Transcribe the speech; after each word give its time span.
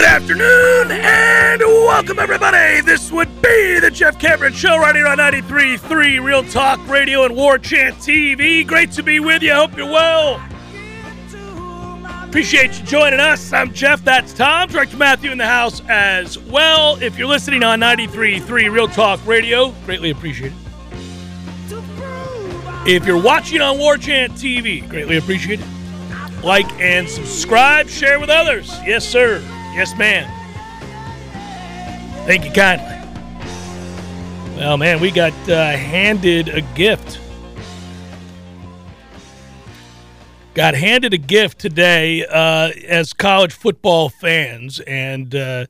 Good 0.00 0.08
afternoon 0.08 0.92
and 0.92 1.60
welcome, 1.60 2.18
everybody. 2.18 2.80
This 2.80 3.12
would 3.12 3.28
be 3.42 3.78
the 3.80 3.90
Jeff 3.90 4.18
Cameron 4.18 4.54
Show 4.54 4.78
right 4.78 4.96
here 4.96 5.06
on 5.06 5.18
93.3 5.18 6.24
Real 6.24 6.42
Talk 6.42 6.80
Radio 6.88 7.26
and 7.26 7.36
War 7.36 7.58
Chant 7.58 7.96
TV. 7.96 8.66
Great 8.66 8.92
to 8.92 9.02
be 9.02 9.20
with 9.20 9.42
you. 9.42 9.52
Hope 9.52 9.76
you're 9.76 9.84
well. 9.84 10.42
Appreciate 12.24 12.78
you 12.78 12.86
joining 12.86 13.20
us. 13.20 13.52
I'm 13.52 13.74
Jeff. 13.74 14.02
That's 14.02 14.32
Tom. 14.32 14.70
Director 14.70 14.96
Matthew 14.96 15.32
in 15.32 15.36
the 15.36 15.46
house 15.46 15.82
as 15.86 16.38
well. 16.38 16.96
If 17.02 17.18
you're 17.18 17.28
listening 17.28 17.62
on 17.62 17.80
93.3 17.80 18.72
Real 18.72 18.88
Talk 18.88 19.20
Radio, 19.26 19.72
greatly 19.84 20.08
appreciate 20.08 20.52
it. 20.52 21.78
If 22.86 23.04
you're 23.04 23.22
watching 23.22 23.60
on 23.60 23.76
War 23.78 23.98
Chant 23.98 24.32
TV, 24.32 24.88
greatly 24.88 25.18
appreciate 25.18 25.60
it. 25.60 26.42
Like 26.42 26.72
and 26.80 27.06
subscribe, 27.06 27.90
share 27.90 28.18
with 28.18 28.30
others. 28.30 28.70
Yes, 28.86 29.06
sir. 29.06 29.42
Yes, 29.72 29.96
ma'am. 29.96 30.28
Thank 32.26 32.44
you 32.44 32.52
kindly. 32.52 32.96
Well, 34.56 34.76
man, 34.76 35.00
we 35.00 35.10
got 35.10 35.32
uh, 35.48 35.72
handed 35.72 36.48
a 36.48 36.60
gift. 36.60 37.18
Got 40.54 40.74
handed 40.74 41.14
a 41.14 41.18
gift 41.18 41.58
today 41.58 42.26
uh, 42.26 42.72
as 42.86 43.12
college 43.12 43.52
football 43.52 44.08
fans 44.08 44.80
and 44.80 45.34
uh, 45.34 45.66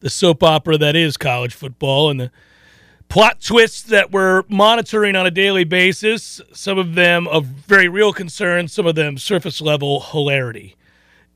the 0.00 0.10
soap 0.10 0.42
opera 0.42 0.76
that 0.76 0.96
is 0.96 1.16
college 1.16 1.54
football 1.54 2.10
and 2.10 2.20
the 2.20 2.30
plot 3.08 3.40
twists 3.40 3.82
that 3.82 4.10
we're 4.10 4.42
monitoring 4.48 5.16
on 5.16 5.24
a 5.24 5.30
daily 5.30 5.64
basis, 5.64 6.40
some 6.52 6.78
of 6.78 6.94
them 6.94 7.26
of 7.28 7.44
very 7.44 7.88
real 7.88 8.12
concern, 8.12 8.68
some 8.68 8.86
of 8.86 8.96
them 8.96 9.16
surface 9.16 9.60
level 9.60 10.00
hilarity. 10.00 10.76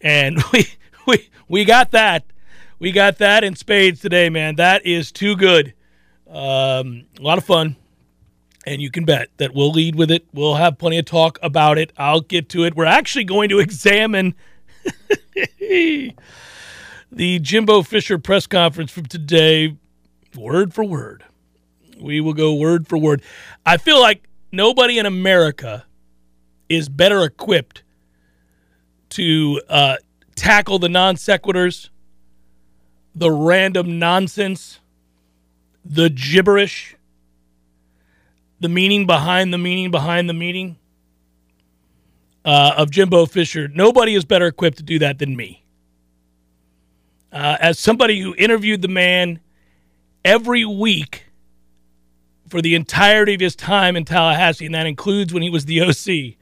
And 0.00 0.42
we 0.52 0.66
we 1.06 1.30
we 1.48 1.64
got 1.64 1.90
that. 1.92 2.24
We 2.78 2.92
got 2.92 3.18
that 3.18 3.42
in 3.42 3.56
spades 3.56 4.00
today, 4.00 4.28
man. 4.28 4.56
That 4.56 4.86
is 4.86 5.10
too 5.10 5.36
good. 5.36 5.74
Um, 6.28 7.06
a 7.18 7.22
lot 7.22 7.38
of 7.38 7.44
fun. 7.44 7.76
And 8.66 8.82
you 8.82 8.90
can 8.90 9.04
bet 9.04 9.30
that 9.38 9.54
we'll 9.54 9.70
lead 9.70 9.96
with 9.96 10.10
it. 10.10 10.26
We'll 10.32 10.56
have 10.56 10.78
plenty 10.78 10.98
of 10.98 11.06
talk 11.06 11.38
about 11.42 11.78
it. 11.78 11.92
I'll 11.96 12.20
get 12.20 12.50
to 12.50 12.64
it. 12.64 12.76
We're 12.76 12.84
actually 12.84 13.24
going 13.24 13.48
to 13.48 13.58
examine 13.60 14.34
the 15.58 16.14
Jimbo 17.10 17.82
Fisher 17.82 18.18
press 18.18 18.46
conference 18.46 18.90
from 18.92 19.06
today, 19.06 19.76
word 20.36 20.74
for 20.74 20.84
word. 20.84 21.24
We 21.98 22.20
will 22.20 22.34
go 22.34 22.54
word 22.54 22.86
for 22.86 22.98
word. 22.98 23.22
I 23.64 23.76
feel 23.76 24.00
like 24.00 24.28
nobody 24.52 24.98
in 24.98 25.06
America 25.06 25.86
is 26.68 26.88
better 26.88 27.24
equipped 27.24 27.82
to 29.10 29.60
uh, 29.68 29.96
tackle 30.38 30.78
the 30.78 30.88
non 30.88 31.16
sequiturs, 31.16 31.90
the 33.14 33.30
random 33.30 33.98
nonsense, 33.98 34.78
the 35.84 36.08
gibberish, 36.08 36.96
the 38.60 38.68
meaning 38.68 39.06
behind 39.06 39.52
the 39.52 39.58
meaning 39.58 39.90
behind 39.90 40.28
the 40.28 40.34
meaning 40.34 40.76
uh, 42.44 42.74
of 42.76 42.90
Jimbo 42.90 43.26
Fisher. 43.26 43.68
Nobody 43.68 44.14
is 44.14 44.24
better 44.24 44.46
equipped 44.46 44.78
to 44.78 44.82
do 44.82 44.98
that 45.00 45.18
than 45.18 45.36
me. 45.36 45.64
Uh, 47.30 47.56
as 47.60 47.78
somebody 47.78 48.20
who 48.20 48.34
interviewed 48.36 48.80
the 48.80 48.88
man 48.88 49.40
every 50.24 50.64
week 50.64 51.26
for 52.48 52.62
the 52.62 52.74
entirety 52.74 53.34
of 53.34 53.40
his 53.40 53.54
time 53.54 53.96
in 53.96 54.04
Tallahassee, 54.04 54.66
and 54.66 54.74
that 54.74 54.86
includes 54.86 55.34
when 55.34 55.42
he 55.42 55.50
was 55.50 55.66
the 55.66 55.82
OC. 55.82 56.36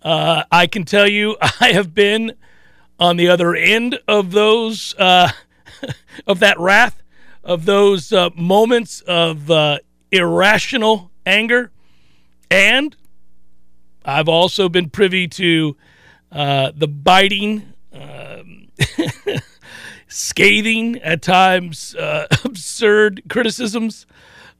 Uh, 0.00 0.44
I 0.52 0.66
can 0.68 0.84
tell 0.84 1.08
you, 1.08 1.36
I 1.60 1.72
have 1.72 1.94
been 1.94 2.34
on 2.98 3.16
the 3.16 3.28
other 3.28 3.54
end 3.54 3.98
of 4.08 4.32
those, 4.32 4.94
uh, 4.98 5.30
of 6.26 6.40
that 6.40 6.58
wrath, 6.58 7.02
of 7.44 7.64
those 7.64 8.12
uh, 8.12 8.30
moments 8.36 9.00
of 9.02 9.50
uh, 9.50 9.78
irrational 10.10 11.10
anger, 11.24 11.70
and 12.50 12.96
I've 14.04 14.28
also 14.28 14.68
been 14.68 14.90
privy 14.90 15.28
to 15.28 15.76
uh, 16.32 16.72
the 16.74 16.88
biting. 16.88 17.72
Um, 17.92 18.68
scathing, 20.10 20.96
at 21.02 21.20
times 21.20 21.94
uh, 21.94 22.26
absurd 22.44 23.22
criticisms 23.28 24.06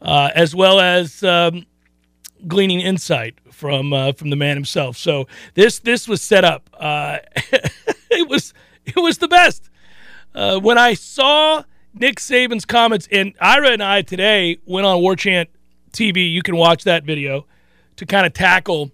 uh, 0.02 0.30
as 0.34 0.54
well 0.54 0.78
as 0.78 1.22
um, 1.24 1.64
gleaning 2.46 2.80
insight 2.80 3.38
from 3.50 3.90
from 4.12 4.30
the 4.30 4.36
man 4.36 4.56
himself. 4.56 4.96
So 4.96 5.26
this 5.54 5.78
this 5.78 6.06
was 6.06 6.20
set 6.20 6.44
up. 6.44 6.68
It 8.10 8.28
was 8.28 8.54
it 8.86 8.96
was 8.96 9.18
the 9.18 9.28
best. 9.28 9.68
Uh, 10.34 10.58
when 10.58 10.78
I 10.78 10.94
saw 10.94 11.64
Nick 11.94 12.16
Saban's 12.16 12.64
comments, 12.64 13.08
and 13.10 13.34
Ira 13.40 13.70
and 13.70 13.82
I 13.82 14.02
today 14.02 14.58
went 14.64 14.86
on 14.86 15.00
War 15.00 15.16
Chant 15.16 15.50
TV. 15.92 16.32
You 16.32 16.42
can 16.42 16.56
watch 16.56 16.84
that 16.84 17.04
video 17.04 17.46
to 17.96 18.06
kind 18.06 18.26
of 18.26 18.32
tackle 18.32 18.90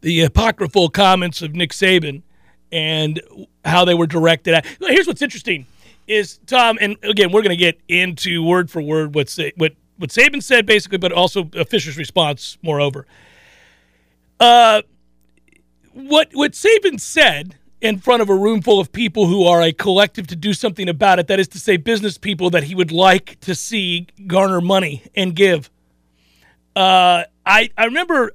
the 0.00 0.22
apocryphal 0.22 0.90
comments 0.90 1.42
of 1.42 1.54
Nick 1.54 1.72
Saban 1.72 2.22
and 2.70 3.20
how 3.64 3.84
they 3.84 3.94
were 3.94 4.06
directed 4.06 4.54
at. 4.54 4.66
Here's 4.80 5.06
what's 5.06 5.22
interesting 5.22 5.66
is 6.06 6.38
Tom, 6.46 6.78
and 6.80 6.96
again, 7.02 7.32
we're 7.32 7.42
going 7.42 7.50
to 7.50 7.56
get 7.56 7.78
into 7.88 8.42
word 8.42 8.70
for 8.70 8.80
word 8.80 9.14
what 9.14 9.36
what 9.56 9.74
what 9.98 10.10
Saban 10.10 10.42
said, 10.42 10.64
basically, 10.64 10.98
but 10.98 11.12
also 11.12 11.44
Fisher's 11.68 11.98
response. 11.98 12.56
Moreover, 12.62 13.06
uh, 14.40 14.82
what 15.92 16.30
what 16.32 16.52
Saban 16.52 17.00
said 17.00 17.57
in 17.80 17.98
front 17.98 18.22
of 18.22 18.28
a 18.28 18.34
room 18.34 18.60
full 18.60 18.80
of 18.80 18.92
people 18.92 19.26
who 19.26 19.44
are 19.44 19.62
a 19.62 19.72
collective 19.72 20.26
to 20.28 20.36
do 20.36 20.52
something 20.52 20.88
about 20.88 21.18
it. 21.18 21.28
That 21.28 21.38
is 21.38 21.48
to 21.48 21.58
say, 21.58 21.76
business 21.76 22.18
people 22.18 22.50
that 22.50 22.64
he 22.64 22.74
would 22.74 22.92
like 22.92 23.38
to 23.40 23.54
see 23.54 24.08
garner 24.26 24.60
money 24.60 25.04
and 25.14 25.34
give. 25.34 25.70
Uh, 26.74 27.24
I 27.44 27.70
I 27.76 27.84
remember 27.84 28.32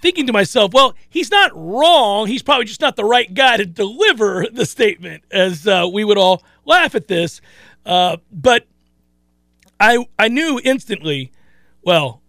thinking 0.00 0.26
to 0.26 0.32
myself, 0.32 0.72
well, 0.72 0.94
he's 1.08 1.30
not 1.30 1.52
wrong. 1.54 2.26
He's 2.26 2.42
probably 2.42 2.64
just 2.64 2.80
not 2.80 2.96
the 2.96 3.04
right 3.04 3.32
guy 3.32 3.56
to 3.56 3.66
deliver 3.66 4.46
the 4.52 4.66
statement, 4.66 5.24
as 5.30 5.66
uh, 5.66 5.88
we 5.92 6.04
would 6.04 6.18
all 6.18 6.42
laugh 6.64 6.94
at 6.94 7.08
this. 7.08 7.40
Uh, 7.84 8.16
but 8.32 8.66
I 9.78 10.06
I 10.18 10.28
knew 10.28 10.60
instantly, 10.64 11.32
well, 11.82 12.22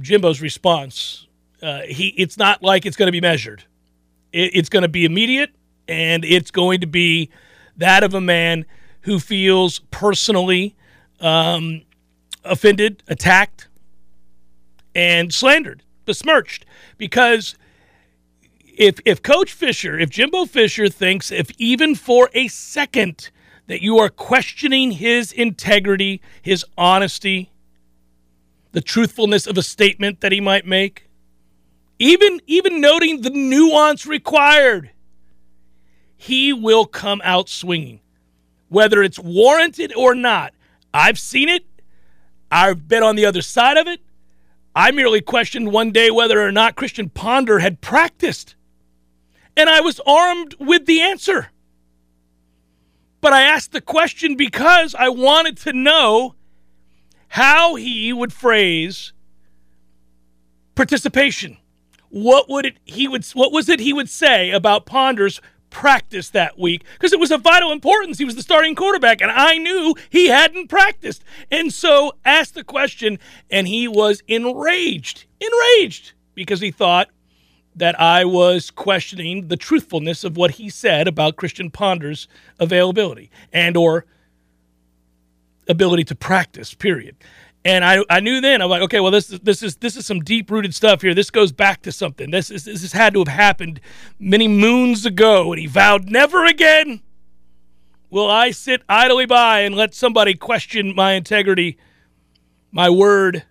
Jimbo's 0.00 0.40
response. 0.40 1.26
Uh, 1.62 1.82
he 1.82 2.08
it's 2.16 2.36
not 2.36 2.62
like 2.62 2.86
it's 2.86 2.96
going 2.96 3.06
to 3.06 3.12
be 3.12 3.20
measured. 3.20 3.64
It, 4.32 4.50
it's 4.54 4.68
going 4.68 4.82
to 4.82 4.88
be 4.88 5.04
immediate, 5.04 5.50
and 5.88 6.24
it's 6.24 6.50
going 6.50 6.80
to 6.80 6.86
be 6.86 7.30
that 7.76 8.02
of 8.02 8.14
a 8.14 8.20
man 8.20 8.64
who 9.02 9.18
feels 9.20 9.80
personally 9.90 10.76
um, 11.20 11.82
offended, 12.44 13.02
attacked, 13.08 13.68
and 14.94 15.32
slandered 15.32 15.82
besmirched 16.06 16.64
because 16.96 17.56
if 18.78 18.98
if 19.04 19.22
Coach 19.22 19.52
Fisher, 19.52 19.98
if 19.98 20.08
Jimbo 20.08 20.46
Fisher 20.46 20.88
thinks 20.88 21.30
if 21.30 21.50
even 21.58 21.94
for 21.94 22.30
a 22.32 22.48
second 22.48 23.30
that 23.66 23.82
you 23.82 23.98
are 23.98 24.08
questioning 24.08 24.92
his 24.92 25.32
integrity, 25.32 26.22
his 26.40 26.64
honesty, 26.78 27.50
the 28.72 28.80
truthfulness 28.80 29.46
of 29.46 29.58
a 29.58 29.62
statement 29.62 30.20
that 30.20 30.32
he 30.32 30.40
might 30.40 30.66
make, 30.66 31.05
even 31.98 32.40
even 32.46 32.80
noting 32.80 33.22
the 33.22 33.30
nuance 33.30 34.06
required, 34.06 34.90
he 36.16 36.52
will 36.52 36.86
come 36.86 37.20
out 37.24 37.48
swinging, 37.48 38.00
whether 38.68 39.02
it's 39.02 39.18
warranted 39.18 39.94
or 39.94 40.14
not. 40.14 40.52
I've 40.92 41.18
seen 41.18 41.48
it. 41.48 41.64
I've 42.50 42.88
been 42.88 43.02
on 43.02 43.16
the 43.16 43.26
other 43.26 43.42
side 43.42 43.76
of 43.76 43.86
it. 43.86 44.00
I 44.74 44.90
merely 44.90 45.20
questioned 45.20 45.72
one 45.72 45.90
day 45.90 46.10
whether 46.10 46.40
or 46.40 46.52
not 46.52 46.76
Christian 46.76 47.08
Ponder 47.08 47.60
had 47.60 47.80
practiced. 47.80 48.54
And 49.56 49.70
I 49.70 49.80
was 49.80 50.00
armed 50.06 50.54
with 50.60 50.84
the 50.84 51.00
answer. 51.00 51.48
But 53.22 53.32
I 53.32 53.42
asked 53.42 53.72
the 53.72 53.80
question 53.80 54.36
because 54.36 54.94
I 54.94 55.08
wanted 55.08 55.56
to 55.58 55.72
know 55.72 56.34
how 57.28 57.74
he 57.74 58.12
would 58.12 58.32
phrase 58.32 59.12
participation. 60.74 61.56
What 62.10 62.48
would 62.48 62.66
it 62.66 62.78
he 62.84 63.08
would 63.08 63.26
what 63.34 63.52
was 63.52 63.68
it 63.68 63.80
he 63.80 63.92
would 63.92 64.08
say 64.08 64.50
about 64.50 64.86
Ponder's 64.86 65.40
practice 65.70 66.30
that 66.30 66.58
week 66.58 66.84
because 66.94 67.12
it 67.12 67.20
was 67.20 67.30
of 67.30 67.42
vital 67.42 67.70
importance. 67.70 68.18
He 68.18 68.24
was 68.24 68.34
the 68.34 68.42
starting 68.42 68.74
quarterback, 68.74 69.20
and 69.20 69.30
I 69.30 69.58
knew 69.58 69.94
he 70.08 70.28
hadn't 70.28 70.68
practiced. 70.68 71.22
And 71.50 71.72
so 71.72 72.12
asked 72.24 72.54
the 72.54 72.64
question, 72.64 73.18
and 73.50 73.68
he 73.68 73.86
was 73.86 74.22
enraged, 74.26 75.26
enraged, 75.40 76.12
because 76.34 76.60
he 76.60 76.70
thought 76.70 77.08
that 77.74 78.00
I 78.00 78.24
was 78.24 78.70
questioning 78.70 79.48
the 79.48 79.56
truthfulness 79.56 80.24
of 80.24 80.36
what 80.36 80.52
he 80.52 80.70
said 80.70 81.06
about 81.06 81.36
Christian 81.36 81.70
Ponder's 81.70 82.26
availability 82.58 83.30
and 83.52 83.76
or 83.76 84.06
ability 85.68 86.04
to 86.04 86.14
practice, 86.14 86.72
period. 86.72 87.16
And 87.66 87.84
I, 87.84 88.04
I 88.08 88.20
knew 88.20 88.40
then 88.40 88.62
I'm 88.62 88.70
like 88.70 88.82
okay 88.82 89.00
well 89.00 89.10
this 89.10 89.30
is 89.30 89.40
this 89.40 89.62
is 89.62 89.76
this 89.76 89.96
is 89.96 90.06
some 90.06 90.20
deep 90.20 90.50
rooted 90.50 90.72
stuff 90.72 91.02
here 91.02 91.14
this 91.14 91.30
goes 91.30 91.50
back 91.50 91.82
to 91.82 91.90
something 91.90 92.30
this 92.30 92.48
is 92.48 92.64
this 92.64 92.82
has 92.82 92.92
had 92.92 93.14
to 93.14 93.18
have 93.20 93.28
happened 93.28 93.80
many 94.20 94.46
moons 94.46 95.04
ago 95.04 95.52
and 95.52 95.60
he 95.60 95.66
vowed 95.66 96.08
never 96.08 96.44
again 96.44 97.02
will 98.10 98.30
I 98.30 98.50
sit 98.50 98.82
idly 98.88 99.26
by 99.26 99.60
and 99.60 99.74
let 99.74 99.94
somebody 99.94 100.34
question 100.34 100.94
my 100.94 101.12
integrity, 101.12 101.76
my 102.70 102.88
word, 102.90 103.44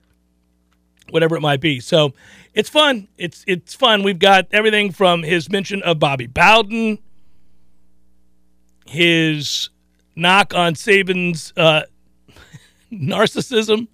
whatever 1.09 1.35
it 1.35 1.41
might 1.41 1.61
be. 1.61 1.79
So 1.79 2.13
it's 2.53 2.69
fun. 2.69 3.07
It's 3.17 3.43
it's 3.47 3.73
fun. 3.73 4.03
We've 4.03 4.19
got 4.19 4.47
everything 4.51 4.91
from 4.91 5.23
his 5.23 5.49
mention 5.49 5.81
of 5.83 5.99
Bobby 5.99 6.27
Bowden, 6.27 6.99
his 8.85 9.69
knock 10.15 10.53
on 10.53 10.73
Saban's 10.75 11.53
uh, 11.57 11.83
narcissism, 12.91 13.87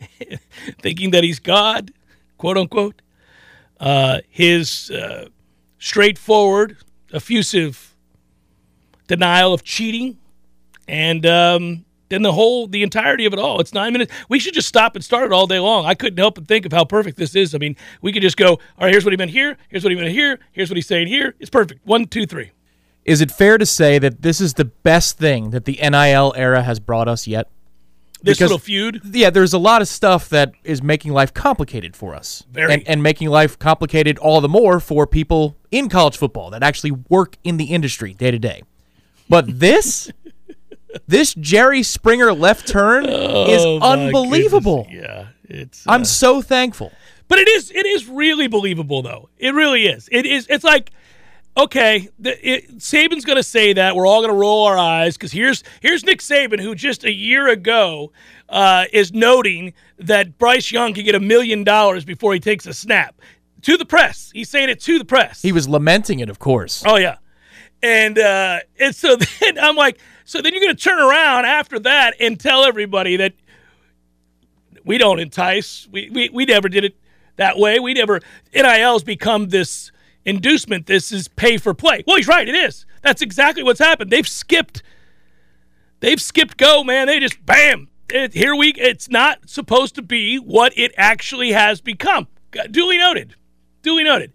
thinking 0.80 1.10
that 1.10 1.24
he's 1.24 1.38
God, 1.38 1.92
quote 2.38 2.56
unquote, 2.56 3.02
uh, 3.80 4.20
his 4.28 4.90
uh, 4.90 5.28
straightforward, 5.78 6.78
effusive 7.12 7.94
denial 9.06 9.52
of 9.52 9.62
cheating, 9.62 10.18
and 10.88 11.24
um, 11.26 11.84
then 12.08 12.22
the 12.22 12.32
whole, 12.32 12.66
the 12.66 12.82
entirety 12.82 13.26
of 13.26 13.32
it 13.32 13.38
all. 13.38 13.60
It's 13.60 13.74
nine 13.74 13.92
minutes. 13.92 14.12
We 14.28 14.38
should 14.38 14.54
just 14.54 14.68
stop 14.68 14.94
and 14.94 15.04
start 15.04 15.24
it 15.24 15.32
all 15.32 15.46
day 15.46 15.58
long. 15.58 15.86
I 15.86 15.94
couldn't 15.94 16.18
help 16.18 16.36
but 16.36 16.46
think 16.46 16.66
of 16.66 16.72
how 16.72 16.84
perfect 16.84 17.16
this 17.16 17.34
is. 17.34 17.54
I 17.54 17.58
mean, 17.58 17.76
we 18.00 18.12
could 18.12 18.22
just 18.22 18.36
go, 18.36 18.50
all 18.50 18.60
right, 18.80 18.92
here's 18.92 19.04
what 19.04 19.12
he 19.12 19.16
meant 19.16 19.30
here, 19.30 19.56
here's 19.68 19.84
what 19.84 19.90
he 19.90 19.96
meant 19.96 20.10
here, 20.10 20.38
here's 20.52 20.70
what 20.70 20.76
he's 20.76 20.86
saying 20.86 21.08
here. 21.08 21.34
It's 21.40 21.50
perfect. 21.50 21.86
One, 21.86 22.06
two, 22.06 22.26
three. 22.26 22.52
Is 23.04 23.20
it 23.20 23.30
fair 23.30 23.56
to 23.58 23.66
say 23.66 23.98
that 24.00 24.22
this 24.22 24.40
is 24.40 24.54
the 24.54 24.64
best 24.64 25.16
thing 25.18 25.50
that 25.50 25.64
the 25.64 25.78
NIL 25.80 26.34
era 26.36 26.62
has 26.62 26.80
brought 26.80 27.06
us 27.08 27.26
yet? 27.26 27.48
This 28.22 28.38
because, 28.38 28.50
little 28.50 28.58
feud? 28.58 29.02
Yeah, 29.12 29.30
there's 29.30 29.52
a 29.52 29.58
lot 29.58 29.82
of 29.82 29.88
stuff 29.88 30.30
that 30.30 30.52
is 30.64 30.82
making 30.82 31.12
life 31.12 31.34
complicated 31.34 31.94
for 31.94 32.14
us. 32.14 32.44
Very. 32.50 32.72
And, 32.72 32.88
and 32.88 33.02
making 33.02 33.28
life 33.28 33.58
complicated 33.58 34.18
all 34.18 34.40
the 34.40 34.48
more 34.48 34.80
for 34.80 35.06
people 35.06 35.56
in 35.70 35.88
college 35.88 36.16
football 36.16 36.50
that 36.50 36.62
actually 36.62 36.92
work 36.92 37.36
in 37.44 37.56
the 37.56 37.66
industry 37.66 38.14
day 38.14 38.30
to 38.30 38.38
day. 38.38 38.62
But 39.28 39.44
this 39.60 40.10
this 41.06 41.34
Jerry 41.34 41.82
Springer 41.82 42.32
left 42.32 42.66
turn 42.66 43.06
oh, 43.08 43.46
is 43.48 43.82
unbelievable. 43.82 44.84
Goodness. 44.84 45.02
Yeah, 45.02 45.26
it's. 45.44 45.86
Uh, 45.86 45.90
I'm 45.90 46.04
so 46.04 46.40
thankful. 46.40 46.92
But 47.28 47.38
it 47.40 47.48
is 47.48 47.70
it 47.70 47.86
is 47.86 48.08
really 48.08 48.46
believable 48.46 49.02
though. 49.02 49.28
It 49.36 49.52
really 49.52 49.86
is. 49.86 50.08
It 50.10 50.26
is. 50.26 50.46
It's 50.48 50.64
like. 50.64 50.90
Okay, 51.56 52.08
the, 52.18 52.48
it, 52.48 52.78
Saban's 52.78 53.24
going 53.24 53.36
to 53.36 53.42
say 53.42 53.72
that. 53.72 53.96
We're 53.96 54.06
all 54.06 54.20
going 54.20 54.32
to 54.32 54.36
roll 54.36 54.66
our 54.66 54.76
eyes 54.76 55.16
because 55.16 55.32
here's 55.32 55.64
here's 55.80 56.04
Nick 56.04 56.20
Saban, 56.20 56.60
who 56.60 56.74
just 56.74 57.04
a 57.04 57.12
year 57.12 57.48
ago 57.48 58.12
uh, 58.48 58.84
is 58.92 59.12
noting 59.12 59.72
that 59.98 60.36
Bryce 60.36 60.70
Young 60.70 60.92
could 60.92 61.04
get 61.04 61.14
a 61.14 61.20
million 61.20 61.64
dollars 61.64 62.04
before 62.04 62.34
he 62.34 62.40
takes 62.40 62.66
a 62.66 62.74
snap 62.74 63.20
to 63.62 63.78
the 63.78 63.86
press. 63.86 64.30
He's 64.34 64.50
saying 64.50 64.68
it 64.68 64.80
to 64.82 64.98
the 64.98 65.04
press. 65.04 65.40
He 65.40 65.52
was 65.52 65.66
lamenting 65.66 66.20
it, 66.20 66.28
of 66.28 66.38
course. 66.38 66.82
Oh 66.84 66.96
yeah, 66.96 67.16
and 67.82 68.18
uh, 68.18 68.60
and 68.78 68.94
so 68.94 69.16
then 69.40 69.58
I'm 69.58 69.76
like, 69.76 69.98
so 70.26 70.42
then 70.42 70.52
you're 70.52 70.62
going 70.62 70.76
to 70.76 70.82
turn 70.82 70.98
around 70.98 71.46
after 71.46 71.78
that 71.80 72.16
and 72.20 72.38
tell 72.38 72.64
everybody 72.64 73.16
that 73.16 73.32
we 74.84 74.98
don't 74.98 75.20
entice. 75.20 75.88
We, 75.90 76.10
we, 76.10 76.30
we 76.30 76.44
never 76.44 76.68
did 76.68 76.84
it 76.84 76.96
that 77.36 77.58
way. 77.58 77.80
We 77.80 77.92
never, 77.92 78.20
NIL's 78.54 79.04
become 79.04 79.48
this 79.48 79.90
inducement. 80.26 80.86
This 80.86 81.10
is 81.12 81.28
pay 81.28 81.56
for 81.56 81.72
play. 81.72 82.04
Well, 82.06 82.16
he's 82.16 82.28
right. 82.28 82.46
It 82.46 82.54
is. 82.54 82.84
That's 83.02 83.22
exactly 83.22 83.62
what's 83.62 83.80
happened. 83.80 84.10
They've 84.10 84.28
skipped, 84.28 84.82
they've 86.00 86.20
skipped 86.20 86.58
go, 86.58 86.84
man. 86.84 87.06
They 87.06 87.20
just, 87.20 87.46
bam, 87.46 87.88
it, 88.10 88.34
here 88.34 88.54
we, 88.54 88.74
it's 88.74 89.08
not 89.08 89.48
supposed 89.48 89.94
to 89.94 90.02
be 90.02 90.36
what 90.36 90.76
it 90.76 90.92
actually 90.98 91.52
has 91.52 91.80
become. 91.80 92.26
Duly 92.70 92.98
noted. 92.98 93.36
Duly 93.82 94.04
noted. 94.04 94.32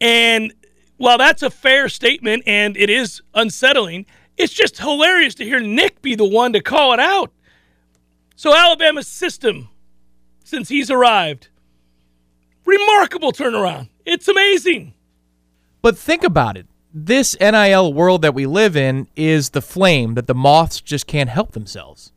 And 0.00 0.52
while 0.98 1.18
that's 1.18 1.42
a 1.42 1.50
fair 1.50 1.88
statement 1.88 2.44
and 2.46 2.76
it 2.76 2.90
is 2.90 3.22
unsettling, 3.34 4.06
it's 4.36 4.52
just 4.52 4.78
hilarious 4.78 5.34
to 5.36 5.44
hear 5.44 5.60
Nick 5.60 6.02
be 6.02 6.14
the 6.14 6.24
one 6.24 6.52
to 6.52 6.60
call 6.60 6.92
it 6.92 7.00
out. 7.00 7.32
So, 8.34 8.56
Alabama's 8.56 9.06
system, 9.06 9.68
since 10.42 10.68
he's 10.68 10.90
arrived, 10.90 11.48
remarkable 12.64 13.32
turnaround. 13.32 13.88
It's 14.04 14.26
amazing. 14.26 14.94
But 15.82 15.98
think 15.98 16.24
about 16.24 16.56
it. 16.56 16.66
This 16.94 17.36
NIL 17.40 17.92
world 17.92 18.22
that 18.22 18.34
we 18.34 18.46
live 18.46 18.76
in 18.76 19.08
is 19.16 19.50
the 19.50 19.62
flame 19.62 20.14
that 20.14 20.26
the 20.26 20.34
moths 20.34 20.80
just 20.80 21.06
can't 21.06 21.30
help 21.30 21.52
themselves. 21.52 22.12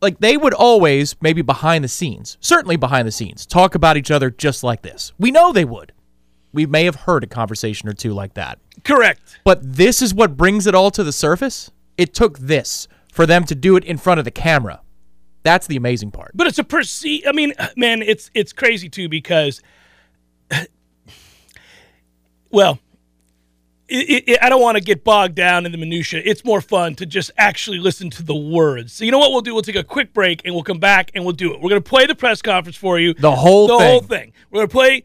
Like 0.00 0.20
they 0.20 0.36
would 0.36 0.54
always, 0.54 1.14
maybe 1.20 1.42
behind 1.42 1.84
the 1.84 1.88
scenes, 1.88 2.38
certainly 2.40 2.76
behind 2.76 3.06
the 3.06 3.12
scenes, 3.12 3.44
talk 3.44 3.74
about 3.74 3.96
each 3.96 4.10
other 4.10 4.30
just 4.30 4.62
like 4.62 4.82
this. 4.82 5.12
We 5.18 5.30
know 5.30 5.52
they 5.52 5.64
would 5.64 5.92
we 6.52 6.66
may 6.66 6.84
have 6.84 6.96
heard 6.96 7.24
a 7.24 7.26
conversation 7.26 7.88
or 7.88 7.92
two 7.92 8.12
like 8.12 8.34
that. 8.34 8.58
Correct. 8.84 9.38
But 9.44 9.60
this 9.62 10.02
is 10.02 10.14
what 10.14 10.36
brings 10.36 10.66
it 10.66 10.74
all 10.74 10.90
to 10.92 11.04
the 11.04 11.12
surface. 11.12 11.70
It 11.96 12.14
took 12.14 12.38
this 12.38 12.88
for 13.12 13.26
them 13.26 13.44
to 13.44 13.54
do 13.54 13.76
it 13.76 13.84
in 13.84 13.98
front 13.98 14.18
of 14.18 14.24
the 14.24 14.30
camera. 14.30 14.80
That's 15.42 15.66
the 15.66 15.76
amazing 15.76 16.10
part. 16.10 16.32
But 16.34 16.46
it's 16.46 16.58
a 16.58 16.64
perceive. 16.64 17.24
I 17.26 17.32
mean, 17.32 17.54
man, 17.76 18.02
it's 18.02 18.30
it's 18.34 18.52
crazy 18.52 18.88
too 18.88 19.08
because, 19.08 19.62
well, 22.50 22.78
it, 23.90 24.24
it, 24.28 24.38
I 24.40 24.48
don't 24.48 24.62
want 24.62 24.76
to 24.76 24.82
get 24.82 25.02
bogged 25.02 25.34
down 25.34 25.66
in 25.66 25.72
the 25.72 25.78
minutia. 25.78 26.22
It's 26.24 26.44
more 26.44 26.60
fun 26.60 26.94
to 26.96 27.06
just 27.06 27.30
actually 27.36 27.78
listen 27.78 28.08
to 28.10 28.22
the 28.22 28.34
words. 28.34 28.92
So 28.92 29.04
you 29.04 29.10
know 29.10 29.18
what 29.18 29.32
we'll 29.32 29.40
do? 29.40 29.52
We'll 29.52 29.62
take 29.62 29.76
a 29.76 29.84
quick 29.84 30.14
break 30.14 30.42
and 30.44 30.54
we'll 30.54 30.62
come 30.62 30.78
back 30.78 31.10
and 31.14 31.24
we'll 31.24 31.34
do 31.34 31.52
it. 31.52 31.60
We're 31.60 31.70
going 31.70 31.82
to 31.82 31.88
play 31.88 32.06
the 32.06 32.14
press 32.14 32.40
conference 32.40 32.76
for 32.76 32.98
you. 32.98 33.14
The 33.14 33.34
whole 33.34 33.66
the 33.66 33.78
thing. 33.78 33.86
whole 33.88 34.00
thing. 34.00 34.32
We're 34.50 34.58
going 34.58 34.68
to 34.68 34.72
play. 34.72 35.02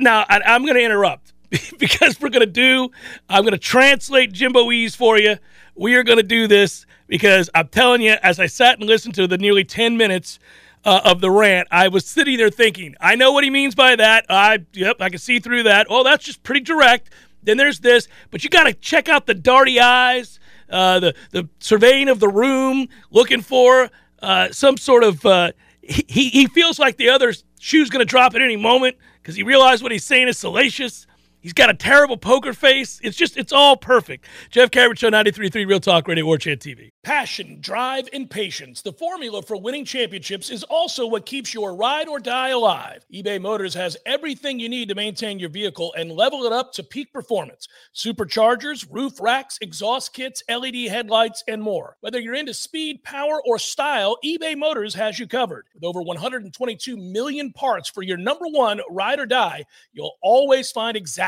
Now 0.00 0.24
I, 0.28 0.40
I'm 0.46 0.62
going 0.62 0.76
to 0.76 0.84
interrupt 0.84 1.32
because 1.78 2.20
we're 2.20 2.30
going 2.30 2.46
to 2.46 2.46
do. 2.46 2.90
I'm 3.28 3.42
going 3.42 3.52
to 3.52 3.58
translate 3.58 4.32
Jimboese 4.32 4.94
for 4.94 5.18
you. 5.18 5.36
We 5.74 5.96
are 5.96 6.04
going 6.04 6.18
to 6.18 6.24
do 6.24 6.46
this 6.46 6.86
because 7.08 7.50
I'm 7.54 7.68
telling 7.68 8.02
you, 8.02 8.16
as 8.22 8.38
I 8.38 8.46
sat 8.46 8.78
and 8.78 8.86
listened 8.86 9.14
to 9.16 9.26
the 9.26 9.38
nearly 9.38 9.64
10 9.64 9.96
minutes. 9.96 10.38
Uh, 10.84 11.00
of 11.04 11.20
the 11.20 11.30
rant, 11.30 11.66
I 11.72 11.88
was 11.88 12.06
sitting 12.06 12.36
there 12.36 12.50
thinking, 12.50 12.94
I 13.00 13.16
know 13.16 13.32
what 13.32 13.42
he 13.42 13.50
means 13.50 13.74
by 13.74 13.96
that. 13.96 14.24
I 14.30 14.60
yep, 14.72 14.98
I 15.00 15.10
can 15.10 15.18
see 15.18 15.40
through 15.40 15.64
that. 15.64 15.88
Oh, 15.90 16.04
that's 16.04 16.24
just 16.24 16.44
pretty 16.44 16.60
direct. 16.60 17.10
Then 17.48 17.56
there's 17.56 17.80
this, 17.80 18.08
but 18.30 18.44
you 18.44 18.50
got 18.50 18.64
to 18.64 18.74
check 18.74 19.08
out 19.08 19.24
the 19.24 19.34
darty 19.34 19.80
eyes, 19.80 20.38
uh, 20.68 21.00
the 21.00 21.14
the 21.30 21.48
surveying 21.60 22.10
of 22.10 22.20
the 22.20 22.28
room, 22.28 22.88
looking 23.10 23.40
for 23.40 23.88
uh, 24.20 24.50
some 24.52 24.76
sort 24.76 25.02
of. 25.02 25.24
Uh, 25.24 25.52
he 25.80 26.28
he 26.28 26.46
feels 26.46 26.78
like 26.78 26.98
the 26.98 27.08
other 27.08 27.32
shoe's 27.58 27.88
going 27.88 28.04
to 28.04 28.08
drop 28.10 28.34
at 28.34 28.42
any 28.42 28.56
moment 28.56 28.98
because 29.22 29.34
he 29.34 29.42
realized 29.42 29.82
what 29.82 29.92
he's 29.92 30.04
saying 30.04 30.28
is 30.28 30.36
salacious. 30.36 31.06
He's 31.40 31.52
got 31.52 31.70
a 31.70 31.74
terrible 31.74 32.16
poker 32.16 32.52
face. 32.52 32.98
It's 33.02 33.16
just, 33.16 33.36
it's 33.36 33.52
all 33.52 33.76
perfect. 33.76 34.26
Jeff 34.50 34.72
Cameron 34.72 34.96
Show, 34.96 35.08
93.3 35.10 35.68
Real 35.68 35.78
Talk 35.78 36.08
Radio, 36.08 36.24
War 36.24 36.36
Chant 36.36 36.60
TV. 36.60 36.90
Passion, 37.04 37.58
drive, 37.60 38.08
and 38.12 38.28
patience. 38.28 38.82
The 38.82 38.92
formula 38.92 39.40
for 39.42 39.56
winning 39.56 39.84
championships 39.84 40.50
is 40.50 40.64
also 40.64 41.06
what 41.06 41.26
keeps 41.26 41.54
your 41.54 41.76
ride 41.76 42.08
or 42.08 42.18
die 42.18 42.48
alive. 42.48 43.04
eBay 43.14 43.40
Motors 43.40 43.72
has 43.74 43.96
everything 44.04 44.58
you 44.58 44.68
need 44.68 44.88
to 44.88 44.96
maintain 44.96 45.38
your 45.38 45.48
vehicle 45.48 45.94
and 45.96 46.10
level 46.10 46.42
it 46.44 46.52
up 46.52 46.72
to 46.72 46.82
peak 46.82 47.12
performance. 47.12 47.68
Superchargers, 47.94 48.86
roof 48.90 49.20
racks, 49.20 49.58
exhaust 49.60 50.12
kits, 50.12 50.42
LED 50.50 50.88
headlights, 50.88 51.44
and 51.46 51.62
more. 51.62 51.96
Whether 52.00 52.18
you're 52.18 52.34
into 52.34 52.52
speed, 52.52 53.04
power, 53.04 53.40
or 53.46 53.60
style, 53.60 54.18
eBay 54.24 54.56
Motors 54.56 54.94
has 54.94 55.20
you 55.20 55.28
covered. 55.28 55.66
With 55.72 55.84
over 55.84 56.02
122 56.02 56.96
million 56.96 57.52
parts 57.52 57.88
for 57.88 58.02
your 58.02 58.16
number 58.16 58.46
one 58.46 58.80
ride 58.90 59.20
or 59.20 59.26
die, 59.26 59.64
you'll 59.92 60.18
always 60.20 60.72
find 60.72 60.96
exactly 60.96 61.27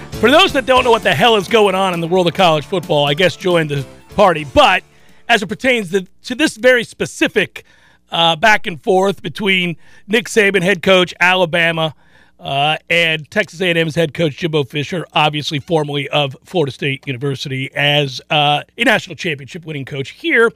For 0.21 0.29
those 0.29 0.53
that 0.53 0.67
don't 0.67 0.83
know 0.83 0.91
what 0.91 1.01
the 1.01 1.15
hell 1.15 1.35
is 1.35 1.47
going 1.47 1.73
on 1.73 1.95
in 1.95 1.99
the 1.99 2.07
world 2.07 2.27
of 2.27 2.35
college 2.35 2.63
football, 2.63 3.07
I 3.07 3.15
guess 3.15 3.35
join 3.35 3.67
the 3.67 3.83
party. 4.09 4.45
But 4.53 4.83
as 5.27 5.41
it 5.41 5.47
pertains 5.47 5.89
to, 5.89 6.05
to 6.25 6.35
this 6.35 6.57
very 6.57 6.83
specific 6.83 7.63
uh, 8.11 8.35
back 8.35 8.67
and 8.67 8.79
forth 8.79 9.23
between 9.23 9.77
Nick 10.07 10.27
Saban, 10.27 10.61
head 10.61 10.83
coach, 10.83 11.11
Alabama, 11.19 11.95
uh, 12.39 12.77
and 12.87 13.31
Texas 13.31 13.61
A&M's 13.61 13.95
head 13.95 14.13
coach 14.13 14.37
Jimbo 14.37 14.63
Fisher, 14.65 15.07
obviously 15.13 15.57
formerly 15.57 16.07
of 16.09 16.37
Florida 16.43 16.71
State 16.71 17.07
University, 17.07 17.73
as 17.73 18.21
uh, 18.29 18.61
a 18.77 18.83
national 18.83 19.15
championship 19.15 19.65
winning 19.65 19.85
coach 19.85 20.11
here. 20.11 20.51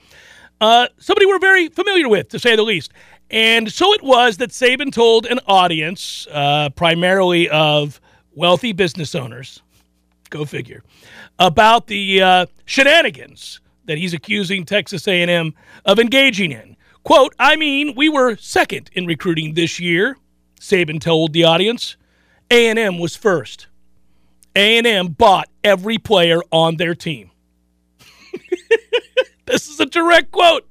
Uh, 0.62 0.90
somebody 1.00 1.26
we're 1.26 1.40
very 1.40 1.70
familiar 1.70 2.08
with, 2.08 2.30
to 2.30 2.38
say 2.38 2.56
the 2.56 2.62
least. 2.62 2.92
And 3.32 3.72
so 3.72 3.94
it 3.94 4.04
was 4.04 4.38
that 4.38 4.52
Saban 4.52 4.94
told 4.94 5.26
an 5.26 5.40
audience, 5.48 6.28
uh, 6.32 6.70
primarily 6.70 7.50
of 7.50 8.00
wealthy 8.36 8.74
business 8.74 9.16
owners, 9.16 9.62
go 10.30 10.46
figure, 10.46 10.84
about 11.40 11.88
the 11.88 12.22
uh, 12.22 12.46
shenanigans 12.66 13.60
that 13.86 13.98
he's 13.98 14.14
accusing 14.14 14.66
Texas 14.66 15.08
A&M 15.08 15.54
of 15.86 16.00
engaging 16.00 16.52
in. 16.52 16.76
Quote, 17.04 17.34
I 17.40 17.56
mean, 17.56 17.94
we 17.96 18.10
were 18.10 18.36
second 18.38 18.90
in 18.94 19.06
recruiting 19.06 19.54
this 19.54 19.80
year, 19.80 20.18
Saban 20.60 21.00
told 21.00 21.34
the 21.34 21.44
audience. 21.44 21.98
A&M 22.50 22.98
was 23.00 23.16
first. 23.16 23.68
A&M 24.56 25.08
bought 25.10 25.50
every 25.64 25.98
player 25.98 26.42
on 26.52 26.78
their 26.78 26.96
team. 26.96 27.32
this 29.46 29.68
is 29.68 29.80
a 29.80 29.86
direct 29.86 30.32
quote. 30.32 30.68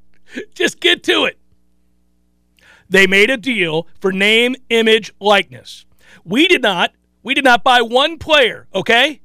Just 0.54 0.80
get 0.80 1.02
to 1.04 1.25
it. 1.25 1.38
They 2.88 3.06
made 3.06 3.30
a 3.30 3.37
deal 3.37 3.87
for 4.00 4.12
name, 4.12 4.56
image, 4.71 5.12
likeness. 5.21 5.87
We 6.25 6.49
did 6.49 6.62
not. 6.62 6.92
We 7.25 7.35
did 7.35 7.43
not 7.43 7.64
buy 7.64 7.83
one 7.83 8.19
player, 8.19 8.69
okay? 8.73 9.21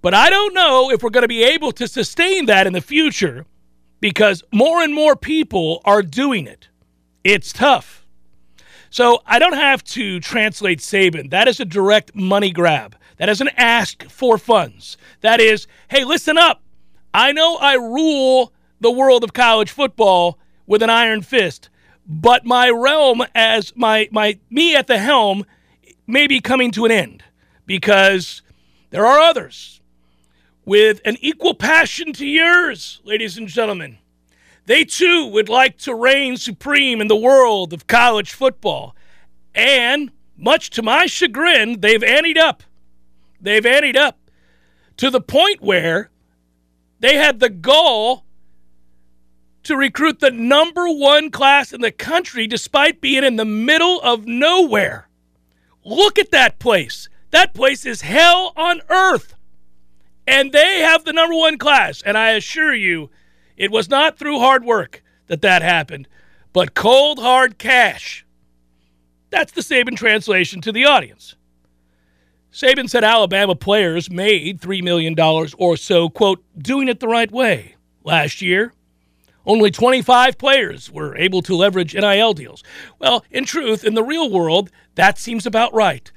But 0.00 0.14
I 0.14 0.30
don't 0.30 0.54
know 0.54 0.92
if 0.92 1.02
we're 1.02 1.10
going 1.10 1.22
to 1.22 1.28
be 1.28 1.42
able 1.42 1.72
to 1.72 1.88
sustain 1.88 2.46
that 2.46 2.66
in 2.68 2.72
the 2.72 2.80
future 2.80 3.46
because 4.00 4.44
more 4.52 4.82
and 4.82 4.94
more 4.94 5.16
people 5.16 5.80
are 5.84 6.02
doing 6.02 6.46
it. 6.46 6.68
It's 7.24 7.52
tough. 7.52 8.06
So 8.90 9.20
I 9.26 9.38
don't 9.38 9.54
have 9.54 9.82
to 9.84 10.20
translate 10.20 10.78
Saban. 10.78 11.30
That 11.30 11.48
is 11.48 11.58
a 11.58 11.64
direct 11.64 12.14
money 12.14 12.52
grab. 12.52 12.94
That 13.16 13.28
is 13.28 13.40
an 13.40 13.50
ask 13.56 14.08
for 14.08 14.38
funds. 14.38 14.96
That 15.22 15.40
is, 15.40 15.66
hey, 15.88 16.04
listen 16.04 16.38
up. 16.38 16.62
I 17.12 17.32
know 17.32 17.56
I 17.56 17.74
rule 17.74 18.52
the 18.80 18.90
world 18.90 19.24
of 19.24 19.32
college 19.32 19.70
football 19.70 20.38
with 20.66 20.82
an 20.82 20.90
iron 20.90 21.22
fist, 21.22 21.70
but 22.06 22.44
my 22.44 22.70
realm 22.70 23.24
as 23.34 23.72
my 23.74 24.08
my 24.12 24.38
me 24.50 24.76
at 24.76 24.86
the 24.86 24.98
helm 24.98 25.44
may 26.08 26.26
be 26.26 26.40
coming 26.40 26.70
to 26.72 26.86
an 26.86 26.90
end 26.90 27.22
because 27.66 28.42
there 28.90 29.06
are 29.06 29.20
others 29.20 29.80
with 30.64 31.00
an 31.04 31.16
equal 31.20 31.54
passion 31.54 32.12
to 32.14 32.26
yours, 32.26 33.00
ladies 33.04 33.36
and 33.36 33.46
gentlemen. 33.46 33.98
They 34.66 34.84
too 34.84 35.26
would 35.26 35.48
like 35.48 35.78
to 35.78 35.94
reign 35.94 36.36
supreme 36.36 37.00
in 37.00 37.08
the 37.08 37.16
world 37.16 37.72
of 37.72 37.86
college 37.86 38.32
football. 38.32 38.94
And 39.54 40.10
much 40.36 40.70
to 40.70 40.82
my 40.82 41.06
chagrin, 41.06 41.80
they've 41.80 42.02
anteed 42.02 42.36
up. 42.36 42.62
They've 43.40 43.64
anteed 43.64 43.96
up 43.96 44.18
to 44.98 45.10
the 45.10 45.20
point 45.20 45.62
where 45.62 46.10
they 47.00 47.16
had 47.16 47.40
the 47.40 47.50
goal 47.50 48.24
to 49.62 49.76
recruit 49.76 50.20
the 50.20 50.30
number 50.30 50.86
one 50.88 51.30
class 51.30 51.72
in 51.72 51.80
the 51.80 51.92
country 51.92 52.46
despite 52.46 53.00
being 53.00 53.24
in 53.24 53.36
the 53.36 53.44
middle 53.44 54.00
of 54.02 54.26
nowhere. 54.26 55.07
Look 55.88 56.18
at 56.18 56.32
that 56.32 56.58
place. 56.58 57.08
That 57.30 57.54
place 57.54 57.86
is 57.86 58.02
hell 58.02 58.52
on 58.56 58.82
earth. 58.90 59.34
And 60.26 60.52
they 60.52 60.80
have 60.80 61.04
the 61.04 61.14
number 61.14 61.34
one 61.34 61.56
class. 61.56 62.02
And 62.02 62.18
I 62.18 62.32
assure 62.32 62.74
you, 62.74 63.08
it 63.56 63.70
was 63.70 63.88
not 63.88 64.18
through 64.18 64.38
hard 64.38 64.64
work 64.64 65.02
that 65.28 65.40
that 65.40 65.62
happened, 65.62 66.06
but 66.52 66.74
cold, 66.74 67.18
hard 67.18 67.56
cash. 67.56 68.26
That's 69.30 69.52
the 69.52 69.62
Saban 69.62 69.96
translation 69.96 70.60
to 70.60 70.72
the 70.72 70.84
audience. 70.84 71.36
Saban 72.52 72.90
said 72.90 73.02
Alabama 73.02 73.54
players 73.54 74.10
made 74.10 74.60
$3 74.60 74.82
million 74.82 75.18
or 75.18 75.76
so, 75.78 76.10
quote, 76.10 76.44
doing 76.58 76.88
it 76.88 77.00
the 77.00 77.08
right 77.08 77.32
way 77.32 77.76
last 78.04 78.42
year. 78.42 78.74
Only 79.46 79.70
25 79.70 80.36
players 80.36 80.92
were 80.92 81.16
able 81.16 81.40
to 81.42 81.56
leverage 81.56 81.94
NIL 81.94 82.34
deals. 82.34 82.62
Well, 82.98 83.24
in 83.30 83.46
truth, 83.46 83.82
in 83.82 83.94
the 83.94 84.04
real 84.04 84.30
world, 84.30 84.70
that 84.98 85.16
seems 85.16 85.46
about 85.46 85.72
right. 85.72 86.10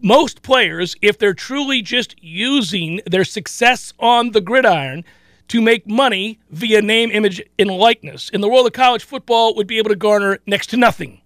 Most 0.00 0.42
players, 0.42 0.94
if 1.02 1.18
they're 1.18 1.34
truly 1.34 1.82
just 1.82 2.14
using 2.22 3.00
their 3.04 3.24
success 3.24 3.92
on 3.98 4.30
the 4.30 4.40
gridiron 4.40 5.04
to 5.48 5.60
make 5.60 5.84
money 5.84 6.38
via 6.50 6.80
name, 6.80 7.10
image, 7.10 7.42
and 7.58 7.68
likeness, 7.68 8.28
in 8.30 8.40
the 8.40 8.48
world 8.48 8.68
of 8.68 8.72
college 8.72 9.02
football, 9.02 9.56
would 9.56 9.66
be 9.66 9.78
able 9.78 9.88
to 9.90 9.96
garner 9.96 10.38
next 10.46 10.68
to 10.68 10.76
nothing. 10.76 11.20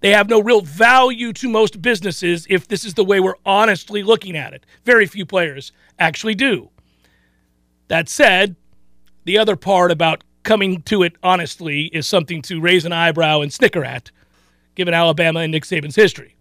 They 0.00 0.10
have 0.12 0.30
no 0.30 0.40
real 0.40 0.62
value 0.62 1.34
to 1.34 1.48
most 1.48 1.82
businesses 1.82 2.46
if 2.48 2.68
this 2.68 2.86
is 2.86 2.94
the 2.94 3.04
way 3.04 3.20
we're 3.20 3.34
honestly 3.44 4.02
looking 4.02 4.34
at 4.34 4.54
it. 4.54 4.64
Very 4.84 5.04
few 5.04 5.26
players 5.26 5.72
actually 5.98 6.34
do. 6.34 6.70
That 7.88 8.08
said, 8.08 8.56
the 9.24 9.36
other 9.36 9.56
part 9.56 9.90
about 9.90 10.24
coming 10.42 10.80
to 10.84 11.02
it 11.02 11.16
honestly 11.22 11.90
is 11.92 12.06
something 12.06 12.40
to 12.42 12.62
raise 12.62 12.86
an 12.86 12.94
eyebrow 12.94 13.42
and 13.42 13.52
snicker 13.52 13.84
at, 13.84 14.10
given 14.78 14.94
Alabama 14.94 15.40
and 15.40 15.50
Nick 15.52 15.64
Saban's 15.64 15.96
history. 15.96 16.36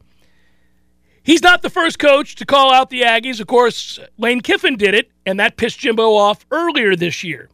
He's 1.24 1.42
not 1.42 1.62
the 1.64 1.70
first 1.70 2.00
coach 2.00 2.36
to 2.36 2.46
call 2.46 2.72
out 2.72 2.90
the 2.90 3.02
Aggies. 3.02 3.42
Of 3.42 3.48
course, 3.48 4.00
Lane 4.18 4.40
Kiffin 4.40 4.78
did 4.78 4.94
it, 4.94 5.12
and 5.26 5.40
that 5.42 5.58
pissed 5.58 5.80
Jimbo 5.80 6.14
off 6.14 6.46
earlier 6.52 6.96
this 6.96 7.24
year. 7.24 7.50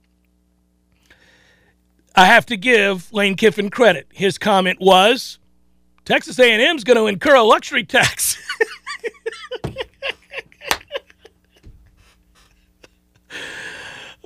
I 2.16 2.26
have 2.26 2.46
to 2.48 2.58
give 2.58 3.12
Lane 3.12 3.36
Kiffin 3.36 3.70
credit. 3.72 4.08
His 4.14 4.38
comment 4.38 4.80
was, 4.80 5.40
Texas 6.06 6.38
A&M 6.38 6.76
is 6.76 6.84
going 6.84 6.98
to 6.98 7.08
incur 7.08 7.34
a 7.34 7.44
luxury 7.44 7.84
tax. 7.84 8.38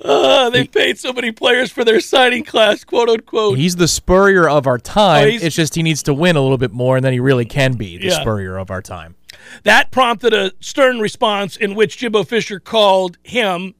Uh, 0.02 0.48
they 0.50 0.64
paid 0.64 0.96
so 0.98 1.12
many 1.12 1.32
players 1.32 1.72
for 1.72 1.84
their 1.84 1.98
signing 2.00 2.44
class, 2.44 2.84
quote 2.84 3.08
unquote. 3.08 3.58
He's 3.58 3.76
the 3.76 3.88
Spurrier 3.88 4.48
of 4.48 4.66
our 4.66 4.78
time. 4.78 5.24
Oh, 5.24 5.26
it's 5.26 5.56
just 5.56 5.74
he 5.74 5.82
needs 5.82 6.04
to 6.04 6.14
win 6.14 6.36
a 6.36 6.40
little 6.40 6.58
bit 6.58 6.72
more, 6.72 6.96
and 6.96 7.04
then 7.04 7.12
he 7.12 7.18
really 7.20 7.44
can 7.44 7.72
be 7.72 7.98
the 7.98 8.06
Yeah. 8.06 8.20
Spurrier 8.20 8.58
of 8.58 8.70
our 8.70 8.80
time. 8.80 9.16
That 9.64 9.90
prompted 9.90 10.32
a 10.32 10.52
stern 10.60 11.00
response 11.00 11.56
in 11.56 11.74
which 11.74 11.96
Jimbo 11.98 12.22
Fisher 12.24 12.60
called 12.60 13.18
him 13.24 13.74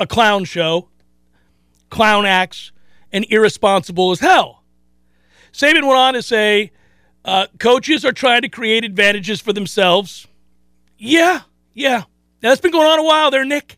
a 0.00 0.06
clown 0.06 0.44
show, 0.44 0.88
clown 1.90 2.26
acts, 2.26 2.72
and 3.12 3.24
irresponsible 3.30 4.10
as 4.10 4.20
hell. 4.20 4.64
Saban 5.52 5.82
went 5.82 5.96
on 5.98 6.14
to 6.14 6.22
say, 6.22 6.72
uh, 7.24 7.46
coaches 7.58 8.04
are 8.04 8.12
trying 8.12 8.42
to 8.42 8.48
create 8.48 8.84
advantages 8.84 9.40
for 9.40 9.52
themselves. 9.52 10.26
Yeah, 10.96 11.42
yeah. 11.74 12.04
That's 12.40 12.60
been 12.60 12.72
going 12.72 12.86
on 12.88 12.98
a 12.98 13.04
while 13.04 13.30
there, 13.30 13.44
Nick. 13.44 13.76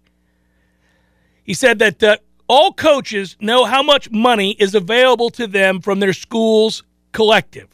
He 1.45 1.55
said 1.55 1.79
that 1.81 2.03
uh, 2.03 2.17
all 2.49 2.73
coaches 2.73 3.37
know 3.41 3.65
how 3.65 3.83
much 3.83 4.11
money 4.11 4.53
is 4.53 4.75
available 4.75 5.31
to 5.31 5.47
them 5.47 5.81
from 5.81 6.01
their 6.01 6.13
school's 6.13 6.83
collective, 7.13 7.69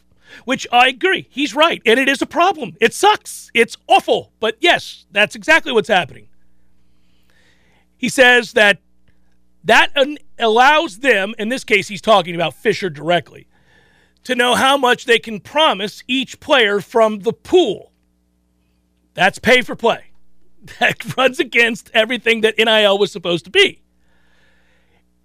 which 0.45 0.67
I 0.71 0.87
agree. 0.87 1.27
He's 1.29 1.55
right. 1.55 1.81
And 1.85 1.99
it 1.99 2.09
is 2.09 2.21
a 2.21 2.25
problem. 2.25 2.75
It 2.79 2.93
sucks. 2.93 3.51
It's 3.53 3.77
awful. 3.87 4.31
But 4.39 4.57
yes, 4.59 5.05
that's 5.11 5.35
exactly 5.35 5.71
what's 5.71 5.89
happening. 5.89 6.27
He 7.97 8.09
says 8.09 8.53
that 8.53 8.79
that 9.65 9.91
allows 10.39 10.99
them, 10.99 11.35
in 11.37 11.49
this 11.49 11.63
case, 11.65 11.89
he's 11.89 12.01
talking 12.01 12.33
about 12.33 12.53
Fisher 12.53 12.89
directly, 12.89 13.47
to 14.23 14.35
know 14.35 14.55
how 14.55 14.77
much 14.77 15.05
they 15.05 15.19
can 15.19 15.39
promise 15.39 16.03
each 16.07 16.39
player 16.39 16.79
from 16.79 17.19
the 17.19 17.33
pool. 17.33 17.91
That's 19.13 19.39
pay 19.39 19.61
for 19.61 19.75
play. 19.75 20.08
That 20.79 21.15
runs 21.17 21.39
against 21.39 21.89
everything 21.93 22.41
that 22.41 22.57
NIL 22.57 22.97
was 22.97 23.11
supposed 23.11 23.45
to 23.45 23.51
be. 23.51 23.81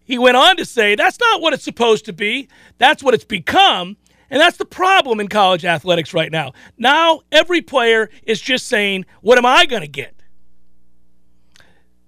He 0.05 0.19
went 0.19 0.37
on 0.37 0.57
to 0.59 0.65
say 0.65 0.95
that's 0.95 1.19
not 1.19 1.41
what 1.41 1.55
it's 1.55 1.65
supposed 1.65 2.05
to 2.07 2.13
be, 2.13 2.49
that's 2.79 3.03
what 3.03 3.15
it's 3.15 3.25
become. 3.25 3.97
And 4.31 4.41
that's 4.41 4.57
the 4.57 4.65
problem 4.65 5.21
in 5.21 5.29
college 5.29 5.65
athletics 5.65 6.15
right 6.15 6.33
now. 6.33 6.53
Now, 6.79 7.21
every 7.31 7.61
player 7.61 8.11
is 8.25 8.41
just 8.41 8.67
saying, 8.67 9.07
What 9.21 9.39
am 9.39 9.47
I 9.47 9.67
going 9.67 9.83
to 9.83 9.89
get? 9.89 10.15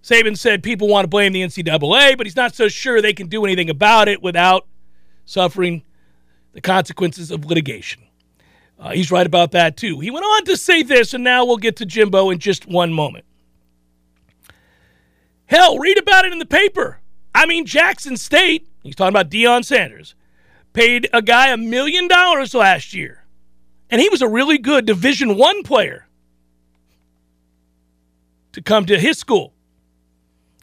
Saban 0.03 0.39
said 0.39 0.63
people 0.63 0.89
want 0.89 1.05
to 1.05 1.09
blame 1.09 1.33
the 1.33 1.43
NCAA, 1.43 2.17
but 2.17 2.27
he's 2.27 2.37
not 2.37 2.55
so 2.55 2.69
sure 2.69 3.03
they 3.03 3.13
can 3.13 3.29
do 3.29 3.45
anything 3.45 3.69
about 3.69 4.09
it 4.09 4.23
without 4.23 4.67
suffering 5.25 5.83
the 6.53 6.61
consequences 6.61 7.31
of 7.31 7.45
litigation. 7.45 8.03
Uh, 8.79 8.91
he's 8.91 9.11
right 9.11 9.27
about 9.27 9.53
that, 9.53 9.77
too. 9.77 10.01
He 10.01 10.11
went 10.11 10.25
on 10.25 10.45
to 10.45 10.57
say 10.57 10.83
this, 10.83 11.15
and 11.15 11.25
now 11.25 11.45
we'll 11.45 11.57
get 11.57 11.77
to 11.77 11.87
Jimbo 11.87 12.31
in 12.31 12.39
just 12.39 12.67
one 12.67 12.93
moment. 12.93 13.25
Hell, 15.47 15.79
read 15.79 15.99
about 15.99 16.25
it 16.25 16.33
in 16.33 16.39
the 16.39 16.47
paper. 16.47 17.01
I 17.35 17.47
mean, 17.47 17.67
Jackson 17.67 18.17
State, 18.17 18.69
he's 18.83 18.95
talking 18.95 19.15
about 19.15 19.31
Deion 19.31 19.65
Sanders, 19.65 20.15
paid 20.73 21.09
a 21.13 21.23
guy 21.23 21.49
a 21.49 21.57
million 21.57 22.09
dollars 22.09 22.55
last 22.55 22.93
year. 22.93 23.25
And 23.89 24.01
he 24.01 24.09
was 24.09 24.23
a 24.23 24.29
really 24.29 24.59
good 24.59 24.85
Division 24.85 25.37
One 25.37 25.63
player 25.63 26.07
to 28.53 28.61
come 28.61 28.87
to 28.87 28.99
his 28.99 29.19
school. 29.19 29.53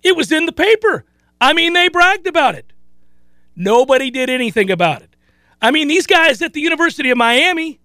It 0.03 0.15
was 0.15 0.31
in 0.31 0.45
the 0.45 0.51
paper. 0.51 1.05
I 1.39 1.53
mean, 1.53 1.73
they 1.73 1.87
bragged 1.87 2.27
about 2.27 2.55
it. 2.55 2.73
Nobody 3.55 4.11
did 4.11 4.29
anything 4.29 4.69
about 4.69 5.01
it. 5.01 5.15
I 5.61 5.71
mean, 5.71 5.87
these 5.87 6.07
guys 6.07 6.41
at 6.41 6.53
the 6.53 6.59
University 6.59 7.09
of 7.09 7.17
Miami, 7.17 7.79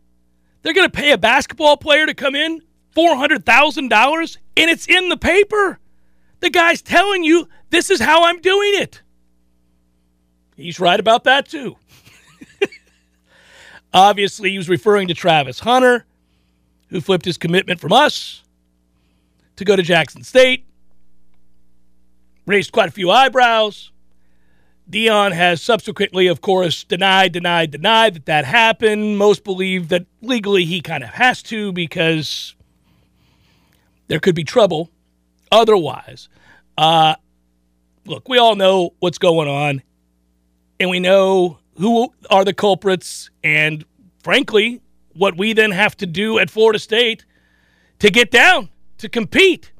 they're 0.62 0.74
going 0.74 0.90
to 0.90 0.96
pay 0.96 1.12
a 1.12 1.18
basketball 1.18 1.76
player 1.76 2.06
to 2.06 2.14
come 2.14 2.34
in 2.34 2.60
$400,000 2.96 4.36
and 4.56 4.70
it's 4.70 4.88
in 4.88 5.08
the 5.08 5.16
paper. 5.16 5.78
The 6.40 6.50
guy's 6.50 6.82
telling 6.82 7.24
you 7.24 7.48
this 7.70 7.90
is 7.90 8.00
how 8.00 8.24
I'm 8.24 8.40
doing 8.40 8.72
it. 8.74 9.02
He's 10.56 10.80
right 10.80 10.98
about 10.98 11.24
that 11.24 11.48
too. 11.48 11.76
Obviously, 13.92 14.50
he 14.50 14.58
was 14.58 14.68
referring 14.68 15.08
to 15.08 15.14
Travis 15.14 15.60
Hunter, 15.60 16.04
who 16.88 17.00
flipped 17.00 17.24
his 17.24 17.38
commitment 17.38 17.80
from 17.80 17.92
us 17.92 18.42
to 19.56 19.64
go 19.64 19.76
to 19.76 19.82
Jackson 19.82 20.22
State. 20.24 20.64
raised 22.46 22.72
quite 22.72 22.88
a 22.88 22.92
few 22.92 23.10
eyebrows. 23.10 23.92
Deion 24.90 25.32
has 25.32 25.60
subsequently, 25.60 26.28
of 26.28 26.40
course, 26.40 26.82
denied, 26.84 27.32
denied, 27.32 27.70
denied 27.70 28.14
that 28.14 28.26
that 28.26 28.44
happened. 28.46 29.18
Most 29.18 29.44
believe 29.44 29.88
that 29.88 30.06
legally 30.22 30.64
he 30.64 30.80
kind 30.80 31.04
of 31.04 31.10
has 31.10 31.42
to 31.44 31.72
because 31.72 32.54
there 34.06 34.18
could 34.18 34.34
be 34.34 34.44
trouble 34.44 34.90
otherwise. 35.52 36.28
Uh, 36.78 37.16
look, 38.06 38.28
we 38.28 38.38
all 38.38 38.56
know 38.56 38.94
what's 39.00 39.18
going 39.18 39.48
on, 39.48 39.82
and 40.80 40.88
we 40.88 41.00
know 41.00 41.58
who 41.76 42.12
are 42.30 42.44
the 42.44 42.54
culprits, 42.54 43.30
and 43.44 43.84
frankly, 44.22 44.80
what 45.12 45.36
we 45.36 45.52
then 45.52 45.70
have 45.70 45.96
to 45.98 46.06
do 46.06 46.38
at 46.38 46.48
Florida 46.48 46.78
State 46.78 47.26
to 47.98 48.10
get 48.10 48.30
down, 48.30 48.70
to 48.98 49.08
compete. 49.08 49.72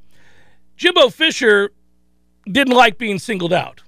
Jimbo 0.77 1.09
Fisher 1.09 1.73
didn't 2.45 2.75
like 2.75 2.99
being 2.99 3.19
singled 3.19 3.53
out. 3.53 3.83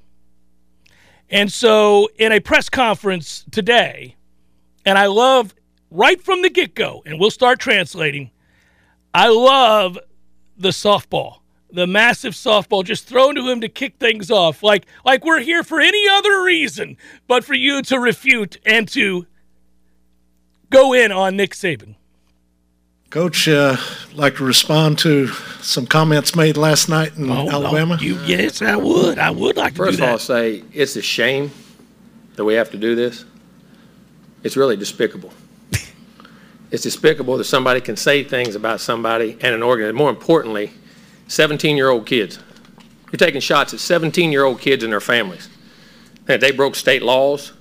And 1.30 1.52
so, 1.52 2.08
in 2.18 2.32
a 2.32 2.40
press 2.40 2.68
conference 2.68 3.44
today, 3.52 4.16
and 4.84 4.98
I 4.98 5.06
love 5.06 5.54
right 5.90 6.20
from 6.20 6.42
the 6.42 6.50
get 6.50 6.74
go, 6.74 7.02
and 7.06 7.20
we'll 7.20 7.30
start 7.30 7.60
translating, 7.60 8.30
I 9.14 9.28
love 9.28 9.98
the 10.56 10.70
softball, 10.70 11.38
the 11.72 11.86
massive 11.86 12.34
softball 12.34 12.84
just 12.84 13.06
thrown 13.06 13.36
to 13.36 13.48
him 13.48 13.60
to 13.60 13.68
kick 13.68 13.96
things 13.98 14.30
off. 14.30 14.62
Like, 14.62 14.86
like 15.04 15.24
we're 15.24 15.40
here 15.40 15.62
for 15.62 15.80
any 15.80 16.08
other 16.08 16.42
reason 16.42 16.96
but 17.28 17.44
for 17.44 17.54
you 17.54 17.82
to 17.82 17.98
refute 17.98 18.58
and 18.66 18.88
to 18.88 19.26
go 20.68 20.92
in 20.92 21.12
on 21.12 21.36
Nick 21.36 21.52
Saban. 21.54 21.94
Coach, 23.10 23.48
uh, 23.48 23.76
like 24.14 24.36
to 24.36 24.44
respond 24.44 24.98
to 25.00 25.26
some 25.62 25.84
comments 25.84 26.36
made 26.36 26.56
last 26.56 26.88
night 26.88 27.16
in 27.16 27.28
Oh, 27.28 27.44
no, 27.44 27.50
Alabama. 27.50 27.98
you, 28.00 28.16
yes, 28.24 28.62
I 28.62 28.76
would. 28.76 29.18
I 29.18 29.30
would 29.30 29.56
like 29.56 29.72
to 29.72 29.78
First 29.78 29.98
of 29.98 30.04
all, 30.08 30.18
say 30.18 30.62
it's 30.72 30.94
a 30.94 31.02
shame 31.02 31.50
that 32.36 32.44
we 32.44 32.54
have 32.54 32.70
to 32.70 32.76
do 32.76 32.94
this. 32.94 33.24
It's 34.44 34.56
really 34.56 34.76
despicable. 34.76 35.32
it's 36.70 36.84
despicable 36.84 37.36
that 37.38 37.44
somebody 37.44 37.80
can 37.80 37.96
say 37.96 38.22
things 38.22 38.54
about 38.54 38.80
somebody 38.80 39.36
and 39.40 39.56
an 39.56 39.62
organ. 39.64 39.92
More 39.92 40.08
importantly, 40.10 40.70
17-year-old 41.26 42.06
kids. 42.06 42.38
You're 43.10 43.18
taking 43.18 43.40
shots 43.40 43.74
at 43.74 43.80
17-year-old 43.80 44.60
kids 44.60 44.84
and 44.84 44.92
their 44.92 45.00
families. 45.00 45.48
That 46.26 46.40
they 46.40 46.52
broke 46.52 46.76
state 46.76 47.02
laws. 47.02 47.54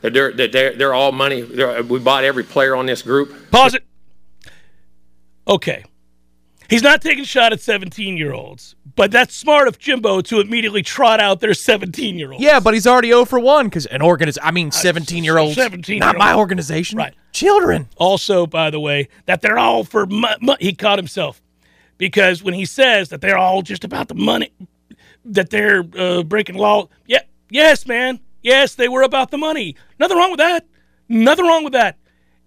That 0.00 0.12
they're, 0.12 0.32
they're, 0.32 0.74
they're 0.74 0.94
all 0.94 1.12
money. 1.12 1.42
They're, 1.42 1.84
we 1.84 2.00
bought 2.00 2.24
every 2.24 2.42
player 2.42 2.74
on 2.74 2.86
this 2.86 3.02
group. 3.02 3.52
Pause 3.52 3.76
it. 3.76 3.84
Okay. 5.48 5.84
He's 6.68 6.82
not 6.82 7.00
taking 7.00 7.22
a 7.22 7.26
shot 7.26 7.52
at 7.52 7.60
17 7.60 8.16
year 8.16 8.32
olds, 8.32 8.74
but 8.96 9.12
that's 9.12 9.34
smart 9.34 9.68
of 9.68 9.78
Jimbo 9.78 10.20
to 10.22 10.40
immediately 10.40 10.82
trot 10.82 11.20
out 11.20 11.40
their 11.40 11.54
17 11.54 12.18
year 12.18 12.32
olds. 12.32 12.42
Yeah, 12.42 12.58
but 12.58 12.74
he's 12.74 12.86
already 12.86 13.08
0 13.08 13.24
for 13.24 13.38
1 13.38 13.66
because 13.66 13.86
an 13.86 14.00
organiz 14.00 14.36
I 14.42 14.50
mean, 14.50 14.72
17 14.72 15.22
year 15.22 15.38
olds. 15.38 15.54
17 15.54 16.00
Not 16.00 16.18
my 16.18 16.34
organization. 16.34 16.98
Right. 16.98 17.14
Children. 17.32 17.88
Also, 17.96 18.46
by 18.46 18.70
the 18.70 18.80
way, 18.80 19.08
that 19.26 19.42
they're 19.42 19.58
all 19.58 19.84
for 19.84 20.06
money. 20.06 20.56
He 20.58 20.72
caught 20.72 20.98
himself 20.98 21.40
because 21.98 22.42
when 22.42 22.54
he 22.54 22.64
says 22.64 23.10
that 23.10 23.20
they're 23.20 23.38
all 23.38 23.62
just 23.62 23.84
about 23.84 24.08
the 24.08 24.14
money, 24.14 24.52
that 25.24 25.50
they're 25.50 25.84
uh, 25.96 26.22
breaking 26.24 26.56
law. 26.56 26.88
Yeah, 27.06 27.20
yes, 27.50 27.86
man. 27.86 28.20
Yes, 28.42 28.74
they 28.74 28.88
were 28.88 29.02
about 29.02 29.30
the 29.30 29.38
money. 29.38 29.76
Nothing 29.98 30.16
wrong 30.16 30.30
with 30.30 30.38
that. 30.38 30.66
Nothing 31.08 31.46
wrong 31.46 31.64
with 31.64 31.72
that. 31.74 31.96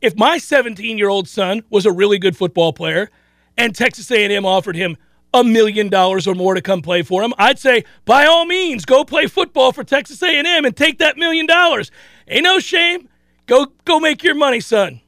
If 0.02 0.16
my 0.16 0.38
17 0.38 0.98
year 0.98 1.10
old 1.10 1.28
son 1.28 1.64
was 1.70 1.86
a 1.86 1.92
really 1.92 2.18
good 2.20 2.38
football 2.38 2.72
player 2.74 3.10
and 3.58 3.76
Texas 3.76 4.10
A&M 4.12 4.46
offered 4.46 4.76
him 4.76 4.96
a 5.34 5.44
million 5.44 5.90
dollars 5.90 6.26
or 6.26 6.34
more 6.34 6.54
to 6.54 6.62
come 6.62 6.82
play 6.82 7.02
for 7.02 7.22
him, 7.22 7.34
I'd 7.38 7.60
say 7.60 7.84
by 8.06 8.26
all 8.26 8.46
means 8.46 8.86
go 8.86 9.04
play 9.04 9.28
football 9.28 9.72
for 9.72 9.84
Texas 9.84 10.22
A&M 10.24 10.66
and 10.66 10.76
take 10.76 11.00
that 11.00 11.18
million 11.18 11.46
dollars. 11.46 11.92
Ain't 12.28 12.44
no 12.44 12.60
shame. 12.60 13.10
Go 13.46 13.68
go 13.86 14.00
make 14.00 14.24
your 14.24 14.36
money, 14.36 14.60
son. 14.60 15.02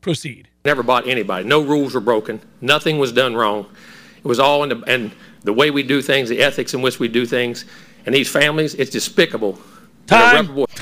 Proceed. 0.00 0.48
Never 0.64 0.82
bought 0.82 1.08
anybody. 1.08 1.44
No 1.44 1.62
rules 1.62 1.94
were 1.94 2.00
broken. 2.00 2.40
Nothing 2.60 2.98
was 2.98 3.12
done 3.12 3.34
wrong. 3.34 3.66
It 4.18 4.24
was 4.26 4.38
all 4.38 4.62
in 4.62 4.68
the 4.68 4.82
and 4.86 5.10
the 5.42 5.52
way 5.52 5.70
we 5.70 5.82
do 5.82 6.00
things, 6.00 6.28
the 6.28 6.40
ethics 6.40 6.74
in 6.74 6.82
which 6.82 7.00
we 7.00 7.08
do 7.08 7.26
things, 7.26 7.64
and 8.04 8.14
these 8.14 8.28
families. 8.28 8.74
It's 8.74 8.90
despicable. 8.90 9.58
Time. 10.06 10.64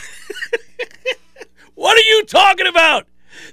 What 1.75 1.99
are 1.99 2.03
you 2.03 2.25
talking 2.25 2.67
about? 2.67 3.07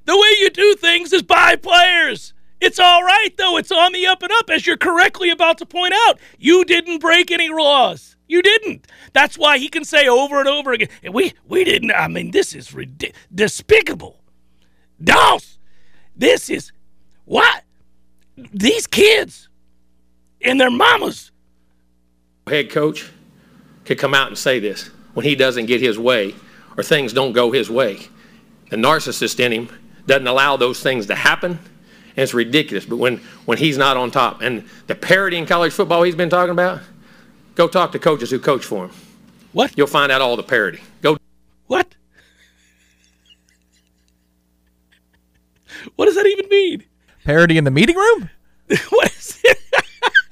The 0.05 0.17
way 0.17 0.27
you 0.39 0.49
do 0.49 0.75
things 0.75 1.13
is 1.13 1.21
buy 1.21 1.55
players. 1.55 2.33
It's 2.59 2.79
all 2.79 3.03
right, 3.03 3.29
though. 3.37 3.57
It's 3.57 3.71
on 3.71 3.91
the 3.91 4.05
up 4.07 4.21
and 4.21 4.31
up, 4.31 4.49
as 4.49 4.67
you're 4.67 4.77
correctly 4.77 5.29
about 5.31 5.57
to 5.59 5.65
point 5.65 5.93
out. 5.93 6.19
You 6.37 6.63
didn't 6.63 6.99
break 6.99 7.31
any 7.31 7.49
laws. 7.49 8.15
You 8.27 8.41
didn't. 8.41 8.87
That's 9.13 9.37
why 9.37 9.57
he 9.57 9.67
can 9.67 9.83
say 9.83 10.07
over 10.07 10.39
and 10.39 10.47
over 10.47 10.71
again, 10.71 10.89
we, 11.11 11.33
we 11.47 11.63
didn't. 11.63 11.91
I 11.91 12.07
mean, 12.07 12.31
this 12.31 12.55
is 12.55 12.73
despicable. 13.33 14.21
Doss, 15.03 15.57
this 16.15 16.49
is 16.49 16.71
what? 17.25 17.63
These 18.53 18.87
kids 18.87 19.49
and 20.41 20.61
their 20.61 20.71
mamas. 20.71 21.31
head 22.47 22.69
coach 22.69 23.11
could 23.85 23.97
come 23.97 24.13
out 24.13 24.27
and 24.27 24.37
say 24.37 24.59
this 24.59 24.87
when 25.13 25.25
he 25.25 25.35
doesn't 25.35 25.65
get 25.65 25.81
his 25.81 25.99
way 25.99 26.33
or 26.77 26.83
things 26.83 27.13
don't 27.13 27.33
go 27.33 27.51
his 27.51 27.69
way. 27.69 27.99
The 28.69 28.77
narcissist 28.77 29.39
in 29.39 29.51
him 29.51 29.69
doesn't 30.05 30.27
allow 30.27 30.57
those 30.57 30.81
things 30.81 31.07
to 31.07 31.15
happen, 31.15 31.51
and 31.51 32.17
it's 32.17 32.33
ridiculous. 32.33 32.85
But 32.85 32.97
when, 32.97 33.17
when 33.45 33.57
he's 33.57 33.77
not 33.77 33.97
on 33.97 34.11
top, 34.11 34.41
and 34.41 34.63
the 34.87 34.95
parity 34.95 35.37
in 35.37 35.45
college 35.45 35.73
football 35.73 36.03
he's 36.03 36.15
been 36.15 36.29
talking 36.29 36.51
about, 36.51 36.81
go 37.55 37.67
talk 37.67 37.91
to 37.93 37.99
coaches 37.99 38.29
who 38.31 38.39
coach 38.39 38.65
for 38.65 38.85
him. 38.85 38.91
What? 39.53 39.77
You'll 39.77 39.87
find 39.87 40.11
out 40.11 40.21
all 40.21 40.35
the 40.37 40.43
parity. 40.43 40.81
Go 41.01 41.17
What? 41.67 41.95
What 45.95 46.05
does 46.05 46.15
that 46.15 46.25
even 46.27 46.47
mean? 46.49 46.83
Parody 47.25 47.57
in 47.57 47.63
the 47.63 47.71
meeting 47.71 47.95
room? 47.95 48.29
what 48.89 49.11
is 49.11 49.39
it? 49.43 49.57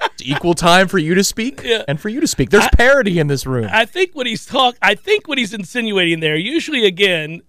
It's 0.02 0.24
equal 0.24 0.54
time 0.54 0.88
for 0.88 0.98
you 0.98 1.16
to 1.16 1.24
speak 1.24 1.62
Yeah. 1.64 1.84
and 1.88 2.00
for 2.00 2.10
you 2.10 2.20
to 2.22 2.28
speak. 2.28 2.50
There's 2.50 2.68
parody 2.74 3.20
in 3.20 3.28
this 3.28 3.46
room. 3.46 3.68
I 3.72 3.86
think 3.86 4.14
what 4.16 4.28
he's 4.28 4.46
talk. 4.46 4.76
I 4.82 4.96
think 4.96 5.28
what 5.28 5.38
he's 5.38 5.54
insinuating 5.54 6.20
there. 6.20 6.36
Usually, 6.36 6.86
again, 6.86 7.42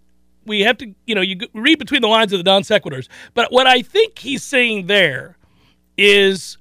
we 0.47 0.61
have 0.61 0.79
to, 0.79 0.95
you 1.07 1.15
know, 1.15 1.21
you 1.21 1.39
read 1.55 1.79
between 1.79 2.03
the 2.03 2.09
lines 2.09 2.33
of 2.33 2.39
the 2.39 2.45
non 2.45 2.63
sequiturs. 2.63 3.09
But 3.35 3.53
what 3.53 3.67
I 3.67 3.83
think 3.83 4.19
he's 4.19 4.43
saying 4.43 4.87
there 4.87 5.37
is 5.97 6.59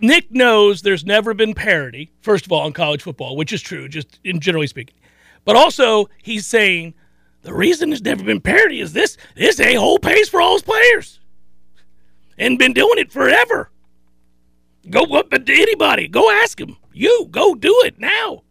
Nick 0.00 0.30
knows 0.30 0.82
there's 0.82 1.04
never 1.04 1.34
been 1.34 1.54
parity. 1.54 2.10
First 2.20 2.46
of 2.46 2.52
all, 2.52 2.66
in 2.66 2.72
college 2.72 3.02
football, 3.02 3.36
which 3.36 3.52
is 3.52 3.60
true, 3.60 3.88
just 3.88 4.20
in 4.24 4.40
generally 4.40 4.66
speaking. 4.66 4.96
But 5.44 5.56
also, 5.56 6.08
he's 6.22 6.46
saying 6.46 6.94
the 7.42 7.54
reason 7.54 7.90
there's 7.90 8.02
never 8.02 8.22
been 8.22 8.40
parity 8.40 8.80
is 8.80 8.92
this: 8.92 9.16
this 9.34 9.60
a 9.60 9.74
hole 9.74 9.98
pays 9.98 10.28
for 10.28 10.40
all 10.40 10.54
his 10.54 10.62
players, 10.62 11.20
and 12.36 12.58
been 12.58 12.72
doing 12.72 12.98
it 12.98 13.10
forever. 13.10 13.70
Go 14.90 15.02
up 15.16 15.30
to 15.30 15.42
anybody. 15.48 16.08
Go 16.08 16.30
ask 16.30 16.60
him. 16.60 16.76
You 16.92 17.28
go 17.30 17.54
do 17.54 17.82
it 17.84 17.98
now. 17.98 18.42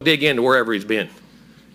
dig 0.00 0.22
into 0.22 0.42
wherever 0.42 0.72
he's 0.72 0.84
been. 0.84 1.08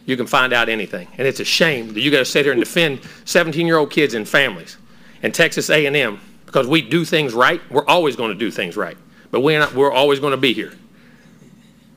You 0.05 0.17
can 0.17 0.27
find 0.27 0.51
out 0.51 0.67
anything, 0.67 1.07
and 1.17 1.27
it's 1.27 1.39
a 1.39 1.45
shame 1.45 1.93
that 1.93 2.01
you 2.01 2.11
got 2.11 2.19
to 2.19 2.25
sit 2.25 2.45
here 2.45 2.51
and 2.51 2.61
defend 2.61 3.01
17-year-old 3.25 3.89
kids 3.89 4.13
and 4.13 4.27
families. 4.27 4.77
And 5.21 5.33
Texas 5.33 5.69
A&M, 5.69 6.19
because 6.45 6.67
we 6.67 6.81
do 6.81 7.05
things 7.05 7.33
right, 7.33 7.61
we're 7.71 7.85
always 7.85 8.17
going 8.17 8.29
to 8.31 8.37
do 8.37 8.51
things 8.51 8.75
right. 8.75 8.97
But 9.31 9.39
we're 9.39 9.59
not, 9.59 9.73
we're 9.73 9.91
always 9.91 10.19
going 10.19 10.31
to 10.31 10.37
be 10.37 10.53
here. 10.53 10.73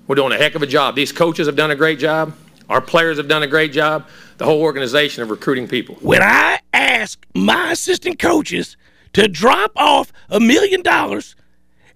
We're 0.07 0.14
doing 0.14 0.33
a 0.33 0.37
heck 0.37 0.55
of 0.55 0.62
a 0.62 0.66
job. 0.66 0.95
These 0.95 1.11
coaches 1.11 1.49
have 1.49 1.57
done 1.57 1.73
a 1.73 1.75
great 1.75 1.99
job. 1.99 2.35
Our 2.69 2.81
players 2.81 3.16
have 3.16 3.29
done 3.29 3.42
a 3.42 3.47
great 3.47 3.73
job. 3.73 4.09
The 4.38 4.45
whole 4.45 4.62
organization 4.62 5.23
of 5.23 5.31
recruiting 5.31 5.66
people. 5.66 5.97
When 5.97 6.23
I 6.23 6.61
ask 6.73 7.27
my 7.35 7.73
assistant 7.73 8.19
coaches 8.19 8.77
to 9.14 9.27
drop 9.27 9.73
off 9.77 10.12
a 10.29 10.38
million 10.38 10.83
dollars 10.83 11.35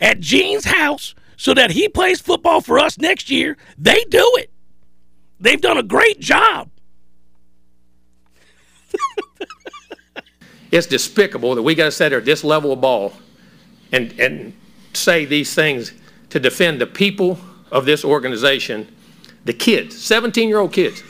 at 0.01 0.20
Gene's 0.20 0.64
house 0.64 1.14
so 1.37 1.55
that 1.55 1.70
he 1.70 1.88
plays 1.88 2.20
football 2.20 2.61
for 2.61 2.79
us 2.79 2.99
next 2.99 3.31
year, 3.31 3.57
they 3.79 4.05
do 4.09 4.29
it. 4.38 4.51
They've 5.40 5.61
done 5.61 5.79
a 5.79 5.83
great 5.83 6.20
job. 6.20 6.70
It's 10.70 10.87
despicable 10.87 11.55
that 11.57 11.62
we 11.62 11.74
got 11.74 11.87
to 11.87 11.90
sit 11.90 12.12
here 12.12 12.18
at 12.18 12.24
this 12.24 12.44
level 12.44 12.72
of 12.72 12.81
ball 12.81 13.12
and, 13.90 14.12
and 14.20 14.53
say 14.92 15.24
these 15.24 15.53
things 15.55 15.92
to 16.29 16.38
defend 16.38 16.81
the 16.81 16.87
people 16.87 17.38
of 17.72 17.87
this 17.87 18.05
organization, 18.05 18.87
the 19.44 19.53
kids, 19.53 20.00
17 20.00 20.48
year 20.48 20.59
old 20.59 20.72
kids. 20.72 21.03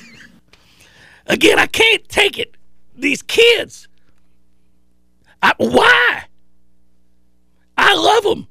Again, 1.26 1.58
I 1.58 1.66
can't 1.66 2.08
take 2.08 2.38
it. 2.38 2.56
These 2.96 3.22
kids. 3.22 3.86
I, 5.42 5.52
why? 5.58 6.24
I 7.76 7.94
love 7.94 8.24
them. 8.24 8.46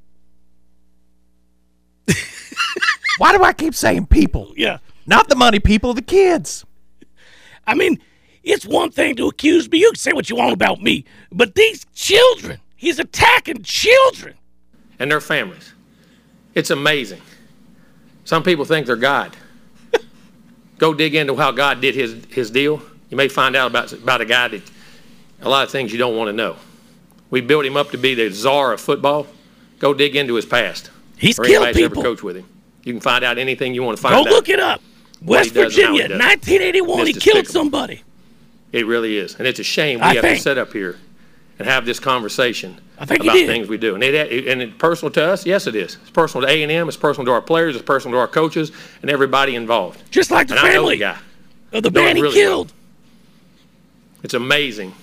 Why 3.20 3.36
do 3.36 3.44
I 3.44 3.52
keep 3.52 3.76
saying 3.76 4.06
people? 4.08 4.54
Yeah. 4.56 4.78
Not 5.10 5.28
the 5.28 5.36
money 5.36 5.60
people, 5.60 5.96
the 5.96 6.04
kids. 6.04 6.64
I 7.66 7.74
mean, 7.74 8.00
it's 8.44 8.64
one 8.64 8.92
thing 8.92 9.16
to 9.16 9.28
accuse 9.28 9.68
me. 9.68 9.80
You 9.80 9.90
can 9.90 9.96
say 9.96 10.14
what 10.14 10.30
you 10.30 10.36
want 10.36 10.54
about 10.54 10.84
me, 10.84 11.04
but 11.32 11.56
these 11.56 11.84
children, 11.96 12.60
he's 12.76 13.00
attacking 13.00 13.64
children. 13.64 14.36
and 15.00 15.10
their 15.12 15.20
families. 15.20 15.74
It's 16.54 16.70
amazing. 16.70 17.22
Some 18.24 18.44
people 18.44 18.66
think 18.66 18.86
they're 18.86 18.96
God. 18.96 19.36
Go 20.78 20.94
dig 20.94 21.16
into 21.16 21.36
how 21.36 21.52
God 21.54 21.82
did 21.82 21.96
his, 21.96 22.26
his 22.30 22.52
deal. 22.52 22.80
You 23.10 23.18
may 23.18 23.30
find 23.30 23.56
out 23.56 23.72
about, 23.72 23.92
about 23.92 24.22
a 24.22 24.26
guy 24.26 24.50
that 24.50 24.62
a 25.42 25.50
lot 25.50 25.64
of 25.64 25.72
things 25.72 25.92
you 25.92 25.98
don't 25.98 26.16
want 26.16 26.28
to 26.28 26.34
know. 26.34 26.56
We 27.32 27.42
built 27.42 27.66
him 27.66 27.78
up 27.78 27.90
to 27.92 27.98
be 27.98 28.14
the 28.14 28.30
czar 28.30 28.74
of 28.74 28.82
football. 28.82 29.26
Go 29.80 29.96
dig 29.96 30.16
into 30.16 30.36
his 30.36 30.46
past. 30.46 30.92
He's 31.18 31.40
or 31.40 31.46
killed 31.46 31.74
people. 31.74 31.84
ever 31.86 31.96
coached 31.96 32.22
with 32.22 32.36
him. 32.36 32.46
You 32.84 32.94
can 32.94 33.02
find 33.02 33.24
out 33.24 33.40
anything 33.40 33.74
you 33.74 33.82
want 33.82 33.98
to 33.98 34.02
find 34.02 34.14
Go 34.14 34.22
out. 34.22 34.36
look 34.36 34.50
it 34.50 34.60
up. 34.60 34.82
West 35.22 35.50
he 35.50 35.54
does 35.62 35.78
and 35.78 35.86
how 35.86 35.94
he 35.94 36.02
Virginia, 36.02 36.18
1981. 36.26 37.08
He 37.08 37.14
killed 37.14 37.48
somebody. 37.48 38.02
It 38.72 38.86
really 38.86 39.18
is, 39.18 39.36
and 39.36 39.48
it's 39.48 39.60
a 39.60 39.64
shame 39.64 40.00
we 40.00 40.04
I 40.06 40.14
have 40.16 40.22
think- 40.22 40.38
to 40.38 40.44
sit 40.44 40.58
up 40.58 40.72
here 40.74 40.98
and 41.58 41.68
have 41.68 41.86
this 41.86 42.00
conversation 42.00 42.80
I 42.98 43.06
think 43.06 43.24
about 43.24 43.34
things 43.36 43.68
we 43.68 43.78
do. 43.78 43.96
And 43.96 44.04
it, 44.04 44.48
and 44.48 44.62
it's 44.62 44.74
personal 44.78 45.12
to 45.14 45.24
us. 45.26 45.46
Yes, 45.46 45.68
it 45.68 45.76
is. 45.76 45.96
It's 46.02 46.10
personal 46.10 46.46
to 46.48 46.52
A 46.54 46.64
and 46.64 46.72
M. 46.72 46.88
It's 46.88 46.98
personal 46.98 47.26
to 47.26 47.32
our 47.32 47.42
players. 47.42 47.76
It's 47.76 47.84
personal 47.86 48.16
to 48.16 48.20
our 48.20 48.28
coaches 48.28 48.72
and 49.02 49.10
everybody 49.10 49.56
involved. 49.56 50.02
Just 50.12 50.32
like 50.32 50.48
the 50.50 50.54
And 50.56 50.62
family 50.74 50.96
the 50.98 51.00
guy. 51.02 51.18
of 51.74 51.84
the 51.84 51.92
man 51.92 52.16
he 52.18 52.22
really 52.22 52.34
killed. 52.36 52.74
It's 54.24 54.34
amazing 54.34 54.94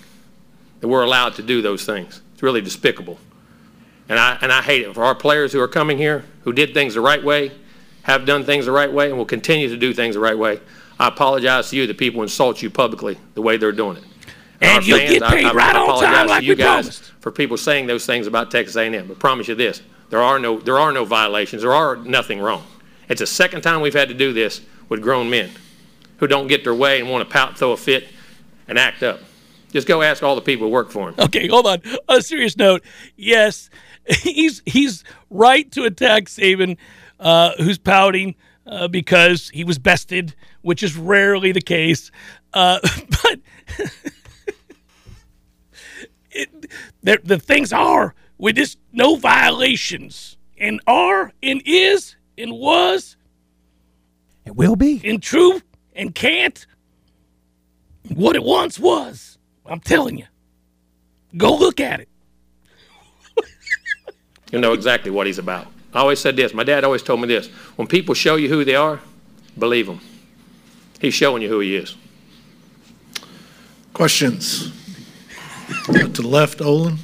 that 0.81 0.89
we're 0.89 1.03
allowed 1.03 1.35
to 1.37 1.43
do 1.43 1.63
those 1.63 1.85
things. 1.87 2.21
It's 2.35 2.43
really 2.43 2.61
despicable. 2.61 3.19
And 4.09 4.19
I, 4.19 4.39
and 4.43 4.53
I 4.53 4.63
hate 4.63 4.83
it 4.83 4.95
for 4.95 5.03
our 5.05 5.15
players 5.15 5.53
who 5.53 5.61
are 5.61 5.69
coming 5.69 5.97
here, 5.99 6.25
who 6.43 6.53
did 6.53 6.75
things 6.75 6.95
the 6.95 7.01
right 7.01 7.23
way, 7.25 7.51
have 8.07 8.25
done 8.25 8.45
things 8.45 8.67
the 8.67 8.73
right 8.73 8.93
way, 8.93 9.09
and 9.09 9.19
will 9.19 9.25
continue 9.25 9.69
to 9.69 9.77
do 9.77 9.93
things 9.93 10.15
the 10.15 10.21
right 10.21 10.39
way. 10.39 10.61
I 10.97 11.09
apologize 11.09 11.71
to 11.71 11.77
you 11.77 11.89
that 11.89 11.99
people 11.99 12.23
insult 12.23 12.63
you 12.63 12.71
publicly 12.71 13.19
the 13.35 13.43
way 13.43 13.57
they're 13.57 13.73
doing 13.73 13.97
it. 13.97 14.05
And 14.61 14.71
our 14.71 14.83
you'll 14.83 14.99
fans, 14.99 15.19
get 15.19 15.23
paid 15.29 15.45
I, 15.45 15.53
right 15.53 15.75
on 15.75 15.83
apologize 15.83 16.15
time 16.15 16.27
to 16.29 16.33
like 16.33 16.45
you 16.45 16.53
we 16.53 16.57
guys 16.57 16.85
promised. 16.85 17.13
for 17.19 17.33
people 17.33 17.57
saying 17.57 17.89
those 17.89 18.07
things 18.07 18.29
about 18.29 18.53
Texas 18.53 18.77
A&M. 18.77 19.09
But 19.09 19.19
promise 19.19 19.49
you 19.49 19.57
this: 19.57 19.83
there 20.11 20.23
are 20.23 20.39
no 20.39 20.61
there 20.61 20.79
are 20.79 20.93
no 20.93 21.05
violations. 21.05 21.63
There 21.63 21.75
are 21.75 21.97
nothing 21.97 22.39
wrong. 22.39 22.65
It's 23.09 23.19
the 23.19 23.27
second 23.27 23.63
time 23.63 23.81
we've 23.81 23.93
had 23.93 24.09
to 24.09 24.15
do 24.15 24.33
this 24.33 24.61
with 24.89 25.03
grown 25.03 25.29
men 25.29 25.51
who 26.19 26.29
don't 26.29 26.47
get 26.47 26.63
their 26.63 26.75
way 26.75 27.01
and 27.01 27.11
want 27.11 27.29
to 27.29 27.33
pout, 27.33 27.59
throw 27.59 27.73
a 27.73 27.77
fit, 27.77 28.07
and 28.69 28.79
act 28.79 29.03
up. 29.03 29.19
Just 29.73 29.89
go 29.89 30.01
ask 30.01 30.23
all 30.23 30.37
the 30.37 30.43
people 30.43 30.69
who 30.69 30.73
work 30.73 30.93
for 30.93 31.09
him. 31.09 31.17
Okay, 31.19 31.49
hold 31.49 31.67
on. 31.67 31.83
On 32.09 32.19
a 32.19 32.23
serious 32.23 32.57
note, 32.57 32.85
yes, 33.17 33.69
he's 34.07 34.63
he's 34.65 35.03
right 35.29 35.69
to 35.73 35.83
attack 35.83 36.27
Saban, 36.27 36.77
uh, 37.21 37.53
who's 37.59 37.79
pouting 37.79 38.35
uh, 38.67 38.89
because 38.89 39.49
he 39.51 39.65
was 39.65 39.79
bested, 39.79 40.35
which 40.63 40.83
is 40.83 40.97
rarely 40.97 41.53
the 41.53 41.61
case. 41.61 42.11
Uh, 42.53 42.79
but 43.23 43.39
it, 46.31 46.71
the, 47.03 47.21
the 47.23 47.39
things 47.39 47.73
are 47.73 48.15
with 48.39 48.57
this 48.57 48.77
no 48.93 49.17
violations 49.17 50.37
and 50.59 50.81
are 50.87 51.33
and 51.43 51.63
is 51.65 52.17
and 52.39 52.53
was 52.53 53.17
It 54.45 54.57
will 54.57 54.77
be. 54.77 55.01
and 55.05 55.23
true 55.23 55.61
and 55.95 56.15
can't 56.15 56.67
what 58.15 58.37
it 58.37 58.43
once 58.43 58.79
was. 58.79 59.39
I'm 59.65 59.81
telling 59.81 60.19
you. 60.19 60.27
Go 61.37 61.57
look 61.57 61.81
at 61.81 62.01
it. 62.01 62.09
You'll 64.53 64.63
know 64.63 64.73
exactly 64.75 65.11
what 65.11 65.27
he's 65.27 65.39
about. 65.39 65.67
I 65.95 66.01
always 66.01 66.19
said 66.21 66.37
this. 66.37 66.53
My 66.53 66.65
dad 66.65 66.85
always 66.85 67.03
told 67.03 67.21
me 67.21 67.27
this. 67.29 67.47
When 67.77 67.89
people 67.89 68.15
show 68.15 68.37
you 68.37 68.49
who 68.49 68.65
they 68.65 68.75
are, 68.75 69.01
believe 69.59 69.87
them. 69.87 70.01
He's 71.01 71.15
showing 71.15 71.43
you 71.43 71.49
who 71.49 71.61
he 71.61 71.77
is. 71.77 71.97
Questions? 73.93 74.73
to 75.87 76.09
the 76.09 76.27
left, 76.27 76.61
Olin. 76.61 76.99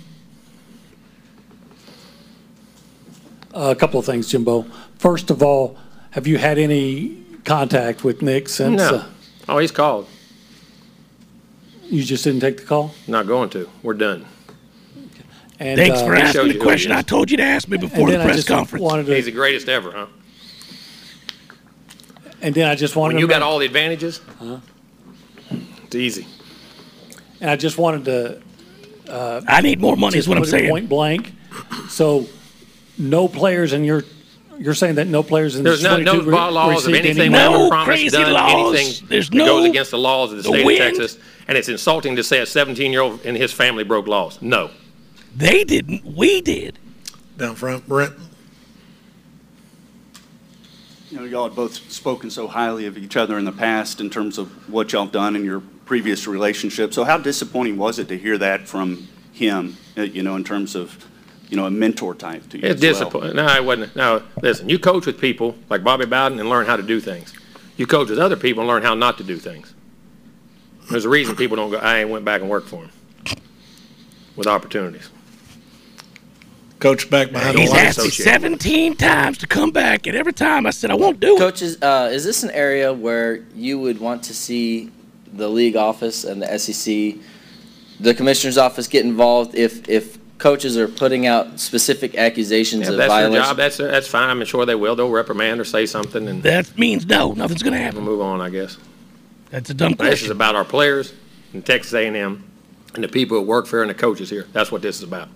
A 3.54 3.74
couple 3.74 3.98
of 4.00 4.06
things, 4.06 4.28
Jimbo. 4.28 4.66
First 4.98 5.30
of 5.30 5.42
all, 5.42 5.76
have 6.10 6.26
you 6.26 6.38
had 6.38 6.58
any 6.58 7.22
contact 7.44 8.04
with 8.04 8.22
Nick 8.22 8.48
since 8.48 8.78
No. 8.78 8.94
uh, 8.96 9.04
Oh, 9.48 9.58
he's 9.58 9.72
called. 9.72 10.06
you 11.84 12.02
just 12.04 12.24
didn't 12.24 12.40
take 12.40 12.58
the 12.58 12.62
call? 12.64 12.94
Not 13.08 13.26
going 13.26 13.50
to. 13.50 13.68
We're 13.82 13.94
done. 13.94 14.24
And, 15.62 15.78
Thanks 15.78 16.00
uh, 16.00 16.06
for 16.06 16.14
asking 16.16 16.48
the 16.48 16.58
question. 16.58 16.90
I 16.90 17.02
told 17.02 17.30
you 17.30 17.36
to 17.36 17.42
ask 17.44 17.68
me 17.68 17.76
before 17.78 18.10
the 18.10 18.18
press 18.18 18.42
conference. 18.44 18.82
wanted 18.82 19.06
He's 19.06 19.26
the 19.26 19.30
greatest 19.30 19.68
ever, 19.68 19.92
huh? 19.92 20.06
and 22.40 22.52
then 22.54 22.68
I 22.68 22.74
just 22.74 22.96
wanted 22.96 23.14
When 23.14 23.20
to 23.20 23.20
you 23.22 23.28
got 23.28 23.42
all 23.42 23.58
the 23.60 23.66
advantages, 23.66 24.20
Huh? 24.40 24.58
it's 25.84 25.94
easy. 25.94 26.26
and 27.40 27.48
I 27.48 27.54
just 27.56 27.78
wanted 27.78 28.04
to 28.06 28.42
I 29.48 29.60
need 29.60 29.80
more 29.80 29.96
money, 29.96 30.18
is 30.18 30.26
what 30.28 30.36
I'm 30.38 30.44
saying. 30.44 30.70
point 30.70 30.88
blank. 30.88 31.32
So, 31.88 32.26
no 32.98 33.28
players 33.28 33.72
in 33.72 33.84
your. 33.84 34.04
You're 34.58 34.74
saying 34.74 34.96
that 34.96 35.06
no 35.06 35.22
players 35.22 35.56
in 35.56 35.64
There's 35.64 35.82
this 35.82 35.90
no, 35.90 35.96
22 36.02 36.12
no 36.18 36.24
re- 36.24 36.32
bylaws 36.36 36.86
of 36.86 36.94
anything 36.94 37.20
any 37.20 37.28
No 37.30 37.68
promised, 37.68 37.86
crazy 37.86 38.10
done, 38.10 38.32
laws. 38.32 38.74
anything 38.76 39.06
There's 39.08 39.28
that 39.30 39.36
goes 39.38 39.64
against 39.68 39.90
the 39.90 39.98
laws 39.98 40.30
of 40.30 40.36
the 40.38 40.42
the 40.42 40.48
state 40.50 40.64
wind. 40.66 40.80
of 40.80 40.86
Texas. 40.86 41.18
And 41.48 41.58
it's 41.58 41.68
insulting 41.68 42.16
to 42.16 42.22
say 42.22 42.38
a 42.38 42.44
17-year-old 42.44 43.24
and 43.26 43.36
his 43.36 43.52
family 43.52 43.82
broke 43.82 44.06
laws. 44.06 44.40
No. 44.40 44.70
They 45.34 45.64
didn't. 45.64 46.04
We 46.04 46.40
did. 46.40 46.78
Down 47.36 47.54
front, 47.54 47.88
Brent. 47.88 48.14
You 51.10 51.18
know, 51.18 51.24
y'all 51.24 51.44
had 51.48 51.56
both 51.56 51.74
spoken 51.92 52.30
so 52.30 52.46
highly 52.48 52.86
of 52.86 52.96
each 52.96 53.16
other 53.16 53.38
in 53.38 53.44
the 53.44 53.52
past 53.52 54.00
in 54.00 54.08
terms 54.08 54.38
of 54.38 54.48
what 54.70 54.92
y'all 54.92 55.04
have 55.04 55.12
done 55.12 55.36
in 55.36 55.44
your 55.44 55.60
previous 55.84 56.26
relationship. 56.26 56.94
So 56.94 57.04
how 57.04 57.18
disappointing 57.18 57.76
was 57.76 57.98
it 57.98 58.08
to 58.08 58.16
hear 58.16 58.38
that 58.38 58.66
from 58.66 59.08
him, 59.32 59.76
uh, 59.98 60.02
you 60.02 60.22
know, 60.22 60.36
in 60.36 60.44
terms 60.44 60.74
of, 60.74 61.06
you 61.50 61.56
know, 61.56 61.66
a 61.66 61.70
mentor 61.70 62.14
type 62.14 62.48
to 62.50 62.58
you 62.58 62.64
It's 62.66 62.76
as 62.76 62.82
well? 62.82 62.92
disappointing. 62.92 63.36
No, 63.36 63.46
it 63.46 63.64
wasn't. 63.64 63.94
No, 63.94 64.22
listen, 64.40 64.68
you 64.70 64.78
coach 64.78 65.04
with 65.04 65.20
people 65.20 65.54
like 65.68 65.84
Bobby 65.84 66.06
Bowden 66.06 66.38
and 66.40 66.48
learn 66.48 66.64
how 66.64 66.76
to 66.76 66.82
do 66.82 66.98
things. 66.98 67.34
You 67.76 67.86
coach 67.86 68.08
with 68.08 68.18
other 68.18 68.36
people 68.36 68.62
and 68.62 68.68
learn 68.68 68.82
how 68.82 68.94
not 68.94 69.18
to 69.18 69.24
do 69.24 69.36
things. 69.36 69.74
There's 70.90 71.04
a 71.04 71.10
reason 71.10 71.36
people 71.36 71.56
don't 71.56 71.70
go, 71.70 71.76
I 71.78 71.98
ain't 72.00 72.10
went 72.10 72.24
back 72.24 72.40
and 72.40 72.48
worked 72.48 72.68
for 72.68 72.84
him 72.84 72.90
with 74.36 74.46
opportunities. 74.46 75.10
Coach 76.82 77.08
back 77.08 77.30
behind 77.30 77.56
the 77.56 77.60
He's 77.60 77.70
don't 77.70 77.76
line. 77.78 77.86
asked 77.86 78.02
me 78.02 78.10
17 78.10 78.96
times 78.96 79.38
to 79.38 79.46
come 79.46 79.70
back, 79.70 80.08
and 80.08 80.16
every 80.16 80.32
time 80.32 80.66
I 80.66 80.70
said 80.70 80.90
I 80.90 80.94
won't 80.94 81.20
do 81.20 81.36
it. 81.36 81.38
Coaches, 81.38 81.80
uh, 81.80 82.10
is 82.12 82.24
this 82.24 82.42
an 82.42 82.50
area 82.50 82.92
where 82.92 83.36
you 83.54 83.78
would 83.78 84.00
want 84.00 84.24
to 84.24 84.34
see 84.34 84.90
the 85.32 85.48
league 85.48 85.76
office 85.76 86.24
and 86.24 86.42
the 86.42 86.58
SEC, 86.58 87.20
the 88.00 88.12
commissioner's 88.14 88.58
office 88.58 88.88
get 88.88 89.04
involved 89.04 89.54
if, 89.54 89.88
if 89.88 90.18
coaches 90.38 90.76
are 90.76 90.88
putting 90.88 91.24
out 91.24 91.60
specific 91.60 92.16
accusations 92.16 92.82
If 92.82 92.88
of 92.88 92.96
that's 92.96 93.14
their 93.14 93.30
job, 93.30 93.56
that's, 93.56 93.76
that's 93.76 94.08
fine. 94.08 94.28
I'm 94.28 94.44
sure 94.44 94.66
they 94.66 94.74
will. 94.74 94.96
They'll 94.96 95.08
reprimand 95.08 95.60
or 95.60 95.64
say 95.64 95.86
something 95.86 96.26
and 96.26 96.42
That 96.42 96.76
means 96.76 97.06
no, 97.06 97.32
nothing's 97.32 97.62
going 97.62 97.74
to 97.74 97.78
we'll 97.78 97.84
happen. 97.84 98.02
move 98.02 98.20
on, 98.20 98.40
I 98.40 98.50
guess. 98.50 98.76
That's 99.50 99.70
a 99.70 99.74
dumb 99.74 99.92
But 99.92 100.10
this 100.10 100.24
is 100.24 100.30
about 100.30 100.56
our 100.56 100.64
players 100.64 101.12
and 101.52 101.64
Texas 101.64 101.94
A&M 101.94 102.42
and 102.94 103.04
the 103.04 103.08
people 103.08 103.38
who 103.38 103.44
work 103.46 103.68
for 103.68 103.82
and 103.82 103.90
the 103.90 103.94
coaches 103.94 104.30
here. 104.30 104.48
That's 104.52 104.72
what 104.72 104.82
this 104.82 104.96
is 104.96 105.04
about. 105.04 105.28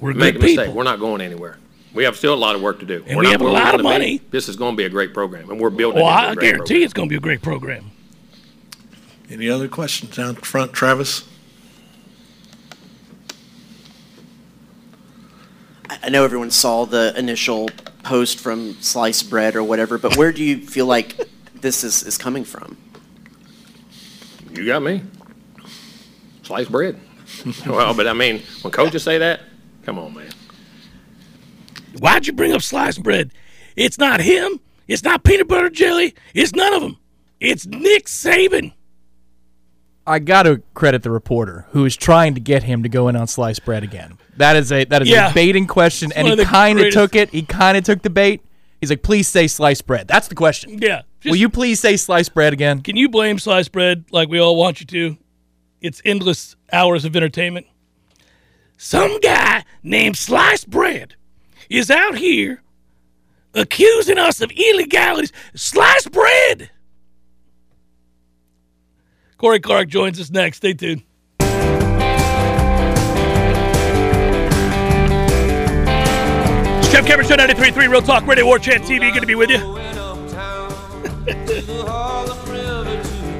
We're 0.00 0.14
Make 0.14 0.30
a 0.36 0.38
good 0.38 0.42
mistake, 0.42 0.58
people. 0.60 0.74
we're 0.74 0.84
not 0.84 1.00
going 1.00 1.20
anywhere. 1.20 1.58
We 1.94 2.04
have 2.04 2.16
still 2.16 2.34
a 2.34 2.36
lot 2.36 2.54
of 2.54 2.60
work 2.62 2.80
to 2.80 2.86
do. 2.86 3.02
And 3.06 3.16
We're 3.16 3.22
we 3.22 3.22
not 3.24 3.32
have 3.32 3.40
a 3.40 3.44
lot 3.44 3.74
of 3.74 3.84
wanna 3.84 3.98
be. 3.98 4.04
money. 4.04 4.20
This 4.30 4.48
is 4.48 4.56
going 4.56 4.74
to 4.74 4.76
be 4.76 4.84
a 4.84 4.88
great 4.90 5.12
program, 5.14 5.50
and 5.50 5.58
we're 5.60 5.70
building 5.70 6.02
Well, 6.02 6.08
it 6.12 6.16
into 6.16 6.28
a 6.28 6.30
I 6.30 6.34
great 6.34 6.42
guarantee 6.44 6.64
program. 6.74 6.84
it's 6.84 6.92
going 6.92 7.08
to 7.08 7.12
be 7.12 7.16
a 7.16 7.20
great 7.20 7.42
program. 7.42 7.90
Any 9.30 9.48
other 9.48 9.68
questions 9.68 10.14
down 10.16 10.36
front, 10.36 10.72
Travis? 10.72 11.24
I 15.90 15.98
I 16.04 16.08
know 16.10 16.24
everyone 16.24 16.50
saw 16.50 16.84
the 16.84 17.14
initial 17.16 17.68
post 18.02 18.38
from 18.38 18.74
Sliced 18.80 19.28
Bread 19.30 19.56
or 19.56 19.62
whatever, 19.62 19.98
but 19.98 20.16
where 20.16 20.32
do 20.32 20.42
you 20.44 20.58
feel 20.66 20.86
like 20.86 21.16
this 21.60 21.84
is, 21.84 22.02
is 22.04 22.16
coming 22.18 22.44
from? 22.44 22.76
You 24.52 24.66
got 24.66 24.82
me. 24.82 25.02
Sliced 26.42 26.70
bread. 26.70 26.98
well, 27.66 27.92
but 27.94 28.06
I 28.06 28.12
mean, 28.14 28.42
when 28.62 28.72
coaches 28.72 29.02
say 29.02 29.18
that, 29.18 29.40
come 29.88 29.98
on, 29.98 30.12
man. 30.12 30.28
Why'd 31.98 32.26
you 32.26 32.34
bring 32.34 32.52
up 32.52 32.60
sliced 32.60 33.02
bread? 33.02 33.32
It's 33.74 33.96
not 33.96 34.20
him. 34.20 34.60
It's 34.86 35.02
not 35.02 35.24
peanut 35.24 35.48
butter 35.48 35.70
jelly. 35.70 36.14
It's 36.34 36.52
none 36.54 36.74
of 36.74 36.82
them. 36.82 36.98
It's 37.40 37.64
Nick 37.66 38.04
Saban. 38.04 38.74
I 40.06 40.18
got 40.18 40.42
to 40.42 40.60
credit 40.74 41.02
the 41.04 41.10
reporter 41.10 41.64
who 41.70 41.86
is 41.86 41.96
trying 41.96 42.34
to 42.34 42.40
get 42.40 42.64
him 42.64 42.82
to 42.82 42.88
go 42.90 43.08
in 43.08 43.16
on 43.16 43.26
sliced 43.28 43.64
bread 43.64 43.82
again. 43.82 44.18
That 44.36 44.56
is 44.56 44.70
a 44.70 44.84
that 44.84 45.00
is 45.02 45.08
Yeah. 45.08 45.30
a 45.30 45.34
baiting 45.34 45.66
question, 45.66 46.12
and 46.14 46.28
he 46.28 46.44
kind 46.44 46.78
of 46.80 46.92
took 46.92 47.14
it. 47.16 47.30
He 47.30 47.40
kind 47.42 47.78
of 47.78 47.84
took 47.84 48.02
the 48.02 48.10
bait. 48.10 48.42
He's 48.82 48.90
like, 48.90 49.02
"Please 49.02 49.26
say 49.26 49.46
sliced 49.46 49.86
bread." 49.86 50.06
That's 50.06 50.28
the 50.28 50.34
question. 50.34 50.78
Yeah. 50.82 51.02
Will 51.24 51.36
you 51.36 51.48
please 51.48 51.80
say 51.80 51.96
sliced 51.96 52.34
bread 52.34 52.52
again? 52.52 52.82
Can 52.82 52.96
you 52.96 53.08
blame 53.08 53.38
sliced 53.38 53.72
bread 53.72 54.04
like 54.10 54.28
we 54.28 54.38
all 54.38 54.54
want 54.54 54.80
you 54.80 54.86
to? 54.86 55.16
It's 55.80 56.02
endless 56.04 56.56
hours 56.72 57.06
of 57.06 57.16
entertainment. 57.16 57.66
Some 58.78 59.18
guy 59.20 59.64
named 59.82 60.16
Sliced 60.16 60.70
Bread 60.70 61.16
is 61.68 61.90
out 61.90 62.16
here 62.16 62.62
accusing 63.52 64.18
us 64.18 64.40
of 64.40 64.52
illegalities. 64.52 65.32
Sliced 65.54 66.12
bread! 66.12 66.70
Corey 69.36 69.58
Clark 69.58 69.88
joins 69.88 70.20
us 70.20 70.30
next. 70.30 70.58
Stay 70.58 70.74
tuned. 70.74 71.02
Jeff 76.90 77.04
Cameron 77.04 77.26
Show 77.26 77.36
93.3 77.36 77.88
Real 77.88 78.00
Talk 78.00 78.24
Radio 78.28 78.46
War 78.46 78.60
Chant 78.60 78.84
TV. 78.84 79.12
Good 79.12 79.20
to 79.20 79.26
be 79.26 79.34
with 79.34 79.50
you. 79.50 79.58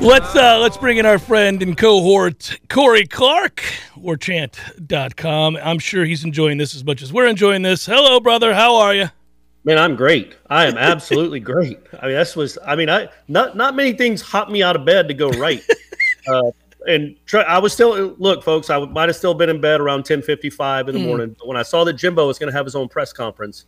let's 0.01 0.35
uh, 0.37 0.59
let's 0.59 0.77
bring 0.77 0.99
in 0.99 1.07
our 1.07 1.19
friend 1.19 1.63
and 1.63 1.77
cohort 1.77 2.59
Corey 2.69 3.07
Clark, 3.07 3.63
warchant.com. 3.97 5.57
I'm 5.63 5.79
sure 5.79 6.05
he's 6.05 6.25
enjoying 6.25 6.59
this 6.59 6.75
as 6.75 6.85
much 6.85 7.03
as 7.03 7.13
we're 7.13 7.27
enjoying 7.27 7.63
this. 7.63 7.87
Hello, 7.87 8.21
brother. 8.21 8.55
How 8.55 8.77
are 8.77 8.95
you? 8.95 9.11
Man, 9.65 9.79
I'm 9.79 9.97
great. 9.97 10.37
I 10.49 10.67
am 10.67 10.79
absolutely 10.79 11.41
great. 11.53 11.79
I 12.01 12.07
mean, 12.07 12.17
this 12.17 12.37
was. 12.37 12.59
I 12.65 12.77
mean, 12.77 12.89
I 12.89 13.09
not 13.29 13.57
not 13.57 13.75
many 13.75 13.93
things 13.93 14.23
hop 14.23 14.51
me 14.51 14.63
out 14.63 14.77
of 14.77 14.85
bed 14.85 15.09
to 15.09 15.15
go 15.15 15.31
right. 15.31 15.63
uh, 16.29 16.51
and 16.87 17.17
try, 17.27 17.43
I 17.43 17.59
was 17.59 17.73
still 17.73 18.15
look, 18.19 18.43
folks. 18.43 18.71
I 18.71 18.79
might 18.79 19.09
have 19.09 19.17
still 19.17 19.35
been 19.35 19.51
in 19.51 19.61
bed 19.61 19.81
around 19.81 20.05
10:55 20.05 20.89
in 20.89 20.95
the 20.95 21.01
Mm. 21.01 21.05
morning 21.05 21.37
when 21.45 21.57
I 21.57 21.63
saw 21.63 21.85
that 21.85 21.95
Jimbo 21.95 22.27
was 22.27 22.39
going 22.39 22.51
to 22.51 22.57
have 22.57 22.65
his 22.67 22.75
own 22.77 22.89
press 22.89 23.13
conference. 23.13 23.67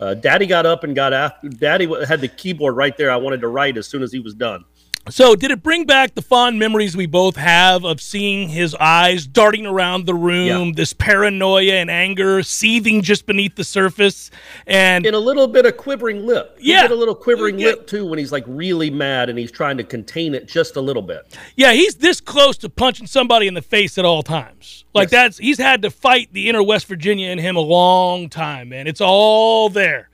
Uh, 0.00 0.14
Daddy 0.14 0.46
got 0.46 0.66
up 0.66 0.82
and 0.82 0.96
got 0.96 1.12
after. 1.12 1.48
Daddy 1.48 1.88
had 2.06 2.20
the 2.20 2.26
keyboard 2.26 2.74
right 2.76 2.96
there. 2.96 3.10
I 3.10 3.16
wanted 3.16 3.40
to 3.42 3.48
write 3.48 3.76
as 3.76 3.86
soon 3.86 4.02
as 4.02 4.10
he 4.12 4.18
was 4.18 4.34
done. 4.34 4.64
So, 5.10 5.34
did 5.34 5.50
it 5.50 5.64
bring 5.64 5.84
back 5.84 6.14
the 6.14 6.22
fond 6.22 6.60
memories 6.60 6.96
we 6.96 7.06
both 7.06 7.34
have 7.34 7.84
of 7.84 8.00
seeing 8.00 8.48
his 8.48 8.72
eyes 8.76 9.26
darting 9.26 9.66
around 9.66 10.06
the 10.06 10.14
room, 10.14 10.68
Yeah. 10.68 10.72
this 10.76 10.92
paranoia 10.92 11.72
and 11.74 11.90
anger 11.90 12.40
seething 12.44 13.02
just 13.02 13.26
beneath 13.26 13.56
the 13.56 13.64
surface, 13.64 14.30
and 14.64 15.04
in 15.04 15.12
a 15.14 15.18
little 15.18 15.48
bit 15.48 15.66
of 15.66 15.76
quivering 15.76 16.24
lip. 16.24 16.56
He 16.60 16.70
Yeah. 16.70 16.82
did 16.82 16.92
a 16.92 16.94
little 16.94 17.16
quivering 17.16 17.58
Yeah. 17.58 17.66
lip 17.68 17.88
too 17.88 18.06
when 18.06 18.20
he's 18.20 18.30
like 18.30 18.44
really 18.46 18.90
mad 18.90 19.28
and 19.28 19.36
he's 19.36 19.50
trying 19.50 19.76
to 19.78 19.82
contain 19.84 20.36
it 20.36 20.46
just 20.46 20.76
a 20.76 20.80
little 20.80 21.02
bit. 21.02 21.36
yeah, 21.56 21.72
he's 21.72 21.96
this 21.96 22.20
close 22.20 22.56
to 22.58 22.68
punching 22.68 23.08
somebody 23.08 23.48
in 23.48 23.54
the 23.54 23.62
face 23.62 23.98
at 23.98 24.04
all 24.04 24.22
times. 24.22 24.84
Like 24.94 25.06
Yes. 25.06 25.10
that's 25.10 25.38
he's 25.38 25.58
had 25.58 25.82
to 25.82 25.90
fight 25.90 26.28
the 26.32 26.48
inner 26.48 26.62
West 26.62 26.86
Virginia 26.86 27.28
in 27.30 27.38
him 27.38 27.56
a 27.56 27.60
long 27.60 28.28
time, 28.28 28.68
man. 28.68 28.86
It's 28.86 29.00
all 29.00 29.68
there, 29.68 30.10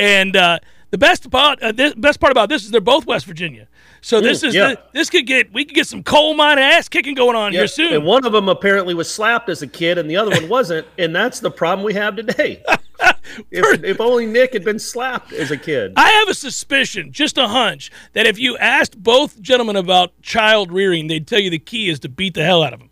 and 0.00 0.34
uh, 0.34 0.58
the 0.90 0.98
best 0.98 1.24
about 1.26 1.62
uh, 1.62 1.70
the 1.70 1.94
best 1.96 2.18
part 2.18 2.32
about 2.32 2.48
this 2.48 2.64
is 2.64 2.72
they're 2.72 2.80
both 2.80 3.06
West 3.06 3.24
Virginia. 3.24 3.68
So 4.04 4.20
this 4.20 4.42
Mm, 4.42 4.48
is 4.48 4.54
yeah. 4.54 4.68
the, 4.70 4.80
this 4.92 5.08
could 5.10 5.26
get 5.26 5.52
we 5.52 5.64
could 5.64 5.74
get 5.76 5.86
some 5.86 6.02
coal 6.02 6.34
mine 6.34 6.58
ass 6.58 6.88
kicking 6.88 7.14
going 7.14 7.36
on 7.36 7.52
here 7.52 7.62
Yeah, 7.62 7.66
soon. 7.68 7.92
And 7.94 8.04
one 8.04 8.26
of 8.26 8.32
them 8.32 8.48
apparently 8.48 8.94
was 8.94 9.08
slapped 9.12 9.48
as 9.48 9.62
a 9.62 9.66
kid, 9.66 9.96
and 9.96 10.10
the 10.10 10.16
other 10.16 10.30
one 10.32 10.48
wasn't. 10.48 10.86
And 10.98 11.14
that's 11.14 11.38
the 11.40 11.50
problem 11.52 11.84
we 11.84 11.94
have 11.94 12.16
today. 12.16 12.62
if, 13.50 13.84
if 13.84 14.00
only 14.00 14.26
Nick 14.26 14.52
had 14.54 14.64
been 14.64 14.80
slapped 14.80 15.32
as 15.32 15.50
a 15.52 15.56
kid. 15.56 15.92
I 15.96 16.10
have 16.10 16.28
a 16.28 16.34
suspicion, 16.34 17.12
just 17.12 17.38
a 17.38 17.46
hunch, 17.46 17.90
that 18.12 18.26
if 18.26 18.38
you 18.40 18.58
asked 18.58 19.00
both 19.00 19.40
gentlemen 19.40 19.76
about 19.76 20.20
child 20.20 20.72
rearing, 20.72 21.06
they'd 21.06 21.26
tell 21.26 21.38
you 21.40 21.50
the 21.50 21.58
key 21.60 21.88
is 21.88 22.00
to 22.00 22.08
beat 22.08 22.34
the 22.34 22.44
hell 22.44 22.62
out 22.64 22.72
of 22.72 22.80
them. 22.80 22.90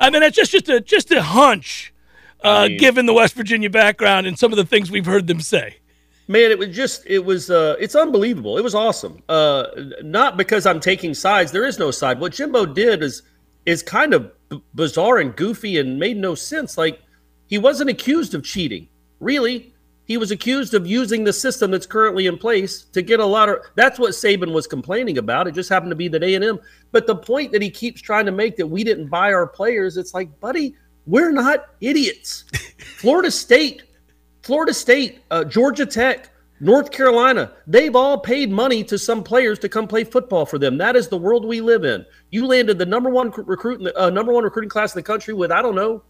I 0.00 0.08
mean, 0.10 0.20
that's 0.22 0.36
just 0.36 0.52
just 0.52 0.68
a 0.70 0.80
just 0.80 1.10
a 1.10 1.20
hunch, 1.22 1.92
uh, 2.42 2.66
mean- 2.68 2.78
given 2.78 3.04
the 3.04 3.12
West 3.14 3.34
Virginia 3.34 3.68
background 3.68 4.26
and 4.26 4.38
some 4.38 4.52
of 4.52 4.56
the 4.56 4.64
things 4.64 4.90
we've 4.90 5.06
heard 5.06 5.26
them 5.26 5.40
say. 5.40 5.76
Man, 6.28 6.50
it 6.50 6.58
was 6.58 6.74
just 6.74 7.04
it 7.06 7.24
was 7.24 7.50
uh 7.50 7.76
it's 7.78 7.94
unbelievable. 7.94 8.58
It 8.58 8.64
was 8.64 8.74
awesome. 8.74 9.22
Uh 9.28 9.66
not 10.02 10.36
because 10.36 10.66
I'm 10.66 10.80
taking 10.80 11.14
sides. 11.14 11.52
There 11.52 11.64
is 11.66 11.78
no 11.78 11.90
side. 11.90 12.18
What 12.18 12.32
Jimbo 12.32 12.66
did 12.66 13.02
is 13.02 13.22
is 13.64 13.82
kind 13.82 14.12
of 14.14 14.32
b- 14.48 14.62
bizarre 14.74 15.18
and 15.18 15.34
goofy 15.36 15.78
and 15.78 15.98
made 15.98 16.16
no 16.16 16.34
sense. 16.34 16.76
Like 16.76 17.00
he 17.46 17.58
wasn't 17.58 17.90
accused 17.90 18.34
of 18.34 18.42
cheating. 18.42 18.88
Really? 19.20 19.72
He 20.06 20.16
was 20.16 20.30
accused 20.30 20.72
of 20.74 20.86
using 20.86 21.24
the 21.24 21.32
system 21.32 21.72
that's 21.72 21.86
currently 21.86 22.26
in 22.26 22.38
place 22.38 22.84
to 22.92 23.02
get 23.02 23.18
a 23.18 23.24
lot 23.24 23.48
of 23.48 23.58
that's 23.74 23.98
what 23.98 24.12
Saban 24.12 24.52
was 24.52 24.66
complaining 24.66 25.18
about. 25.18 25.48
It 25.48 25.54
just 25.54 25.68
happened 25.68 25.90
to 25.90 25.96
be 25.96 26.08
that 26.08 26.22
A&M. 26.22 26.60
But 26.92 27.08
the 27.08 27.16
point 27.16 27.50
that 27.52 27.60
he 27.62 27.70
keeps 27.70 28.00
trying 28.00 28.26
to 28.26 28.32
make 28.32 28.56
that 28.56 28.66
we 28.66 28.84
didn't 28.84 29.08
buy 29.08 29.32
our 29.32 29.48
players, 29.48 29.96
it's 29.96 30.14
like, 30.14 30.38
buddy, 30.38 30.76
we're 31.06 31.32
not 31.32 31.70
idiots. 31.80 32.44
Florida 32.98 33.32
State 33.32 33.82
Florida 34.46 34.72
State, 34.72 35.22
uh, 35.32 35.42
Georgia 35.42 35.84
Tech, 35.84 36.30
North 36.60 36.92
Carolina, 36.92 37.50
they've 37.66 37.96
all 37.96 38.16
paid 38.16 38.48
money 38.48 38.84
to 38.84 38.96
some 38.96 39.24
players 39.24 39.58
to 39.58 39.68
come 39.68 39.88
play 39.88 40.04
football 40.04 40.46
for 40.46 40.56
them. 40.56 40.78
That 40.78 40.94
is 40.94 41.08
the 41.08 41.18
world 41.18 41.44
we 41.44 41.60
live 41.60 41.84
in. 41.84 42.06
You 42.30 42.46
landed 42.46 42.78
the 42.78 42.86
number 42.86 43.10
one 43.10 43.32
recruit, 43.36 43.82
the, 43.82 44.00
uh, 44.00 44.08
number 44.08 44.32
one 44.32 44.44
recruiting 44.44 44.70
class 44.70 44.94
in 44.94 45.00
the 45.00 45.02
country 45.02 45.34
with 45.34 45.50
I 45.50 45.62
don't 45.62 45.74
know, 45.74 46.04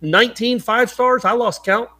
19 0.00 0.60
five 0.60 0.90
stars. 0.90 1.26
I 1.26 1.32
lost 1.32 1.62
count, 1.62 1.90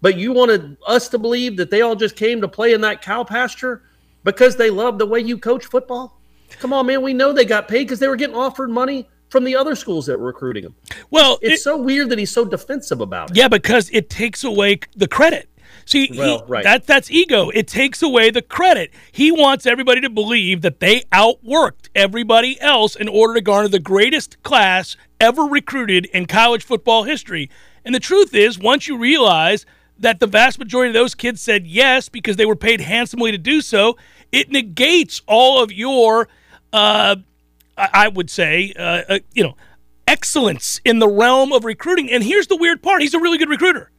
but 0.00 0.16
you 0.16 0.32
wanted 0.32 0.76
us 0.86 1.08
to 1.08 1.18
believe 1.18 1.56
that 1.56 1.72
they 1.72 1.80
all 1.80 1.96
just 1.96 2.14
came 2.14 2.40
to 2.40 2.46
play 2.46 2.72
in 2.72 2.80
that 2.82 3.02
cow 3.02 3.24
pasture 3.24 3.82
because 4.22 4.54
they 4.54 4.70
love 4.70 4.96
the 5.00 5.06
way 5.06 5.18
you 5.18 5.36
coach 5.36 5.64
football. 5.66 6.20
Come 6.60 6.72
on, 6.72 6.86
man. 6.86 7.02
We 7.02 7.14
know 7.14 7.32
they 7.32 7.44
got 7.44 7.66
paid 7.66 7.82
because 7.82 7.98
they 7.98 8.06
were 8.06 8.14
getting 8.14 8.36
offered 8.36 8.70
money 8.70 9.08
from 9.32 9.44
the 9.44 9.56
other 9.56 9.74
schools 9.74 10.04
that 10.04 10.20
were 10.20 10.26
recruiting 10.26 10.62
him. 10.62 10.74
Well, 11.10 11.38
It's 11.40 11.60
it- 11.60 11.64
so 11.64 11.78
weird 11.78 12.10
that 12.10 12.18
he's 12.18 12.30
so 12.30 12.44
defensive 12.44 13.00
about 13.00 13.30
it. 13.30 13.36
yeah, 13.38 13.48
because 13.48 13.88
it 13.90 14.10
takes 14.10 14.44
away 14.44 14.80
the 14.94 15.08
credit. 15.08 15.48
See, 15.86 16.06
he- 16.08 16.18
Well, 16.18 16.44
right. 16.46 16.62
that 16.64 16.86
that's 16.86 17.10
ego. 17.10 17.48
It 17.48 17.66
takes 17.66 18.02
away 18.02 18.28
the 18.30 18.42
credit. 18.42 18.90
He 19.10 19.32
wants 19.32 19.64
everybody 19.64 20.02
to 20.02 20.10
believe 20.10 20.60
that 20.60 20.80
they 20.80 21.00
outworked 21.12 21.88
everybody 21.94 22.60
else 22.60 22.94
in 22.94 23.08
order 23.08 23.32
to 23.34 23.40
garner 23.40 23.68
the 23.68 23.78
greatest 23.80 24.40
class 24.42 24.96
ever 25.18 25.44
recruited 25.44 26.04
in 26.12 26.26
college 26.26 26.62
football 26.62 27.04
history. 27.04 27.48
And 27.86 27.94
the 27.94 28.00
truth 28.00 28.34
is, 28.34 28.58
once 28.58 28.86
you 28.86 28.98
realize 28.98 29.64
that 29.98 30.20
the 30.20 30.26
vast 30.26 30.58
majority 30.58 30.88
of 30.90 30.94
those 30.94 31.14
kids 31.14 31.40
said 31.40 31.66
yes 31.66 32.10
because 32.10 32.36
they 32.36 32.46
were 32.46 32.54
paid 32.54 32.82
handsomely 32.82 33.32
to 33.32 33.38
do 33.38 33.62
so, 33.62 33.96
it 34.30 34.50
negates 34.50 35.22
all 35.26 35.62
of 35.62 35.72
your, 35.72 36.28
uh, 36.72 37.16
I 37.76 38.08
would 38.08 38.30
say, 38.30 38.72
uh, 38.78 39.02
uh, 39.08 39.18
you 39.32 39.42
know, 39.42 39.56
excellence 40.06 40.80
in 40.84 40.98
the 40.98 41.08
realm 41.08 41.52
of 41.52 41.64
recruiting. 41.64 42.10
And 42.10 42.22
here's 42.22 42.46
the 42.46 42.56
weird 42.56 42.82
part: 42.82 43.02
he's 43.02 43.14
a 43.14 43.20
really 43.20 43.38
good 43.38 43.48
recruiter. 43.48 43.90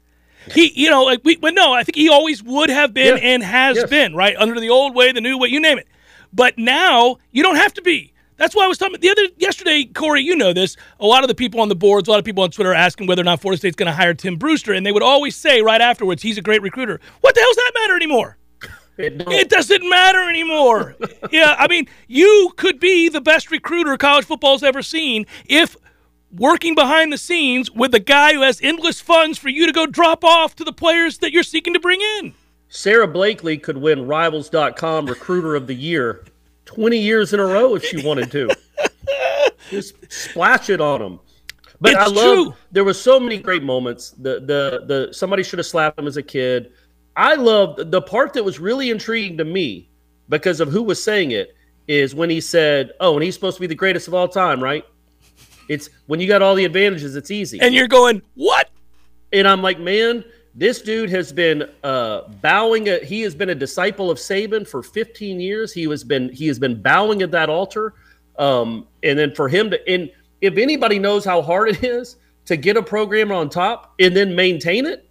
He, 0.52 0.72
you 0.76 0.90
know, 0.90 1.04
like 1.04 1.22
we, 1.24 1.38
but 1.38 1.54
no, 1.54 1.74
I 1.74 1.84
think 1.84 1.96
he 1.96 2.10
always 2.10 2.44
would 2.44 2.70
have 2.70 2.94
been 2.94 3.18
Yeah. 3.18 3.24
and 3.24 3.44
has 3.44 3.78
Yes. 3.78 3.90
been 3.90 4.14
right 4.16 4.36
under 4.38 4.60
the 4.60 4.70
old 4.70 4.94
way, 4.94 5.12
the 5.14 5.22
new 5.22 5.38
way, 5.38 5.48
you 5.48 5.60
name 5.62 5.78
it. 5.78 5.88
But 6.34 6.58
now 6.58 7.18
you 7.32 7.44
don't 7.44 7.56
have 7.56 7.74
to 7.76 7.82
be. 7.82 8.12
That's 8.36 8.54
why 8.56 8.66
I 8.66 8.68
was 8.68 8.78
talking 8.78 9.00
the 9.00 9.10
other 9.10 9.22
yesterday, 9.38 9.86
Corey. 9.86 10.22
You 10.22 10.36
know 10.36 10.52
this. 10.52 10.76
A 11.00 11.06
lot 11.06 11.24
of 11.24 11.28
the 11.30 11.36
people 11.36 11.62
on 11.62 11.70
the 11.70 11.76
boards, 11.76 12.08
a 12.08 12.12
lot 12.12 12.20
of 12.20 12.26
people 12.26 12.44
on 12.44 12.50
Twitter 12.52 12.72
are 12.72 12.76
asking 12.76 13.08
whether 13.08 13.22
or 13.22 13.26
not 13.26 13.40
Florida 13.40 13.58
State's 13.58 13.76
going 13.76 13.88
to 13.88 13.94
hire 13.94 14.14
Tim 14.14 14.36
Brewster, 14.36 14.74
and 14.74 14.86
they 14.86 14.92
would 14.92 15.04
always 15.04 15.36
say 15.36 15.62
right 15.62 15.80
afterwards, 15.80 16.24
"He's 16.24 16.38
a 16.38 16.42
great 16.42 16.62
recruiter." 16.62 17.00
What 17.22 17.36
the 17.36 17.42
hell's 17.42 17.56
that 17.56 17.72
matter 17.76 17.96
anymore? 17.96 18.38
It 18.97 19.23
It 19.27 19.49
doesn't 19.49 19.88
matter 19.89 20.29
anymore. 20.29 20.95
yeah, 21.32 21.56
I 21.58 21.67
mean, 21.67 21.88
you 22.08 22.53
could 22.58 22.79
be 22.79 23.10
the 23.10 23.21
best 23.21 23.51
recruiter 23.51 23.97
college 23.97 24.25
football's 24.25 24.63
ever 24.63 24.82
seen 24.82 25.25
if 25.45 25.75
working 26.32 26.75
behind 26.75 27.12
the 27.12 27.17
scenes 27.17 27.71
with 27.71 27.93
a 27.93 27.99
guy 27.99 28.34
who 28.34 28.41
has 28.41 28.60
endless 28.62 28.99
funds 28.99 29.38
for 29.38 29.49
you 29.49 29.65
to 29.65 29.71
go 29.71 29.86
drop 29.86 30.23
off 30.23 30.56
to 30.56 30.63
the 30.63 30.73
players 30.73 31.19
that 31.19 31.32
you're 31.32 31.43
seeking 31.43 31.73
to 31.73 31.79
bring 31.79 32.01
in. 32.19 32.34
Sara 32.69 33.08
Blakely 33.08 33.58
could 33.58 33.77
win 33.77 34.08
Rivals.com 34.08 35.06
Recruiter 35.06 35.56
of 35.56 35.67
the 35.67 35.75
Year 35.75 36.25
20 36.65 36.97
years 36.97 37.34
in 37.34 37.39
a 37.39 37.45
row 37.45 37.75
if 37.75 37.84
she 37.84 38.03
wanted 38.06 38.32
to. 38.32 38.49
Just 39.69 40.12
splash 40.12 40.69
it 40.69 40.82
on 40.82 40.99
them. 40.99 41.19
But 41.79 41.91
It's 41.93 42.01
I 42.01 42.08
love 42.08 42.56
there 42.71 42.84
were 42.84 42.93
so 42.93 43.19
many 43.19 43.38
great 43.38 43.63
moments. 43.63 44.12
The 44.12 44.39
the 44.39 44.84
the 44.86 45.13
somebody 45.13 45.43
should 45.43 45.60
have 45.60 45.65
slapped 45.65 45.99
him 45.99 46.08
as 46.08 46.17
a 46.17 46.23
kid. 46.23 46.71
I 47.15 47.36
love 47.36 47.91
the 47.91 48.02
part 48.02 48.34
that 48.34 48.43
was 48.43 48.60
really 48.60 48.89
intriguing 48.89 49.38
to 49.38 49.45
me 49.45 49.89
because 50.30 50.60
of 50.60 50.69
who 50.69 50.84
was 50.84 51.04
saying 51.04 51.32
it 51.32 51.56
is 51.88 52.15
when 52.15 52.30
he 52.30 52.41
said, 52.41 52.91
"Oh, 52.99 53.15
and 53.15 53.23
he's 53.23 53.36
supposed 53.36 53.58
to 53.58 53.62
be 53.62 53.67
the 53.67 53.76
greatest 53.76 54.08
of 54.08 54.13
all 54.13 54.28
time, 54.28 54.63
right?" 54.63 54.86
It's 55.69 55.89
when 56.08 56.19
you 56.19 56.28
got 56.28 56.41
all 56.41 56.56
the 56.56 56.65
advantages, 56.65 57.15
it's 57.15 57.32
easy. 57.32 57.60
And 57.62 57.73
you're 57.73 57.88
going, 57.88 58.21
what? 58.36 58.69
And 59.32 59.47
I'm 59.47 59.62
like, 59.62 59.80
man, 59.80 60.23
this 60.56 60.82
dude 60.82 61.10
has 61.10 61.34
been 61.34 61.69
uh, 61.84 62.21
bowing. 62.41 62.88
At, 62.89 63.04
he 63.04 63.21
has 63.21 63.34
been 63.34 63.49
a 63.49 63.56
disciple 63.56 64.12
of 64.12 64.17
Saban 64.17 64.67
for 64.67 64.84
15 64.84 65.39
years. 65.39 65.73
He 65.73 65.84
has 65.89 66.04
been 66.04 66.30
he 66.30 66.47
has 66.47 66.60
been 66.60 66.82
bowing 66.82 67.21
at 67.21 67.32
that 67.32 67.49
altar. 67.49 67.93
Um, 68.38 68.88
and 69.04 69.17
then 69.17 69.34
for 69.34 69.47
him 69.47 69.69
to, 69.71 69.89
and 69.89 70.12
if 70.41 70.58
anybody 70.58 70.99
knows 70.99 71.23
how 71.23 71.41
hard 71.41 71.69
it 71.69 71.84
is 71.84 72.17
to 72.45 72.58
get 72.58 72.78
a 72.78 72.84
program 72.84 73.32
on 73.32 73.49
top 73.49 73.93
and 73.99 74.15
then 74.15 74.36
maintain 74.36 74.86
it, 74.86 75.08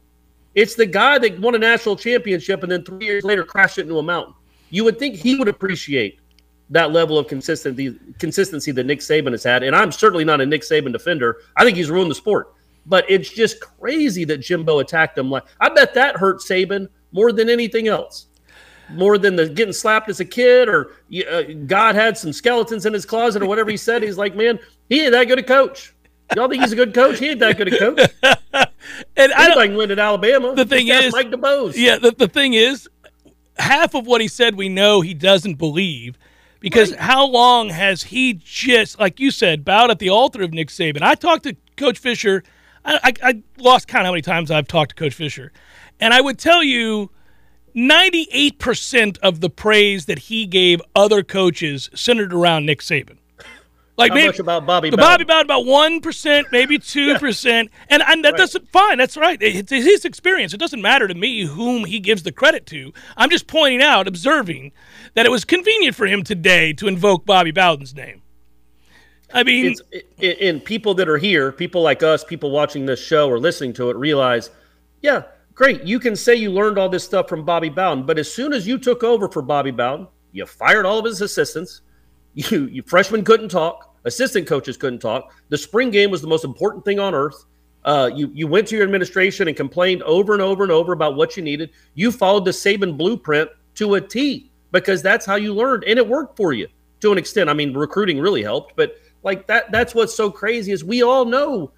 it's 0.54 0.74
the 0.74 0.86
guy 0.86 1.18
that 1.18 1.38
won 1.40 1.54
a 1.54 1.58
national 1.58 1.96
championship 1.96 2.62
and 2.62 2.70
then 2.70 2.84
three 2.84 3.06
years 3.06 3.24
later 3.24 3.44
crashed 3.44 3.78
it 3.78 3.82
into 3.82 3.98
a 3.98 4.02
mountain. 4.02 4.34
You 4.70 4.84
would 4.84 4.98
think 4.98 5.16
he 5.16 5.36
would 5.36 5.48
appreciate 5.48 6.18
that 6.70 6.90
level 6.90 7.18
of 7.18 7.28
consistency 7.28 7.98
consistency 8.18 8.72
that 8.72 8.84
Nick 8.84 9.00
Saban 9.00 9.32
has 9.32 9.44
had. 9.44 9.62
And 9.62 9.76
I'm 9.76 9.92
certainly 9.92 10.24
not 10.24 10.40
a 10.40 10.46
Nick 10.46 10.62
Saban 10.62 10.92
defender. 10.92 11.38
I 11.56 11.64
think 11.64 11.76
he's 11.76 11.90
ruined 11.90 12.10
the 12.10 12.14
sport. 12.14 12.54
But 12.86 13.04
it's 13.08 13.30
just 13.30 13.60
crazy 13.60 14.24
that 14.24 14.38
Jimbo 14.38 14.80
attacked 14.80 15.16
him. 15.16 15.30
Like 15.30 15.44
I 15.60 15.68
bet 15.68 15.94
that 15.94 16.16
hurt 16.16 16.40
Saban 16.40 16.88
more 17.12 17.30
than 17.30 17.48
anything 17.48 17.88
else, 17.88 18.26
more 18.90 19.18
than 19.18 19.36
the 19.36 19.48
getting 19.48 19.72
slapped 19.72 20.08
as 20.08 20.20
a 20.20 20.24
kid 20.24 20.68
or 20.68 20.92
uh, 21.30 21.42
God 21.66 21.94
had 21.94 22.16
some 22.16 22.32
skeletons 22.32 22.86
in 22.86 22.92
his 22.92 23.06
closet 23.06 23.42
or 23.42 23.46
whatever 23.46 23.70
he 23.70 23.76
said. 23.76 24.02
He's 24.02 24.18
like, 24.18 24.34
man, 24.34 24.58
he 24.88 25.02
ain't 25.02 25.12
that 25.12 25.28
good 25.28 25.38
a 25.38 25.42
coach. 25.42 25.94
Y'all 26.34 26.48
think 26.48 26.62
he's 26.62 26.72
a 26.72 26.76
good 26.76 26.94
coach? 26.94 27.18
He 27.18 27.30
ain't 27.30 27.40
that 27.40 27.58
good 27.58 27.72
a 27.72 27.78
coach. 27.78 28.10
And 29.16 29.32
I 29.32 29.48
don't, 29.48 29.52
Anybody 29.52 29.68
can 29.68 29.76
win 29.76 29.90
at 29.90 29.98
Alabama. 29.98 30.54
The 30.54 30.64
thing 30.64 30.88
is- 30.88 31.12
Mike 31.12 31.30
DuBose. 31.30 31.74
Yeah, 31.76 31.98
the, 31.98 32.12
the 32.12 32.28
thing 32.28 32.54
is, 32.54 32.88
half 33.58 33.94
of 33.94 34.06
what 34.06 34.20
he 34.20 34.28
said 34.28 34.54
we 34.56 34.68
know 34.68 35.00
he 35.00 35.14
doesn't 35.14 35.54
believe 35.54 36.18
because 36.60 36.94
how 36.94 37.26
long 37.26 37.68
has 37.70 38.04
he 38.04 38.34
just, 38.34 38.98
like 39.00 39.18
you 39.20 39.30
said, 39.30 39.64
bowed 39.64 39.90
at 39.90 39.98
the 39.98 40.08
altar 40.08 40.42
of 40.42 40.52
Nick 40.52 40.68
Saban? 40.68 41.02
I 41.02 41.14
talked 41.14 41.44
to 41.44 41.56
Coach 41.76 41.98
Fisher 41.98 42.42
I, 42.84 42.98
I, 43.02 43.28
I 43.30 43.42
lost 43.58 43.88
count 43.88 44.06
how 44.06 44.12
many 44.12 44.22
times 44.22 44.50
I've 44.50 44.68
talked 44.68 44.90
to 44.90 44.94
Coach 44.96 45.14
Fisher, 45.14 45.52
and 46.00 46.12
I 46.14 46.20
would 46.20 46.38
tell 46.38 46.62
you. 46.62 47.10
98% 47.74 49.16
of 49.22 49.40
the 49.40 49.48
praise 49.48 50.04
that 50.04 50.18
he 50.18 50.44
gave 50.46 50.82
other 50.94 51.22
coaches 51.22 51.88
centered 51.94 52.30
around 52.34 52.66
Nick 52.66 52.80
Saban. 52.80 53.16
Like 54.02 54.10
How 54.10 54.16
maybe, 54.16 54.26
much 54.28 54.38
about 54.38 54.66
Bobby 54.66 54.90
the 54.90 54.96
Bowden? 54.96 55.10
Bobby 55.10 55.24
Bowden 55.24 55.46
about 55.46 55.64
one 55.66 56.00
percent, 56.00 56.48
maybe 56.52 56.78
two 56.80 57.16
percent, 57.18 57.70
and 57.88 58.02
and 58.06 58.24
that 58.24 58.36
doesn't 58.36 58.68
fine. 58.70 58.98
That's 58.98 59.16
right. 59.16 59.38
It's 59.40 59.70
his 59.70 60.04
experience. 60.04 60.52
It 60.52 60.58
doesn't 60.58 60.82
matter 60.82 61.06
to 61.08 61.14
me 61.14 61.44
whom 61.44 61.84
he 61.84 62.00
gives 62.00 62.22
the 62.22 62.32
credit 62.32 62.66
to. 62.66 62.92
I'm 63.16 63.30
just 63.30 63.46
pointing 63.46 63.82
out, 63.82 64.08
observing 64.08 64.72
that 65.14 65.26
it 65.26 65.30
was 65.30 65.44
convenient 65.44 65.94
for 65.94 66.06
him 66.06 66.22
today 66.22 66.72
to 66.74 66.88
invoke 66.88 67.24
Bobby 67.24 67.52
Bowden's 67.52 67.94
name. 67.94 68.22
I 69.34 69.44
mean, 69.44 69.66
it's 69.66 69.82
i- 70.22 70.26
and 70.44 70.62
people 70.64 70.94
that 70.94 71.08
are 71.08 71.16
here, 71.18 71.52
people 71.52 71.82
like 71.82 72.02
us, 72.02 72.24
people 72.24 72.50
watching 72.50 72.86
this 72.86 73.02
show 73.02 73.28
or 73.28 73.38
listening 73.38 73.72
to 73.74 73.90
it, 73.90 73.96
realize, 73.96 74.50
yeah, 75.00 75.22
great. 75.54 75.84
You 75.84 75.98
can 75.98 76.16
say 76.16 76.34
you 76.34 76.50
learned 76.50 76.78
all 76.78 76.88
this 76.88 77.04
stuff 77.04 77.28
from 77.28 77.44
Bobby 77.44 77.68
Bowden, 77.70 78.04
but 78.04 78.18
as 78.18 78.32
soon 78.32 78.52
as 78.52 78.66
you 78.66 78.78
took 78.78 79.02
over 79.02 79.28
for 79.28 79.40
Bobby 79.42 79.70
Bowden, 79.70 80.06
you 80.32 80.44
fired 80.46 80.84
all 80.86 80.98
of 80.98 81.04
his 81.04 81.20
assistants. 81.20 81.82
You, 82.34 82.66
you 82.66 82.82
freshmen 82.82 83.24
couldn't 83.24 83.50
talk. 83.50 83.91
Assistant 84.04 84.46
coaches 84.46 84.76
couldn't 84.76 84.98
talk. 84.98 85.32
The 85.48 85.58
spring 85.58 85.90
game 85.90 86.10
was 86.10 86.20
the 86.20 86.28
most 86.28 86.44
important 86.44 86.84
thing 86.84 86.98
on 86.98 87.14
earth. 87.14 87.44
Uh, 87.84 88.10
you 88.14 88.30
you 88.32 88.46
went 88.46 88.68
to 88.68 88.76
your 88.76 88.84
administration 88.84 89.48
and 89.48 89.56
complained 89.56 90.02
over 90.02 90.32
and 90.32 90.42
over 90.42 90.62
and 90.62 90.72
over 90.72 90.92
about 90.92 91.16
what 91.16 91.36
you 91.36 91.42
needed. 91.42 91.70
You 91.94 92.12
followed 92.12 92.44
the 92.44 92.52
Saban 92.52 92.96
blueprint 92.96 93.50
to 93.74 93.94
a 93.94 94.00
T 94.00 94.50
because 94.70 95.02
that's 95.02 95.26
how 95.26 95.34
you 95.34 95.52
learned, 95.52 95.84
and 95.84 95.98
it 95.98 96.06
worked 96.06 96.36
for 96.36 96.52
you 96.52 96.68
to 97.00 97.12
an 97.12 97.18
extent. 97.18 97.50
I 97.50 97.54
mean, 97.54 97.74
recruiting 97.74 98.20
really 98.20 98.42
helped, 98.42 98.76
but 98.76 98.96
like 99.24 99.46
that 99.48 99.72
that's 99.72 99.94
what's 99.94 100.14
so 100.14 100.30
crazy 100.30 100.72
is 100.72 100.84
we 100.84 101.02
all 101.02 101.24
know 101.24 101.72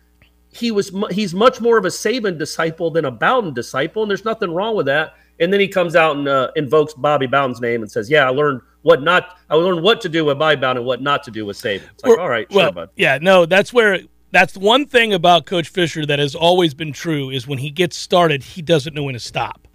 he 0.52 0.70
was 0.70 0.92
he's 1.10 1.34
much 1.34 1.60
more 1.60 1.78
of 1.78 1.84
a 1.84 1.88
Saban 1.88 2.38
disciple 2.38 2.90
than 2.90 3.06
a 3.06 3.10
Bowden 3.10 3.54
disciple, 3.54 4.02
and 4.02 4.10
there's 4.10 4.24
nothing 4.24 4.50
wrong 4.50 4.76
with 4.76 4.87
that. 4.87 5.14
And 5.40 5.53
then 5.53 5.61
he 5.61 5.68
comes 5.68 5.97
out 5.97 6.16
and 6.16 6.29
uh, 6.29 6.51
invokes 6.57 6.94
Bobby 6.94 7.27
Bowden's 7.27 7.61
name 7.61 7.83
and 7.83 7.90
says, 7.90 8.09
"Yeah, 8.09 8.27
I 8.27 8.31
learned 8.31 8.61
what 8.83 9.03
not 9.03 9.38
I 9.51 9.57
learned 9.57 9.83
what 9.83 10.01
to 10.03 10.09
do 10.09 10.25
with 10.25 10.38
Bobby 10.38 10.57
Bowden 10.57 10.79
and 10.79 10.87
what 10.87 11.03
not 11.03 11.23
to 11.25 11.31
do 11.31 11.44
with 11.44 11.57
Saban." 11.57 11.83
It's 11.92 12.05
like, 12.05 12.18
all 12.18 12.29
right, 12.29 12.47
well, 12.51 12.66
sure, 12.66 12.73
bud. 12.73 12.90
yeah, 12.97 13.18
no, 13.20 13.47
that's 13.47 13.73
where 13.73 14.01
that's 14.31 14.57
one 14.57 14.87
thing 14.87 15.12
about 15.12 15.47
Coach 15.47 15.68
Fisher 15.68 16.05
that 16.07 16.18
has 16.18 16.35
always 16.35 16.75
been 16.75 16.92
true 16.92 17.31
is 17.31 17.47
when 17.47 17.59
he 17.59 17.70
gets 17.70 17.97
started, 17.97 18.42
he 18.42 18.62
doesn't 18.62 18.94
know 18.94 19.05
when 19.05 19.14
to 19.14 19.20
stop. 19.20 19.68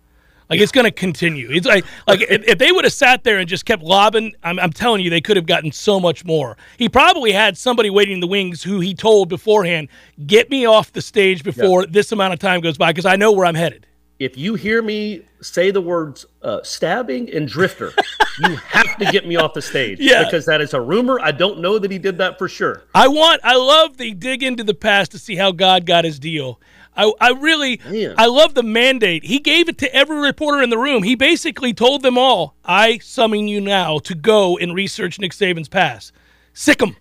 Like 0.50 0.60
it's 0.62 0.72
going 0.72 0.86
to 0.86 0.91
continue. 0.91 1.48
It's 1.52 1.67
like 1.67 1.86
like 2.08 2.22
if, 2.22 2.43
if 2.43 2.58
they 2.58 2.72
would 2.72 2.84
have 2.84 2.93
sat 2.93 3.24
there 3.24 3.38
and 3.38 3.48
just 3.48 3.65
kept 3.65 3.84
lobbing, 3.84 4.34
I'm, 4.41 4.60
I'm 4.60 4.74
telling 4.74 5.02
you, 5.02 5.10
they 5.10 5.22
could 5.22 5.38
have 5.38 5.45
gotten 5.45 5.72
so 5.72 6.00
much 6.00 6.26
more. 6.26 6.58
He 6.78 6.89
probably 6.89 7.32
had 7.32 7.56
somebody 7.58 7.91
waiting 7.91 8.15
in 8.15 8.19
the 8.19 8.28
wings 8.28 8.63
who 8.63 8.80
he 8.80 8.95
told 8.95 9.30
beforehand, 9.30 9.89
"Get 10.26 10.50
me 10.50 10.65
off 10.65 10.91
the 10.91 11.04
stage 11.04 11.43
before 11.43 11.86
this 11.86 12.12
amount 12.12 12.34
of 12.34 12.39
time 12.39 12.62
goes 12.62 12.78
by 12.80 12.91
because 12.91 13.06
I 13.06 13.15
know 13.15 13.32
where 13.32 13.45
I'm 13.45 13.56
headed." 13.56 13.86
If 14.19 14.38
you 14.38 14.55
hear 14.55 14.82
me 14.82 15.25
say 15.41 15.71
the 15.71 15.79
words 15.82 16.25
uh, 16.41 16.62
stabbing 16.63 17.34
and 17.34 17.47
drifter, 17.47 17.93
you 18.39 18.55
have 18.58 18.97
to 18.97 19.05
get 19.05 19.25
me 19.25 19.38
off 19.38 19.53
the 19.53 19.62
stage. 19.62 19.99
Yeah. 20.01 20.25
Because 20.25 20.45
that 20.45 20.60
is 20.60 20.73
a 20.73 20.82
rumor. 20.82 21.19
I 21.21 21.32
don't 21.32 21.60
know 21.60 21.79
that 21.79 21.89
he 21.89 21.97
did 21.97 22.17
that 22.17 22.38
for 22.38 22.49
sure. 22.49 22.84
I 22.93 23.08
want, 23.08 23.39
I 23.45 23.55
love 23.55 23.97
the 23.97 24.13
dig 24.13 24.43
into 24.43 24.63
the 24.65 24.73
past 24.73 25.12
to 25.12 25.19
see 25.19 25.36
how 25.38 25.51
God 25.53 25.86
got 25.86 26.03
his 26.03 26.19
deal. 26.19 26.60
I, 26.97 27.13
I 27.21 27.29
really, 27.32 27.79
Man. 27.89 28.15
I 28.17 28.25
love 28.25 28.55
the 28.55 28.63
mandate. 28.63 29.23
He 29.23 29.39
gave 29.39 29.69
it 29.69 29.77
to 29.77 29.95
every 29.95 30.17
reporter 30.17 30.62
in 30.62 30.69
the 30.69 30.77
room. 30.77 31.03
He 31.03 31.15
basically 31.15 31.73
told 31.73 32.01
them 32.01 32.17
all, 32.17 32.55
I 32.65 32.97
summon 32.97 33.47
you 33.47 33.62
now 33.62 33.99
to 33.99 34.15
go 34.15 34.58
and 34.58 34.75
research 34.75 35.17
Nick 35.17 35.32
Saban's 35.32 35.69
past. 35.69 36.12
Sick 36.53 36.82
him. 36.82 36.97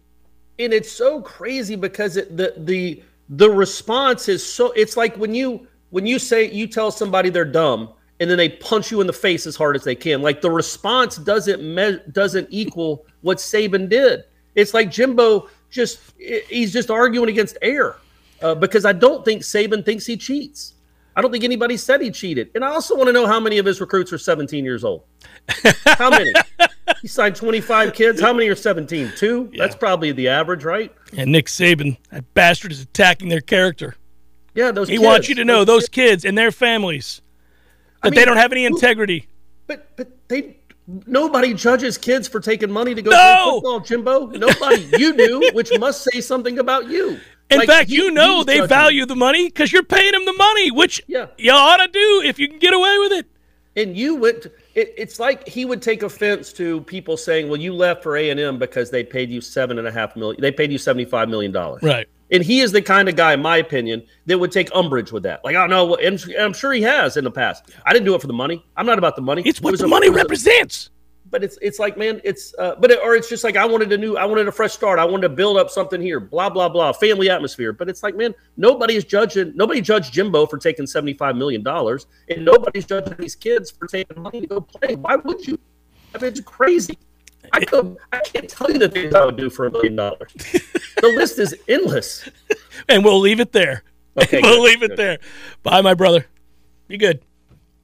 and 0.61 0.73
it's 0.73 0.93
so 0.93 1.21
crazy 1.21 1.75
because 1.75 2.17
it, 2.17 2.37
the 2.37 2.55
the 2.59 3.03
the 3.29 3.51
response 3.51 4.29
is 4.29 4.45
so 4.45 4.71
it's 4.73 4.97
like 4.97 5.17
when 5.17 5.35
you 5.35 5.67
when 5.91 6.07
you 6.07 6.19
say 6.19 6.51
you 6.51 6.67
tell 6.67 6.91
somebody 6.91 7.31
they're 7.31 7.45
dumb 7.45 7.91
and 8.21 8.29
then 8.29 8.37
they 8.37 8.49
punch 8.49 8.91
you 8.91 9.01
in 9.01 9.07
the 9.07 9.13
face 9.13 9.47
as 9.47 9.57
hard 9.57 9.77
as 9.77 9.85
they 9.85 9.95
can 9.95 10.23
like 10.23 10.41
the 10.41 10.51
response 10.51 11.17
doesn't 11.17 11.63
me- 11.63 12.01
doesn't 12.13 12.49
equal 12.51 13.07
what 13.23 13.39
Saban 13.39 13.89
did. 13.89 14.25
It's 14.55 14.75
like 14.75 14.91
Jimbo 14.91 15.49
just 15.71 16.01
he's 16.19 16.73
just 16.73 16.91
arguing 16.91 17.29
against 17.29 17.59
air 17.63 17.97
uh, 18.43 18.55
because 18.55 18.85
I 18.85 18.93
don't 18.93 19.25
think 19.25 19.43
Saban 19.43 19.85
thinks 19.85 20.07
he 20.07 20.17
cheats. 20.17 20.75
I 21.19 21.21
don't 21.21 21.33
think 21.33 21.43
anybody 21.43 21.77
said 21.77 22.01
he 22.01 22.13
cheated. 22.13 22.51
And 22.55 22.65
I 22.65 22.69
also 22.69 22.95
want 22.95 23.09
to 23.09 23.13
know 23.13 23.27
how 23.27 23.41
many 23.41 23.59
of 23.59 23.67
his 23.67 23.81
recruits 23.81 24.13
are 24.13 24.19
17 24.19 24.65
years 24.65 24.85
old. 24.85 25.03
How 25.85 26.11
many? 26.11 26.33
He 27.03 27.09
signed 27.09 27.35
25 27.35 27.93
kids. 27.93 28.21
How 28.21 28.33
many 28.33 28.49
are 28.49 28.55
17 28.55 29.13
two? 29.17 29.51
That's 29.59 29.75
probably 29.75 30.13
the 30.13 30.29
average 30.29 30.63
right? 30.63 30.95
And 31.17 31.33
Nick 31.33 31.47
Saban, 31.47 31.97
that 32.13 32.33
bastard 32.35 32.71
is 32.71 32.83
attacking 32.83 33.31
their 33.31 33.41
character. 33.41 33.97
Yeah, 34.59 34.73
those. 34.73 34.89
He 34.89 34.97
kids, 34.97 35.07
wants 35.07 35.29
you 35.29 35.37
to 35.37 35.45
know 35.45 35.59
those 35.65 35.83
those 35.85 35.89
kids 35.89 36.25
and 36.25 36.37
their 36.37 36.51
families 36.51 37.23
that 38.03 38.11
they 38.11 38.17
mean, 38.17 38.27
don't 38.27 38.37
have 38.39 38.51
any 38.51 38.65
integrity. 38.65 39.29
But 39.69 39.97
but 39.97 40.09
they 40.27 40.57
nobody 41.07 41.55
judges 41.55 41.97
kids 41.97 42.27
for 42.27 42.41
taking 42.41 42.71
money 42.71 42.93
to 42.95 43.01
go 43.03 43.11
No! 43.11 43.17
play 43.17 43.51
football, 43.55 43.81
Jimbo. 43.81 44.27
Nobody. 44.27 44.89
you 44.99 45.17
do, 45.17 45.51
which 45.53 45.71
must 45.79 46.03
say 46.11 46.21
something 46.21 46.59
about 46.59 46.89
you. 46.89 47.21
In 47.51 47.59
Like, 47.59 47.69
fact, 47.69 47.89
he- 47.89 47.95
you 47.97 48.11
know 48.11 48.39
he's 48.39 48.47
they 48.47 48.67
value 48.67 49.07
the 49.07 49.15
money 49.15 49.47
because 49.47 49.73
you're 49.73 49.85
paying 49.85 50.11
them 50.13 50.25
the 50.25 50.33
money, 50.33 50.71
which 50.73 51.01
Yeah. 51.07 51.27
you 51.39 51.53
ought 51.53 51.77
to 51.77 51.87
do 51.89 52.23
if 52.25 52.39
you 52.41 52.49
can 52.49 52.59
get 52.59 52.75
away 52.75 52.99
with 52.99 53.13
it. 53.13 53.27
And 53.77 53.97
you 53.97 54.17
went. 54.17 54.43
To, 54.43 54.51
it, 54.75 54.93
it's 54.99 55.21
like 55.21 55.47
he 55.47 55.65
would 55.65 55.81
take 55.81 56.03
offense 56.03 56.53
to 56.55 56.81
people 56.83 57.17
saying, 57.17 57.49
"Well, 57.49 57.61
you 57.61 57.73
left 57.73 58.03
for 58.03 58.17
A 58.17 58.29
and 58.31 58.41
M 58.41 58.59
because 58.59 58.91
they 58.91 59.05
paid 59.05 59.31
you 59.31 59.41
seven 59.41 59.79
and 59.79 59.87
a 59.87 59.93
half 59.93 60.17
million. 60.17 60.41
They 60.41 60.51
paid 60.51 60.73
you 60.73 60.79
seventy 60.79 61.05
five 61.05 61.29
million 61.29 61.53
dollars." 61.53 61.81
Right. 61.85 62.09
And 62.31 62.43
he 62.43 62.61
is 62.61 62.73
the 62.73 62.83
kind 62.83 63.09
of 63.09 63.17
guy, 63.17 63.33
in 63.33 63.41
my 63.43 63.57
opinion, 63.57 64.03
that 64.27 64.39
would 64.39 64.53
take 64.53 64.69
umbrage 64.75 65.13
with 65.13 65.23
that. 65.23 65.43
Like, 65.45 65.57
I 65.57 65.61
don't 65.67 65.71
know, 65.71 65.95
and 65.97 66.23
I'm 66.39 66.53
sure 66.53 66.73
he 66.73 66.83
has 66.83 67.17
in 67.17 67.25
the 67.25 67.31
past. 67.31 67.71
I 67.87 67.93
didn't 67.93 68.05
do 68.05 68.15
it 68.15 68.21
for 68.21 68.27
the 68.27 68.33
money. 68.35 68.65
I'm 68.77 68.85
not 68.87 68.99
about 68.99 69.17
the 69.17 69.23
money. 69.23 69.43
It's 69.47 69.59
It 69.59 69.65
what 69.65 69.71
was 69.73 69.81
the 69.81 69.87
a- 69.87 69.89
money 69.89 70.09
it 70.09 70.11
a- 70.11 70.17
represents. 70.17 70.91
but 71.31 71.45
it's 71.45 71.59
it's 71.61 71.79
like 71.79 71.99
man 71.99 72.21
it's 72.25 72.55
uh, 72.59 72.75
but 72.81 72.91
it, 72.91 72.99
or 73.05 73.15
it's 73.15 73.29
just 73.29 73.45
like 73.45 73.55
i 73.55 73.67
wanted 73.73 73.93
a 73.93 73.99
new 73.99 74.17
i 74.17 74.25
wanted 74.25 74.49
a 74.49 74.53
fresh 74.53 74.73
start 74.73 74.99
i 74.99 75.05
wanted 75.05 75.29
to 75.29 75.35
build 75.41 75.59
up 75.59 75.69
something 75.69 76.01
here 76.01 76.19
blah 76.21 76.49
blah 76.49 76.71
blah 76.71 76.91
family 76.91 77.29
atmosphere 77.29 77.71
but 77.71 77.87
it's 77.87 78.03
like 78.03 78.17
man 78.17 78.33
nobody 78.57 78.95
is 78.97 79.05
judging 79.05 79.53
nobody 79.55 79.83
judged 79.83 80.11
jimbo 80.11 80.47
for 80.47 80.57
taking 80.57 80.87
75 80.87 81.37
million 81.37 81.63
dollars 81.63 82.07
and 82.31 82.47
nobody's 82.47 82.87
judging 82.87 83.15
these 83.19 83.37
kids 83.37 83.71
for 83.71 83.87
taking 83.87 84.23
money 84.23 84.41
to 84.41 84.47
go 84.47 84.61
play 84.63 84.95
why 84.95 85.17
would 85.17 85.47
you 85.47 85.59
I 86.15 86.19
mean, 86.19 86.29
it's 86.29 86.41
crazy 86.41 86.97
I, 87.53 87.65
could, 87.65 87.97
I 88.13 88.21
can't 88.21 88.49
tell 88.49 88.71
you 88.71 88.79
the 88.79 88.89
things 88.89 89.15
I 89.15 89.25
would 89.25 89.37
do 89.37 89.51
for 89.51 89.67
a 89.67 89.71
million 89.71 89.97
dollars. 89.97 90.33
The 91.01 91.09
list 91.09 91.39
is 91.39 91.55
endless. 91.69 92.29
And 92.89 93.05
we'll 93.05 93.19
leave 93.19 93.41
it 93.41 93.53
there. 93.53 93.83
Okay, 94.17 94.41
we'll 94.43 94.63
good, 94.63 94.63
leave 94.63 94.83
it 94.85 94.89
good. 94.91 94.99
there. 94.99 95.19
Bye, 95.65 95.81
my 95.81 95.95
brother. 95.95 96.27
Be 96.87 96.97
good. 96.97 97.21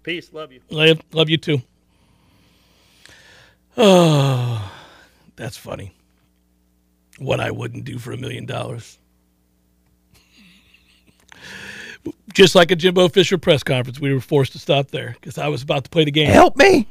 Peace. 0.04 0.32
Love 0.32 0.52
you. 0.52 0.60
Love, 0.70 1.00
love 1.12 1.28
you 1.28 1.36
too. 1.36 1.60
Oh, 3.76 4.72
that's 5.36 5.56
funny. 5.56 5.92
What 7.18 7.40
I 7.40 7.50
wouldn't 7.50 7.84
do 7.84 7.98
for 7.98 8.12
a 8.12 8.16
million 8.16 8.46
dollars. 8.46 8.98
Just 12.32 12.54
like 12.54 12.70
a 12.70 12.76
Jimbo 12.76 13.08
Fisher 13.08 13.36
press 13.36 13.64
conference, 13.64 13.98
we 14.00 14.14
were 14.14 14.20
forced 14.20 14.52
to 14.52 14.60
stop 14.60 14.92
there 14.92 15.16
because 15.20 15.38
I 15.38 15.48
was 15.48 15.62
about 15.62 15.82
to 15.84 15.90
play 15.90 16.04
the 16.04 16.12
game. 16.12 16.30
Help 16.30 16.56
me. 16.56 16.86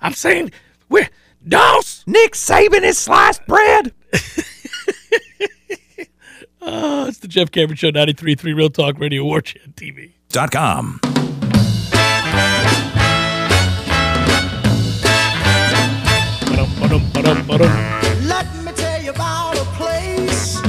I'm 0.00 0.14
saying, 0.14 0.52
we're 0.88 1.08
Doss. 1.46 2.04
Nick 2.06 2.32
Saban 2.32 2.82
is 2.82 2.98
sliced 2.98 3.44
bread. 3.46 3.92
Oh, 6.60 7.06
it's 7.08 7.18
the 7.18 7.28
Jeff 7.28 7.50
Cameron 7.50 7.76
Show, 7.76 7.90
93.3 7.90 8.54
Real 8.54 8.70
Talk 8.70 8.98
Radio, 8.98 9.24
Warchant 9.24 9.74
TV. 9.74 10.12
Dot 10.28 10.50
com. 10.50 11.00
Let 18.22 18.54
me 18.64 18.72
tell 18.72 19.02
you 19.02 19.10
about 19.10 19.58
a 19.58 19.64
place 19.76 20.60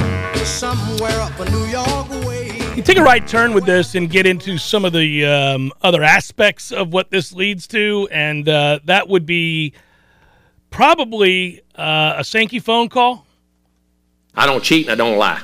somewhere 0.48 1.20
up 1.20 1.38
a 1.40 1.50
New 1.50 1.64
York 1.66 2.10
way. 2.26 2.50
You 2.76 2.82
take 2.82 2.98
a 2.98 3.02
right 3.02 3.26
turn 3.26 3.54
with 3.54 3.64
this 3.64 3.94
and 3.94 4.10
get 4.10 4.26
into 4.26 4.58
some 4.58 4.84
of 4.84 4.92
the 4.92 5.24
um, 5.24 5.72
other 5.82 6.02
aspects 6.02 6.72
of 6.72 6.92
what 6.92 7.10
this 7.10 7.32
leads 7.32 7.66
to, 7.68 8.08
and 8.10 8.48
uh, 8.48 8.80
that 8.84 9.08
would 9.08 9.24
be 9.26 9.72
probably 10.74 11.62
uh, 11.76 12.16
a 12.18 12.24
Sankey 12.24 12.58
phone 12.58 12.88
call. 12.88 13.24
I 14.34 14.44
don't 14.46 14.62
cheat 14.62 14.88
and 14.88 15.00
I 15.00 15.04
don't 15.04 15.18
lie. 15.18 15.40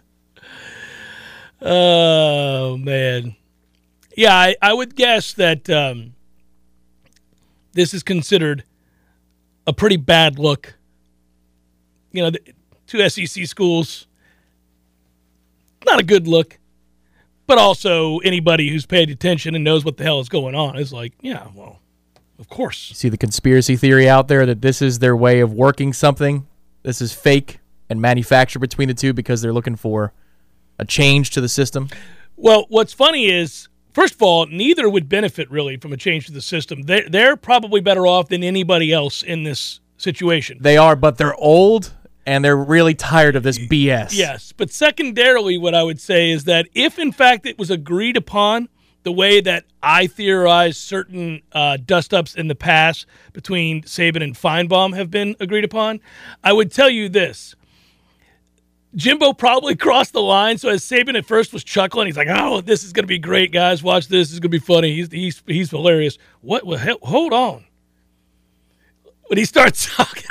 Oh 1.62 2.76
man, 2.76 3.34
yeah, 4.14 4.34
I, 4.34 4.56
I 4.60 4.74
would 4.74 4.94
guess 4.94 5.32
that 5.34 5.70
um, 5.70 6.14
this 7.72 7.94
is 7.94 8.02
considered 8.02 8.62
a 9.66 9.72
pretty 9.72 9.96
bad 9.96 10.38
look. 10.38 10.74
You 12.12 12.24
know, 12.24 12.30
the, 12.30 12.40
two 12.86 13.08
SEC 13.08 13.46
schools, 13.46 14.06
not 15.86 15.98
a 15.98 16.04
good 16.04 16.28
look. 16.28 16.58
But 17.46 17.58
also, 17.58 18.18
anybody 18.18 18.68
who's 18.68 18.86
paid 18.86 19.08
attention 19.08 19.54
and 19.54 19.64
knows 19.64 19.84
what 19.84 19.96
the 19.96 20.04
hell 20.04 20.20
is 20.20 20.28
going 20.28 20.54
on 20.54 20.76
is 20.76 20.92
like, 20.92 21.14
yeah, 21.20 21.46
well, 21.54 21.80
of 22.38 22.48
course. 22.48 22.92
See 22.94 23.08
the 23.08 23.16
conspiracy 23.16 23.76
theory 23.76 24.08
out 24.08 24.28
there 24.28 24.46
that 24.46 24.62
this 24.62 24.82
is 24.82 24.98
their 24.98 25.16
way 25.16 25.40
of 25.40 25.52
working 25.52 25.92
something. 25.92 26.46
This 26.82 27.00
is 27.00 27.12
fake. 27.12 27.60
and 27.88 28.00
manufactured 28.00 28.58
between 28.58 28.88
the 28.88 28.94
two 28.94 29.12
because 29.12 29.40
they're 29.42 29.52
looking 29.52 29.76
for 29.76 30.12
a 30.78 30.84
change 30.84 31.30
to 31.30 31.40
the 31.40 31.48
system? 31.48 31.88
Well, 32.36 32.66
what's 32.68 32.92
funny 32.92 33.30
is, 33.30 33.68
first 33.92 34.14
of 34.14 34.22
all, 34.22 34.46
neither 34.46 34.88
would 34.88 35.08
benefit 35.08 35.50
really 35.50 35.76
from 35.76 35.92
a 35.92 35.96
change 35.96 36.26
to 36.26 36.32
the 36.32 36.42
system. 36.42 36.82
They're, 36.82 37.08
they're 37.08 37.36
probably 37.36 37.80
better 37.80 38.06
off 38.06 38.28
than 38.28 38.42
anybody 38.42 38.92
else 38.92 39.22
in 39.22 39.44
this 39.44 39.80
situation. 39.96 40.58
They 40.60 40.76
are, 40.76 40.96
but 40.96 41.18
they're 41.18 41.34
old 41.36 41.94
and 42.26 42.44
they're 42.44 42.56
really 42.56 42.94
tired 42.94 43.36
of 43.36 43.44
this 43.44 43.58
BS. 43.58 44.10
Yes, 44.12 44.52
but 44.52 44.70
secondarily, 44.70 45.56
what 45.56 45.74
I 45.74 45.84
would 45.84 46.00
say 46.00 46.30
is 46.30 46.44
that 46.44 46.66
if 46.74 46.98
in 46.98 47.12
fact 47.12 47.46
it 47.46 47.56
was 47.56 47.70
agreed 47.70 48.16
upon 48.16 48.68
the 49.06 49.12
way 49.12 49.40
that 49.40 49.64
I 49.84 50.08
theorized 50.08 50.78
certain 50.78 51.40
uh, 51.52 51.76
dust 51.76 52.12
ups 52.12 52.34
in 52.34 52.48
the 52.48 52.56
past 52.56 53.06
between 53.32 53.82
Saban 53.82 54.20
and 54.20 54.34
Finebaum 54.34 54.96
have 54.96 55.12
been 55.12 55.36
agreed 55.38 55.64
upon, 55.64 56.00
I 56.42 56.52
would 56.52 56.72
tell 56.72 56.90
you 56.90 57.08
this. 57.08 57.54
Jimbo 58.96 59.32
probably 59.32 59.76
crossed 59.86 60.12
the 60.12 60.20
line. 60.20 60.58
So 60.58 60.70
as 60.70 60.82
Saban 60.82 61.16
at 61.16 61.24
first 61.24 61.52
was 61.52 61.62
chuckling, 61.62 62.06
he's 62.06 62.16
like, 62.16 62.26
"Oh, 62.28 62.60
this 62.60 62.82
is 62.82 62.92
going 62.92 63.04
to 63.04 63.08
be 63.08 63.20
great, 63.20 63.52
guys. 63.52 63.80
Watch 63.80 64.08
this. 64.08 64.26
This 64.26 64.32
is 64.32 64.40
going 64.40 64.50
to 64.50 64.58
be 64.58 64.58
funny. 64.58 64.96
He's 64.96 65.12
he's 65.12 65.40
he's 65.46 65.70
hilarious." 65.70 66.18
What? 66.40 66.66
Well, 66.66 66.78
hell, 66.78 66.98
hold 67.02 67.32
on. 67.32 67.64
When 69.28 69.38
he 69.38 69.44
starts 69.44 69.86
talking, 69.96 70.24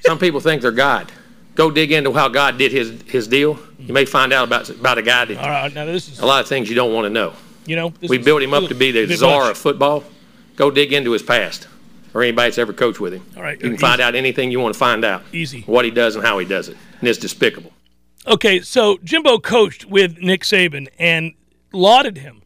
Some 0.00 0.18
people 0.18 0.40
think 0.40 0.60
they're 0.60 0.70
God. 0.70 1.10
Go 1.54 1.70
dig 1.70 1.92
into 1.92 2.12
how 2.12 2.28
God 2.28 2.58
did 2.58 2.72
his, 2.72 3.00
his 3.06 3.26
deal. 3.26 3.58
You 3.78 3.94
may 3.94 4.04
find 4.04 4.34
out 4.34 4.44
about, 4.48 4.68
about 4.70 4.98
a 4.98 5.02
guy 5.02 5.26
that, 5.26 5.36
all 5.38 5.50
right, 5.50 5.72
now 5.72 5.84
this 5.84 6.08
is 6.08 6.18
a 6.20 6.26
lot 6.26 6.40
of 6.40 6.48
things 6.48 6.68
you 6.68 6.74
don't 6.74 6.94
want 6.94 7.04
to 7.04 7.10
know. 7.10 7.34
You 7.66 7.76
know 7.76 7.90
this 8.00 8.10
We 8.10 8.18
is 8.18 8.24
built 8.24 8.42
him 8.42 8.54
up 8.54 8.68
to 8.68 8.74
be 8.74 8.90
the 8.90 9.06
bit 9.06 9.18
czar 9.18 9.42
much. 9.44 9.50
of 9.52 9.58
football. 9.58 10.04
Go 10.56 10.70
dig 10.70 10.92
into 10.92 11.12
his 11.12 11.22
past, 11.22 11.66
or 12.14 12.22
anybody 12.22 12.48
that's 12.50 12.58
ever 12.58 12.72
coached 12.72 13.00
with 13.00 13.12
him. 13.14 13.24
All 13.36 13.42
right, 13.42 13.54
You 13.58 13.64
can 13.64 13.72
easy. 13.74 13.80
find 13.80 14.00
out 14.00 14.14
anything 14.14 14.50
you 14.50 14.60
want 14.60 14.74
to 14.74 14.78
find 14.78 15.04
out. 15.04 15.22
Easy. 15.32 15.62
What 15.62 15.84
he 15.84 15.90
does 15.90 16.14
and 16.16 16.24
how 16.24 16.38
he 16.38 16.46
does 16.46 16.68
it. 16.68 16.76
And 17.00 17.08
it's 17.08 17.18
despicable. 17.18 17.72
Okay, 18.26 18.60
so 18.60 18.98
Jimbo 19.02 19.38
coached 19.38 19.84
with 19.86 20.18
Nick 20.18 20.42
Saban 20.42 20.88
and 20.98 21.32
lauded 21.72 22.18
him. 22.18 22.42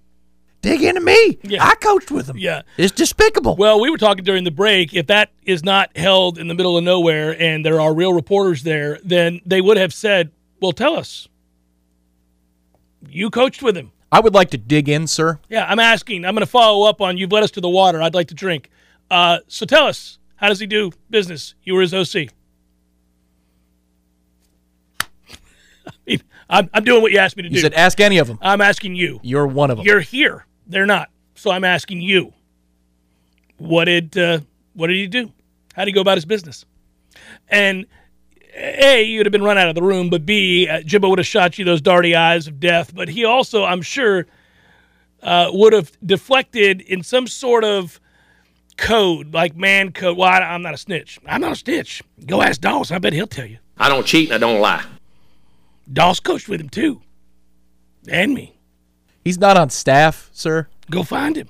Dig 0.62 0.82
into 0.82 1.00
me. 1.00 1.38
Yeah. 1.42 1.62
I 1.64 1.74
coached 1.76 2.10
with 2.10 2.28
him. 2.28 2.38
Yeah. 2.38 2.62
It's 2.76 2.92
despicable. 2.92 3.54
Well, 3.56 3.78
we 3.80 3.90
were 3.90 3.98
talking 3.98 4.24
during 4.24 4.44
the 4.44 4.50
break. 4.50 4.94
If 4.94 5.06
that 5.08 5.30
is 5.44 5.62
not 5.62 5.94
held 5.96 6.38
in 6.38 6.48
the 6.48 6.54
middle 6.54 6.76
of 6.78 6.82
nowhere 6.82 7.40
and 7.40 7.64
there 7.64 7.80
are 7.80 7.94
real 7.94 8.12
reporters 8.12 8.62
there, 8.64 8.98
then 9.04 9.40
they 9.46 9.60
would 9.60 9.76
have 9.76 9.92
said, 9.94 10.32
"Well, 10.60 10.72
tell 10.72 10.96
us. 10.96 11.28
You 13.08 13.30
coached 13.30 13.62
with 13.62 13.76
him." 13.76 13.92
I 14.12 14.20
would 14.20 14.34
like 14.34 14.50
to 14.50 14.58
dig 14.58 14.88
in, 14.88 15.06
sir. 15.06 15.40
Yeah, 15.48 15.66
I'm 15.68 15.80
asking. 15.80 16.24
I'm 16.24 16.34
going 16.34 16.44
to 16.44 16.50
follow 16.50 16.88
up 16.88 17.00
on. 17.00 17.16
You've 17.16 17.32
led 17.32 17.42
us 17.42 17.50
to 17.52 17.60
the 17.60 17.68
water. 17.68 18.00
I'd 18.00 18.14
like 18.14 18.28
to 18.28 18.34
drink. 18.34 18.70
Uh, 19.10 19.38
so 19.48 19.66
tell 19.66 19.86
us, 19.86 20.18
how 20.36 20.48
does 20.48 20.60
he 20.60 20.66
do 20.66 20.92
business? 21.10 21.54
You 21.64 21.74
were 21.74 21.80
his 21.82 21.92
OC. 21.92 22.28
I 25.00 25.92
mean, 26.06 26.22
I'm, 26.48 26.70
I'm 26.72 26.84
doing 26.84 27.02
what 27.02 27.12
you 27.12 27.18
asked 27.18 27.36
me 27.36 27.42
to 27.42 27.48
You 27.48 27.54
do. 27.54 27.56
You 27.56 27.62
said 27.62 27.74
ask 27.74 28.00
any 28.00 28.18
of 28.18 28.28
them. 28.28 28.38
I'm 28.40 28.60
asking 28.60 28.94
you. 28.94 29.20
You're 29.22 29.46
one 29.46 29.70
of 29.70 29.78
them. 29.78 29.86
You're 29.86 30.00
here. 30.00 30.46
They're 30.66 30.86
not. 30.86 31.10
So 31.34 31.50
I'm 31.50 31.64
asking 31.64 32.00
you. 32.00 32.32
What 33.58 33.86
did 33.86 34.16
uh, 34.16 34.40
what 34.74 34.88
did 34.88 34.96
he 34.96 35.06
do? 35.06 35.32
How 35.74 35.82
did 35.84 35.88
he 35.88 35.92
go 35.92 36.00
about 36.00 36.16
his 36.16 36.24
business? 36.24 36.64
And 37.48 37.86
a, 38.56 39.02
you'd 39.02 39.26
have 39.26 39.32
been 39.32 39.42
run 39.42 39.58
out 39.58 39.68
of 39.68 39.74
the 39.74 39.82
room, 39.82 40.08
but 40.10 40.24
B, 40.24 40.68
uh, 40.68 40.80
Jimbo 40.82 41.08
would 41.08 41.18
have 41.18 41.26
shot 41.26 41.58
you 41.58 41.64
those 41.64 41.82
darty 41.82 42.16
eyes 42.16 42.46
of 42.46 42.58
death. 42.58 42.94
But 42.94 43.08
he 43.08 43.24
also, 43.24 43.64
I'm 43.64 43.82
sure, 43.82 44.26
uh, 45.22 45.50
would 45.52 45.72
have 45.72 45.92
deflected 46.04 46.80
in 46.80 47.02
some 47.02 47.26
sort 47.26 47.64
of 47.64 48.00
code, 48.76 49.34
like 49.34 49.56
man 49.56 49.92
code. 49.92 50.16
Well, 50.16 50.28
I, 50.28 50.38
I'm 50.38 50.62
not 50.62 50.74
a 50.74 50.78
snitch. 50.78 51.18
I'm 51.26 51.40
not 51.40 51.52
a 51.52 51.56
snitch. 51.56 52.02
Go 52.24 52.42
ask 52.42 52.60
Doss. 52.60 52.90
I 52.90 52.98
bet 52.98 53.12
he'll 53.12 53.26
tell 53.26 53.46
you. 53.46 53.58
I 53.78 53.88
don't 53.88 54.06
cheat 54.06 54.30
and 54.30 54.42
I 54.42 54.48
don't 54.48 54.60
lie. 54.60 54.84
Doss 55.92 56.20
coached 56.20 56.48
with 56.48 56.60
him 56.60 56.68
too, 56.68 57.00
and 58.08 58.34
me. 58.34 58.56
He's 59.24 59.38
not 59.38 59.56
on 59.56 59.70
staff, 59.70 60.30
sir. 60.32 60.68
Go 60.90 61.02
find 61.02 61.36
him. 61.36 61.48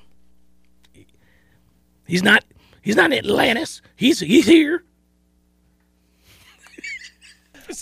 He's 2.07 2.23
not. 2.23 2.45
He's 2.83 2.97
not 2.97 3.13
in 3.13 3.19
Atlantis. 3.19 3.83
He's 3.97 4.21
he's 4.21 4.47
here. 4.47 4.85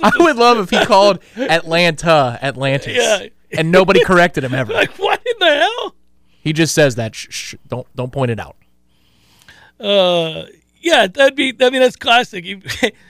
I 0.03 0.11
would 0.19 0.37
love 0.37 0.59
if 0.59 0.71
he 0.71 0.85
called 0.85 1.21
Atlanta 1.37 2.39
Atlantis. 2.43 2.97
Yeah. 2.97 3.27
And 3.57 3.71
nobody 3.71 4.03
corrected 4.05 4.45
him 4.45 4.55
ever. 4.55 4.73
Like 4.73 4.91
what 4.99 5.21
in 5.25 5.35
the 5.39 5.55
hell? 5.55 5.95
He 6.41 6.53
just 6.53 6.75
says 6.75 6.97
that. 6.97 7.15
Shh, 7.15 7.27
shh, 7.31 7.55
don't 7.69 7.87
don't 7.95 8.13
point 8.13 8.31
it 8.31 8.41
out. 8.41 8.57
Uh, 9.81 10.47
yeah, 10.81 11.07
that'd 11.07 11.37
be. 11.37 11.55
I 11.61 11.71
mean, 11.71 11.81
that's 11.81 11.97
classic. 11.97 12.45
You 12.45 12.61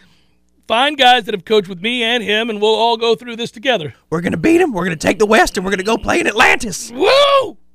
find 0.68 0.97
guys 0.97 1.25
that 1.25 1.35
have 1.35 1.45
coached 1.45 1.68
with 1.68 1.81
me 1.81 2.03
and 2.03 2.22
him, 2.22 2.51
and 2.51 2.61
we'll 2.61 2.75
all 2.75 2.97
go 2.97 3.14
through 3.14 3.37
this 3.37 3.51
together. 3.51 3.95
We're 4.11 4.20
gonna 4.20 4.37
beat 4.37 4.61
him. 4.61 4.72
We're 4.72 4.85
gonna 4.85 4.97
take 4.97 5.18
the 5.18 5.27
West, 5.27 5.57
and 5.57 5.64
we're 5.64 5.72
gonna 5.72 5.83
go 5.83 5.97
play 5.97 6.20
in 6.20 6.27
Atlantis. 6.27 6.91
Whoa! 6.95 7.59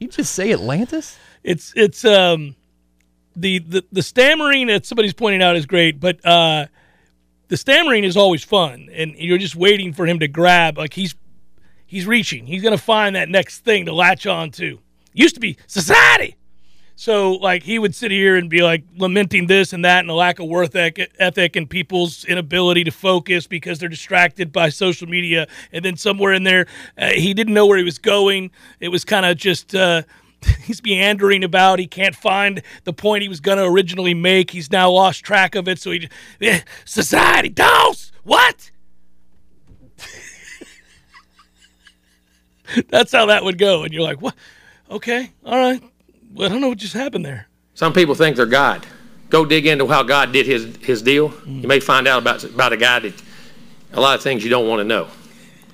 You 0.00 0.08
just 0.08 0.34
say 0.34 0.52
Atlantis? 0.52 1.16
It's 1.44 1.72
it's 1.76 2.04
um 2.04 2.56
the 3.40 3.84
the 3.92 4.02
stammering 4.02 4.66
that 4.68 4.86
somebody's 4.86 5.14
pointing 5.14 5.42
out 5.42 5.56
is 5.56 5.66
great, 5.66 6.00
but 6.00 6.24
uh 6.24 6.66
the 7.48 7.56
stammering 7.56 8.04
is 8.04 8.16
always 8.16 8.44
fun, 8.44 8.88
and 8.92 9.14
you're 9.16 9.38
just 9.38 9.56
waiting 9.56 9.92
for 9.92 10.06
him 10.06 10.18
to 10.18 10.28
grab. 10.28 10.76
Like 10.76 10.92
he's 10.92 11.14
he's 11.86 12.06
reaching. 12.06 12.46
He's 12.46 12.62
gonna 12.62 12.78
find 12.78 13.16
that 13.16 13.28
next 13.28 13.60
thing 13.60 13.86
to 13.86 13.94
latch 13.94 14.26
on 14.26 14.50
to. 14.52 14.78
Used 15.12 15.34
to 15.34 15.40
be 15.40 15.56
society. 15.66 16.36
So 17.00 17.34
like 17.34 17.62
he 17.62 17.78
would 17.78 17.94
sit 17.94 18.10
here 18.10 18.34
and 18.34 18.50
be 18.50 18.60
like 18.60 18.82
lamenting 18.96 19.46
this 19.46 19.72
and 19.72 19.84
that 19.84 20.00
and 20.00 20.08
the 20.08 20.14
lack 20.14 20.40
of 20.40 20.48
worth 20.48 20.74
ethic 20.74 21.54
and 21.54 21.70
people's 21.70 22.24
inability 22.24 22.82
to 22.82 22.90
focus 22.90 23.46
because 23.46 23.78
they're 23.78 23.88
distracted 23.88 24.50
by 24.50 24.68
social 24.70 25.08
media. 25.08 25.46
And 25.72 25.84
then 25.84 25.96
somewhere 25.96 26.32
in 26.32 26.42
there, 26.42 26.66
uh, 26.98 27.10
he 27.10 27.34
didn't 27.34 27.54
know 27.54 27.66
where 27.66 27.78
he 27.78 27.84
was 27.84 27.98
going. 27.98 28.50
It 28.80 28.88
was 28.88 29.04
kind 29.04 29.24
of 29.24 29.36
just 29.36 29.76
uh, 29.76 30.02
he's 30.62 30.82
meandering 30.82 31.44
about. 31.44 31.78
He 31.78 31.86
can't 31.86 32.14
find 32.14 32.62
the 32.84 32.92
point 32.92 33.22
he 33.22 33.28
was 33.28 33.40
going 33.40 33.58
to 33.58 33.64
originally 33.64 34.14
make. 34.14 34.50
He's 34.50 34.70
now 34.70 34.90
lost 34.90 35.24
track 35.24 35.54
of 35.54 35.68
it. 35.68 35.78
So 35.78 35.90
he 35.90 36.08
eh, 36.40 36.60
society 36.84 37.48
dose 37.48 38.12
what? 38.28 38.70
That's 42.90 43.10
how 43.10 43.26
that 43.26 43.42
would 43.42 43.56
go. 43.56 43.84
And 43.84 43.94
you're 43.94 44.02
like, 44.02 44.20
what? 44.20 44.34
Okay, 44.90 45.30
all 45.46 45.56
right. 45.56 45.82
Well, 46.34 46.46
I 46.46 46.52
don't 46.52 46.60
know 46.60 46.68
what 46.68 46.76
just 46.76 46.92
happened 46.92 47.24
there. 47.24 47.48
Some 47.72 47.94
people 47.94 48.14
think 48.14 48.36
they're 48.36 48.44
God. 48.44 48.86
Go 49.30 49.46
dig 49.46 49.66
into 49.66 49.86
how 49.86 50.02
God 50.02 50.32
did 50.32 50.44
his, 50.44 50.76
his 50.76 51.00
deal. 51.00 51.32
You 51.46 51.66
may 51.66 51.80
find 51.80 52.06
out 52.06 52.20
about, 52.20 52.44
about 52.44 52.74
a 52.74 52.76
guy 52.76 52.98
that 52.98 53.14
a 53.94 54.00
lot 54.00 54.14
of 54.14 54.22
things 54.22 54.44
you 54.44 54.50
don't 54.50 54.68
want 54.68 54.80
to 54.80 54.84
know. 54.84 55.08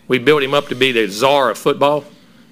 We 0.07 0.21
built 0.21 0.45
him 0.45 0.55
up 0.55 0.69
to 0.69 0.77
be 0.77 0.93
the 0.93 1.09
czar 1.09 1.51
of 1.51 1.59
football. 1.59 2.05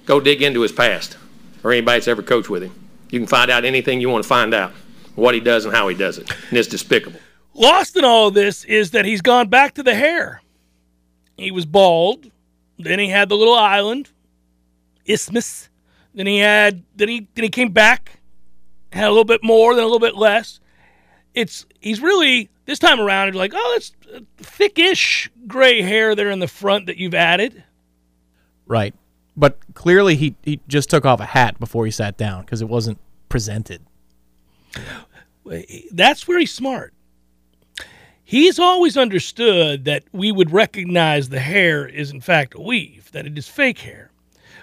Go 0.05 0.19
dig 0.19 0.41
into 0.41 0.59
his 0.61 0.73
past, 0.73 1.15
or 1.63 1.71
anybody 1.71 1.97
that's 1.97 2.07
ever 2.07 2.21
coached 2.21 2.49
with 2.49 2.63
him. 2.63 2.73
You 3.09 3.19
can 3.19 3.27
find 3.27 3.51
out 3.51 3.63
anything 3.65 4.01
you 4.01 4.09
want 4.09 4.23
to 4.23 4.27
find 4.27 4.53
out, 4.53 4.71
what 5.15 5.35
he 5.35 5.39
does 5.39 5.65
and 5.65 5.73
how 5.73 5.87
he 5.87 5.95
does 5.95 6.17
it. 6.17 6.29
And 6.49 6.57
it's 6.57 6.67
despicable. 6.67 7.19
Lost 7.53 7.95
in 7.95 8.03
all 8.03 8.29
of 8.29 8.33
this 8.33 8.63
is 8.65 8.91
that 8.91 9.05
he's 9.05 9.21
gone 9.21 9.47
back 9.47 9.75
to 9.75 9.83
the 9.83 9.93
hair. 9.93 10.41
He 11.37 11.51
was 11.51 11.65
bald. 11.65 12.31
Then 12.79 12.99
he 12.99 13.09
had 13.09 13.29
the 13.29 13.37
little 13.37 13.53
island, 13.53 14.09
isthmus. 15.05 15.69
Then 16.15 16.25
he 16.25 16.39
had. 16.39 16.83
Then 16.95 17.09
he. 17.09 17.27
Then 17.35 17.43
he 17.43 17.49
came 17.49 17.71
back, 17.71 18.19
had 18.91 19.05
a 19.05 19.09
little 19.09 19.23
bit 19.23 19.43
more, 19.43 19.75
then 19.75 19.83
a 19.83 19.87
little 19.87 19.99
bit 19.99 20.15
less. 20.15 20.59
It's. 21.33 21.65
He's 21.79 22.01
really 22.01 22.49
this 22.65 22.79
time 22.79 22.99
around. 22.99 23.27
You're 23.27 23.35
like, 23.35 23.53
oh, 23.55 23.71
that's 23.75 23.91
uh, 24.13 24.19
thickish 24.41 25.29
gray 25.47 25.81
hair 25.81 26.15
there 26.15 26.31
in 26.31 26.39
the 26.39 26.47
front 26.47 26.87
that 26.87 26.97
you've 26.97 27.15
added. 27.15 27.63
Right. 28.65 28.95
But 29.35 29.57
clearly 29.73 30.15
he, 30.15 30.35
he 30.43 30.59
just 30.67 30.89
took 30.89 31.05
off 31.05 31.19
a 31.19 31.25
hat 31.25 31.59
before 31.59 31.85
he 31.85 31.91
sat 31.91 32.17
down 32.17 32.41
because 32.41 32.61
it 32.61 32.69
wasn't 32.69 32.99
presented. 33.29 33.81
That's 35.91 36.27
where 36.27 36.39
he's 36.39 36.53
smart. 36.53 36.93
He's 38.23 38.57
always 38.57 38.95
understood 38.97 39.85
that 39.85 40.03
we 40.11 40.31
would 40.31 40.51
recognize 40.51 41.29
the 41.29 41.39
hair 41.39 41.87
is 41.87 42.11
in 42.11 42.21
fact 42.21 42.55
a 42.55 42.61
weave, 42.61 43.11
that 43.11 43.25
it 43.25 43.37
is 43.37 43.47
fake 43.47 43.79
hair. 43.79 44.11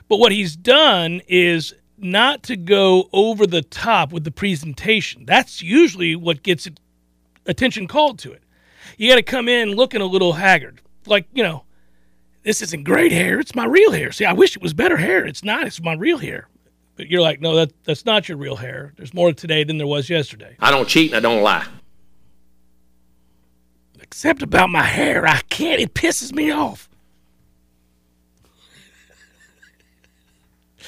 But 0.09 0.19
what 0.19 0.33
he's 0.33 0.57
done 0.57 1.21
is 1.29 1.75
not 1.99 2.43
to 2.45 2.57
go 2.57 3.09
over 3.13 3.47
the 3.47 3.63
top 3.63 4.13
with 4.13 4.25
the 4.25 4.31
presentation. 4.31 5.25
That's 5.27 5.63
usually 5.63 6.17
what 6.17 6.43
gets 6.43 6.69
attention 7.47 7.87
called 7.87 8.19
to 8.21 8.33
it. 8.33 8.43
You 8.97 9.11
got 9.11 9.17
to 9.17 9.23
come 9.23 9.49
in 9.49 9.71
looking 9.71 10.01
a 10.01 10.07
little 10.07 10.33
haggard, 10.33 10.81
like 11.07 11.27
you 11.33 11.43
know, 11.43 11.65
this 12.43 12.63
isn't 12.63 12.85
great 12.85 13.13
hair. 13.13 13.39
It's 13.39 13.55
my 13.55 13.67
real 13.67 13.93
hair. 13.93 14.13
See, 14.13 14.25
I 14.25 14.33
wish 14.33 14.57
it 14.57 14.63
was 14.63 14.75
better 14.75 14.97
hair. 14.97 15.27
It's 15.27 15.45
not. 15.45 15.67
It's 15.67 15.81
my 15.81 15.95
real 15.95 16.19
hair. 16.19 16.49
But 16.97 17.09
you're 17.09 17.23
like, 17.23 17.41
no, 17.41 17.57
that 17.57 17.73
that's 17.85 18.05
not 18.05 18.29
your 18.29 18.39
real 18.39 18.57
hair. 18.57 18.93
There's 18.97 19.15
more 19.15 19.33
today 19.33 19.65
than 19.65 19.79
there 19.79 19.87
was 19.87 20.11
yesterday. 20.11 20.57
I 20.61 20.71
don't 20.71 20.89
cheat 20.89 21.13
and 21.13 21.27
I 21.27 21.29
don't 21.29 21.43
lie. 21.43 21.67
Except 24.01 24.43
about 24.43 24.71
my 24.71 24.83
hair, 24.83 25.27
I 25.27 25.41
can't. 25.49 25.81
It 25.81 25.95
pisses 25.95 26.33
me 26.33 26.51
off. 26.51 26.89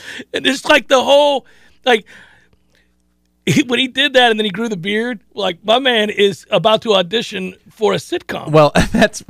and 0.35 0.47
it's 0.47 0.65
like 0.65 0.89
the 0.89 1.03
whole, 1.03 1.47
like, 1.85 2.07
he, 3.47 3.63
when 3.63 3.79
he 3.79 3.89
did 3.89 4.15
that 4.15 4.31
and 4.31 4.41
then 4.41 4.45
he 4.45 4.51
grew 4.51 4.69
the 4.69 4.77
beard, 4.77 5.21
like 5.35 5.65
my 5.65 5.79
man 5.79 6.11
is 6.11 6.47
about 6.51 6.83
to 6.83 6.95
audition 6.95 7.55
for 7.71 7.93
a 7.93 7.97
sitcom. 7.97 8.51
Well, 8.51 8.73
that's 8.93 9.23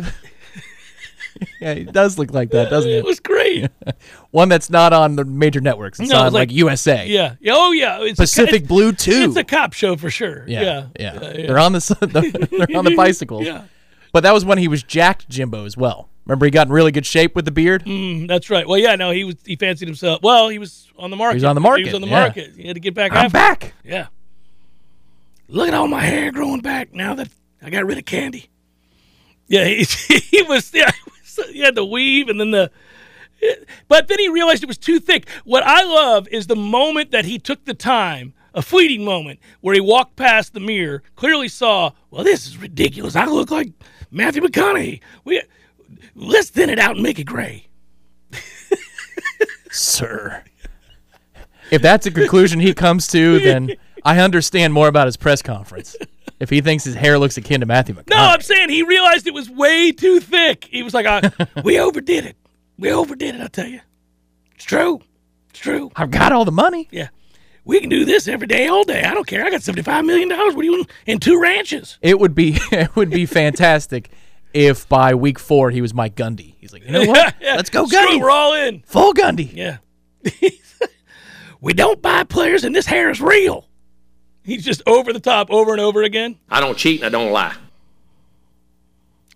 yeah, 1.63 1.73
it 1.73 1.93
does 1.93 2.19
look 2.19 2.33
like 2.33 2.51
that, 2.51 2.69
doesn't 2.71 2.91
it 2.91 2.99
it? 2.99 3.05
was 3.05 3.21
great. 3.21 3.69
One 4.31 4.49
that's 4.49 4.69
not 4.71 4.93
on 4.93 5.17
the 5.17 5.25
major 5.25 5.61
networks. 5.61 6.01
It's 6.01 6.11
No, 6.11 6.19
on 6.21 6.27
it's 6.27 6.35
like, 6.35 6.49
like- 6.51 6.57
USA. 6.57 7.07
Yeah. 7.07 7.37
Yeah. 7.41 7.53
Oh 7.57 7.73
yeah. 7.73 7.99
It's 8.03 8.19
Pacific 8.19 8.67
Blue 8.67 8.93
too. 8.93 9.25
It's 9.29 9.37
a 9.37 9.45
cop 9.45 9.73
show 9.73 9.97
for 9.97 10.11
sure. 10.11 10.45
Yeah, 10.49 10.63
Yeah. 10.63 10.87
yeah. 10.99 11.13
yeah. 11.37 11.47
They're 11.47 11.59
on 11.59 11.73
the, 11.73 12.59
they're 12.69 12.77
on 12.79 12.85
the 12.85 12.95
bicycles. 12.97 13.45
Yeah. 13.47 13.65
But 14.13 14.23
that 14.25 14.33
was 14.35 14.45
when 14.45 14.59
he 14.59 14.69
was 14.69 14.83
jacked 14.83 15.29
Jimbo 15.29 15.65
as 15.65 15.77
well. 15.77 16.09
Remember, 16.27 16.45
he 16.45 16.51
got 16.51 16.67
in 16.69 16.73
really 16.73 16.93
good 16.93 17.07
shape 17.07 17.35
with 17.35 17.45
the 17.47 17.51
beard. 17.51 17.85
Mm, 17.85 18.29
that's 18.29 18.49
right. 18.51 18.69
Well, 18.69 18.79
yeah. 18.79 18.95
No, 18.95 19.11
he 19.11 19.25
was. 19.25 19.37
He 19.45 19.57
fancied 19.57 19.89
himself. 19.89 20.23
Well, 20.23 20.49
he 20.51 20.59
was 20.59 20.89
on 20.99 21.11
the 21.11 21.17
market. 21.17 21.35
was 21.37 21.45
on 21.45 21.57
the 21.57 21.61
He 21.61 21.67
was 21.67 21.69
market, 21.81 21.95
on 21.95 22.01
the 22.01 22.07
yeah. 22.07 22.21
market. 22.21 22.53
He 22.57 22.67
had 22.67 22.75
to 22.75 22.81
get 22.81 22.95
back. 22.95 23.11
I'm 23.13 23.19
after 23.27 23.33
back. 23.33 23.75
Yeah. 23.85 24.07
Look 25.49 25.69
at 25.69 25.75
all 25.75 25.89
my 25.89 26.01
hair 26.01 26.31
growing 26.31 26.61
back 26.61 26.93
now 26.95 27.15
that 27.17 27.29
I 27.61 27.71
got 27.71 27.85
rid 27.85 27.99
of 27.99 28.05
Candi. 28.05 28.49
Yeah, 29.49 29.65
he, 29.67 29.85
he 29.85 30.43
was. 30.43 30.73
Yeah, 30.73 30.91
he 31.53 31.61
had 31.61 31.74
the 31.74 31.85
weave 31.85 32.28
and 32.28 32.41
then 32.41 32.51
the. 32.51 32.70
But 33.89 34.07
then 34.07 34.20
he 34.20 34.28
realized 34.28 34.62
it 34.62 34.66
was 34.66 34.78
too 34.78 35.01
thick. 35.01 35.28
What 35.45 35.64
I 35.66 35.83
love 35.83 36.28
is 36.28 36.47
the 36.47 36.55
moment 36.55 37.11
that 37.11 37.24
he 37.24 37.41
took 37.41 37.64
the 37.64 37.74
time, 37.74 38.35
a 38.55 38.62
fleeting 38.62 39.05
moment, 39.05 39.41
where 39.61 39.74
he 39.74 39.80
walked 39.80 40.14
past 40.14 40.55
the 40.55 40.61
mirror, 40.61 41.03
clearly 41.16 41.49
saw, 41.49 41.91
well, 42.11 42.22
this 42.22 42.47
is 42.47 42.57
ridiculous. 42.57 43.16
I 43.16 43.26
look 43.26 43.51
like 43.51 43.72
Matthew 44.12 44.43
McConaughey. 44.43 45.01
We, 45.24 45.43
let's 46.14 46.51
thin 46.51 46.70
it 46.70 46.78
out 46.78 46.95
and 46.95 47.03
make 47.03 47.18
it 47.18 47.24
gray. 47.24 47.66
Sir. 49.72 50.45
If 51.72 51.80
that's 51.80 52.07
a 52.07 52.11
conclusion 52.11 52.61
he 52.61 52.74
comes 52.74 53.07
to, 53.09 53.41
then 53.41 53.70
I 54.05 54.20
understand 54.20 54.72
more 54.74 54.89
about 54.89 55.07
his 55.07 55.16
press 55.16 55.43
conference. 55.43 55.97
If 56.43 56.51
he 56.51 56.61
thinks 56.61 56.82
his 56.82 56.97
hair 56.97 57.20
looks 57.20 57.36
akin 57.36 57.61
to 57.61 57.66
Matthew 57.66 57.95
McConaughey. 57.95 58.11
No, 58.11 58.16
I'm 58.16 58.40
saying 58.40 58.68
he 58.68 58.82
realized 58.82 59.28
it 59.28 59.32
was 59.32 59.49
way 59.49 59.93
too 59.93 60.18
thick. 60.18 60.64
He 60.64 60.82
was 60.82 60.93
like, 60.93 61.07
uh, 61.07 61.30
"We 61.64 61.78
overdid 61.78 62.26
it. 62.26 62.36
We 62.76 62.90
overdid 62.90 63.36
it." 63.36 63.40
I 63.40 63.47
tell 63.47 63.68
you, 63.68 63.78
it's 64.57 64.64
true. 64.64 65.01
It's 65.51 65.61
true. 65.61 65.93
I've 65.95 66.11
got 66.11 66.32
all 66.32 66.45
the 66.45 66.51
money. 66.51 66.88
Yeah, 66.90 67.11
we 67.64 67.78
can 67.78 67.88
do 67.88 68.05
this 68.05 68.26
every 68.26 68.49
day, 68.49 68.66
all 68.66 68.82
day. 68.82 69.05
I 69.05 69.14
don't 69.14 69.24
care. 69.24 69.45
I 69.45 69.51
got 69.51 69.62
seventy-five 69.62 70.05
million 70.05 70.30
dollars. 70.30 70.57
What 70.57 70.62
do 70.62 70.66
you 70.66 70.72
want 70.78 70.90
in 71.07 71.20
two 71.20 71.40
ranches? 71.40 71.97
It 72.03 72.18
would 72.18 72.34
be 72.34 72.59
it 72.72 72.97
would 72.97 73.11
be 73.11 73.24
fantastic 73.24 74.11
if 74.53 74.88
by 74.88 75.14
week 75.14 75.38
four 75.38 75.70
he 75.70 75.80
was 75.80 75.95
Mike 75.95 76.16
Gundy. 76.16 76.57
He's 76.59 76.72
like, 76.72 76.84
you 76.84 76.90
know 76.90 77.05
what? 77.05 77.36
Yeah, 77.40 77.55
Let's 77.55 77.70
go 77.70 77.86
screw 77.86 77.99
Gundy. 78.01 78.20
We're 78.20 78.30
all 78.30 78.55
in. 78.55 78.82
Full 78.86 79.14
Gundy. 79.14 79.49
Yeah. 79.55 79.76
we 81.61 81.72
don't 81.72 82.03
buy 82.03 82.24
players, 82.24 82.64
and 82.64 82.74
this 82.74 82.86
hair 82.86 83.11
is 83.11 83.20
real. 83.20 83.68
He's 84.45 84.64
just 84.64 84.82
over 84.86 85.12
the 85.12 85.20
top, 85.20 85.51
over 85.51 85.72
and 85.72 85.80
over 85.80 86.03
again. 86.03 86.36
I 86.51 86.61
don't 86.61 86.76
cheat 86.76 87.03
and 87.03 87.14
I 87.14 87.18
don't 87.18 87.32
lie. 87.32 87.55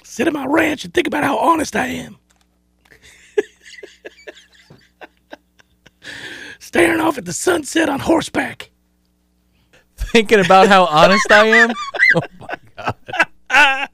Sit 0.05 0.27
at 0.27 0.33
my 0.33 0.47
ranch 0.47 0.85
and 0.85 0.93
think 0.95 1.07
about 1.07 1.25
how 1.25 1.39
honest 1.39 1.77
I 1.77 1.87
am. 1.89 2.17
Staring 6.59 7.01
off 7.01 7.19
at 7.19 7.25
the 7.25 7.33
sunset 7.33 7.89
on 7.89 8.01
horseback. 8.01 8.71
Thinking 9.97 10.45
about 10.45 10.69
how 10.69 10.85
honest 10.87 11.31
I 11.31 11.47
am. 11.47 11.71
Oh 12.15 12.21
my 12.41 12.95
god. 13.51 13.89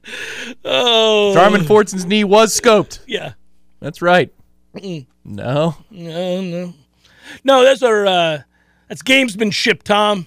Oh, 0.65 1.33
Jarman 1.35 1.65
Fortson's 1.65 2.05
knee 2.05 2.25
was 2.25 2.59
scoped. 2.59 3.01
yeah. 3.07 3.33
That's 3.81 4.03
right. 4.03 4.33
Mm-mm. 4.75 5.07
No. 5.25 5.77
No, 5.91 6.41
no, 6.43 6.75
no. 7.45 7.65
That's 7.65 7.83
our 7.83 8.07
uh, 8.07 8.43
that's 8.89 9.03
gamesmanship, 9.03 9.83
Tom. 9.83 10.27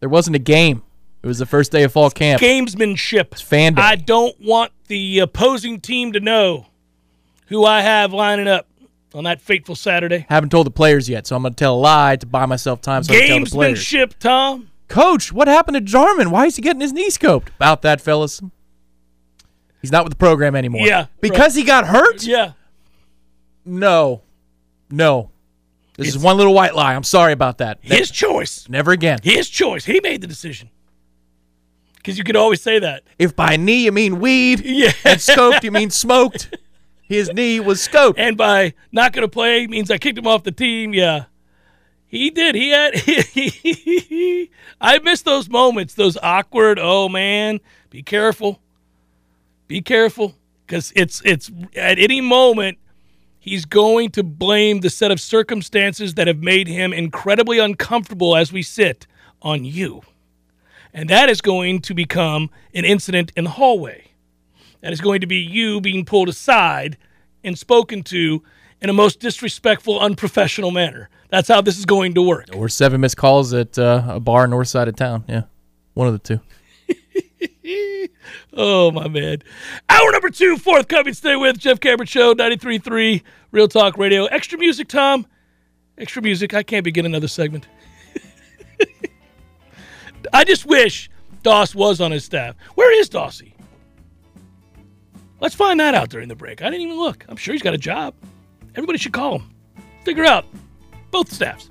There 0.00 0.08
wasn't 0.08 0.36
a 0.36 0.40
game. 0.40 0.82
It 1.22 1.26
was 1.26 1.38
the 1.38 1.46
first 1.46 1.72
day 1.72 1.82
of 1.82 1.92
fall 1.92 2.10
camp. 2.10 2.40
Gamesmanship. 2.40 3.40
fan 3.42 3.74
day. 3.74 3.82
I 3.82 3.96
don't 3.96 4.36
want 4.40 4.72
the 4.86 5.18
opposing 5.18 5.80
team 5.80 6.12
to 6.12 6.20
know 6.20 6.66
who 7.46 7.64
I 7.64 7.80
have 7.80 8.12
lining 8.12 8.46
up 8.46 8.68
on 9.14 9.24
that 9.24 9.40
fateful 9.40 9.74
Saturday. 9.74 10.26
Haven't 10.28 10.50
told 10.50 10.66
the 10.66 10.70
players 10.70 11.08
yet, 11.08 11.26
so 11.26 11.34
I'm 11.34 11.42
going 11.42 11.54
to 11.54 11.58
tell 11.58 11.74
a 11.74 11.80
lie 11.80 12.16
to 12.16 12.26
buy 12.26 12.46
myself 12.46 12.80
time 12.80 13.02
so 13.02 13.14
I 13.14 13.26
tell 13.26 13.40
the 13.40 13.46
players. 13.46 13.80
Gamesmanship, 13.84 14.14
Tom. 14.18 14.70
Coach, 14.86 15.32
what 15.32 15.48
happened 15.48 15.74
to 15.74 15.80
Jarman? 15.80 16.30
Why 16.30 16.46
is 16.46 16.56
he 16.56 16.62
getting 16.62 16.80
his 16.80 16.92
knee 16.92 17.10
scoped? 17.10 17.48
About 17.56 17.82
that, 17.82 18.00
fellas. 18.00 18.40
He's 19.82 19.92
not 19.92 20.04
with 20.04 20.12
the 20.12 20.16
program 20.18 20.54
anymore. 20.54 20.86
Yeah, 20.86 21.06
Because 21.20 21.54
he 21.54 21.62
got 21.62 21.86
hurt? 21.86 22.22
Yeah. 22.24 22.52
No. 23.64 24.22
No. 24.90 25.30
This 25.98 26.14
is 26.14 26.18
one 26.22 26.36
little 26.36 26.54
white 26.54 26.74
lie. 26.74 26.94
I'm 26.94 27.02
sorry 27.02 27.32
about 27.32 27.58
that. 27.58 27.78
His 27.82 28.10
choice. 28.10 28.68
Never 28.68 28.92
again. 28.92 29.18
His 29.22 29.48
choice. 29.48 29.84
He 29.84 30.00
made 30.00 30.20
the 30.20 30.26
decision. 30.28 30.70
Because 31.96 32.16
you 32.16 32.24
could 32.24 32.36
always 32.36 32.62
say 32.62 32.78
that. 32.78 33.02
If 33.18 33.34
by 33.34 33.56
knee 33.56 33.84
you 33.84 33.92
mean 33.92 34.20
weed, 34.20 34.60
Yeah. 34.64 34.92
and 35.04 35.18
scoped 35.18 35.64
you 35.64 35.72
mean 35.72 35.90
smoked, 35.90 36.56
his 37.02 37.32
knee 37.32 37.58
was 37.58 37.86
scoped. 37.86 38.14
And 38.16 38.36
by 38.36 38.74
not 38.92 39.12
going 39.12 39.22
to 39.24 39.28
play 39.28 39.66
means 39.66 39.90
I 39.90 39.98
kicked 39.98 40.16
him 40.16 40.26
off 40.26 40.44
the 40.44 40.52
team. 40.52 40.94
Yeah. 40.94 41.24
He 42.06 42.30
did. 42.30 42.54
He 42.54 42.70
had. 42.70 42.94
I 44.80 44.98
miss 45.00 45.22
those 45.22 45.48
moments, 45.48 45.94
those 45.94 46.16
awkward, 46.22 46.78
oh 46.80 47.08
man, 47.08 47.58
be 47.90 48.02
careful. 48.02 48.60
Be 49.66 49.82
careful. 49.82 50.34
Because 50.64 50.92
it's, 50.94 51.20
it's 51.24 51.50
at 51.76 51.98
any 51.98 52.20
moment, 52.20 52.78
he's 53.48 53.64
going 53.64 54.10
to 54.10 54.22
blame 54.22 54.80
the 54.80 54.90
set 54.90 55.10
of 55.10 55.20
circumstances 55.20 56.14
that 56.14 56.26
have 56.26 56.42
made 56.42 56.68
him 56.68 56.92
incredibly 56.92 57.58
uncomfortable 57.58 58.36
as 58.36 58.52
we 58.52 58.62
sit 58.62 59.06
on 59.42 59.64
you. 59.64 60.02
And 60.92 61.08
that 61.10 61.28
is 61.28 61.40
going 61.40 61.80
to 61.82 61.94
become 61.94 62.50
an 62.74 62.84
incident 62.84 63.32
in 63.36 63.44
the 63.44 63.50
hallway. 63.50 64.08
That 64.80 64.92
is 64.92 65.00
going 65.00 65.20
to 65.20 65.26
be 65.26 65.36
you 65.36 65.80
being 65.80 66.04
pulled 66.04 66.28
aside 66.28 66.96
and 67.44 67.58
spoken 67.58 68.02
to 68.04 68.42
in 68.80 68.90
a 68.90 68.92
most 68.92 69.20
disrespectful, 69.20 69.98
unprofessional 69.98 70.70
manner. 70.70 71.08
That's 71.30 71.48
how 71.48 71.60
this 71.60 71.78
is 71.78 71.84
going 71.84 72.14
to 72.14 72.22
work. 72.22 72.46
Or 72.54 72.68
seven 72.68 73.00
missed 73.00 73.16
calls 73.16 73.52
at 73.52 73.78
uh, 73.78 74.04
a 74.08 74.20
bar 74.20 74.46
north 74.46 74.68
side 74.68 74.88
of 74.88 74.96
town. 74.96 75.24
Yeah. 75.28 75.42
One 75.94 76.06
of 76.06 76.12
the 76.12 76.20
two. 76.20 76.40
Oh, 78.54 78.90
my 78.90 79.06
man. 79.08 79.42
Hour 79.88 80.10
number 80.10 80.30
two, 80.30 80.56
forthcoming. 80.56 81.14
Stay 81.14 81.36
with 81.36 81.58
Jeff 81.58 81.78
Cameron 81.80 82.06
Show, 82.06 82.34
93.3 82.34 83.22
Real 83.52 83.68
Talk 83.68 83.96
Radio. 83.98 84.24
Extra 84.26 84.58
music, 84.58 84.88
Tom. 84.88 85.26
Extra 85.96 86.22
music. 86.22 86.54
I 86.54 86.62
can't 86.62 86.84
begin 86.84 87.06
another 87.06 87.28
segment. 87.28 87.68
I 90.32 90.44
just 90.44 90.66
wish 90.66 91.10
Doss 91.42 91.74
was 91.74 92.00
on 92.00 92.10
his 92.10 92.24
staff. 92.24 92.56
Where 92.74 92.98
is 92.98 93.08
Dossie? 93.08 93.52
Let's 95.40 95.54
find 95.54 95.78
that 95.78 95.94
out 95.94 96.08
during 96.08 96.28
the 96.28 96.34
break. 96.34 96.62
I 96.62 96.66
didn't 96.66 96.82
even 96.82 96.98
look. 96.98 97.24
I'm 97.28 97.36
sure 97.36 97.52
he's 97.52 97.62
got 97.62 97.74
a 97.74 97.78
job. 97.78 98.14
Everybody 98.74 98.98
should 98.98 99.12
call 99.12 99.38
him. 99.38 99.54
Figure 100.04 100.24
out 100.24 100.46
both 101.10 101.32
staffs. 101.32 101.68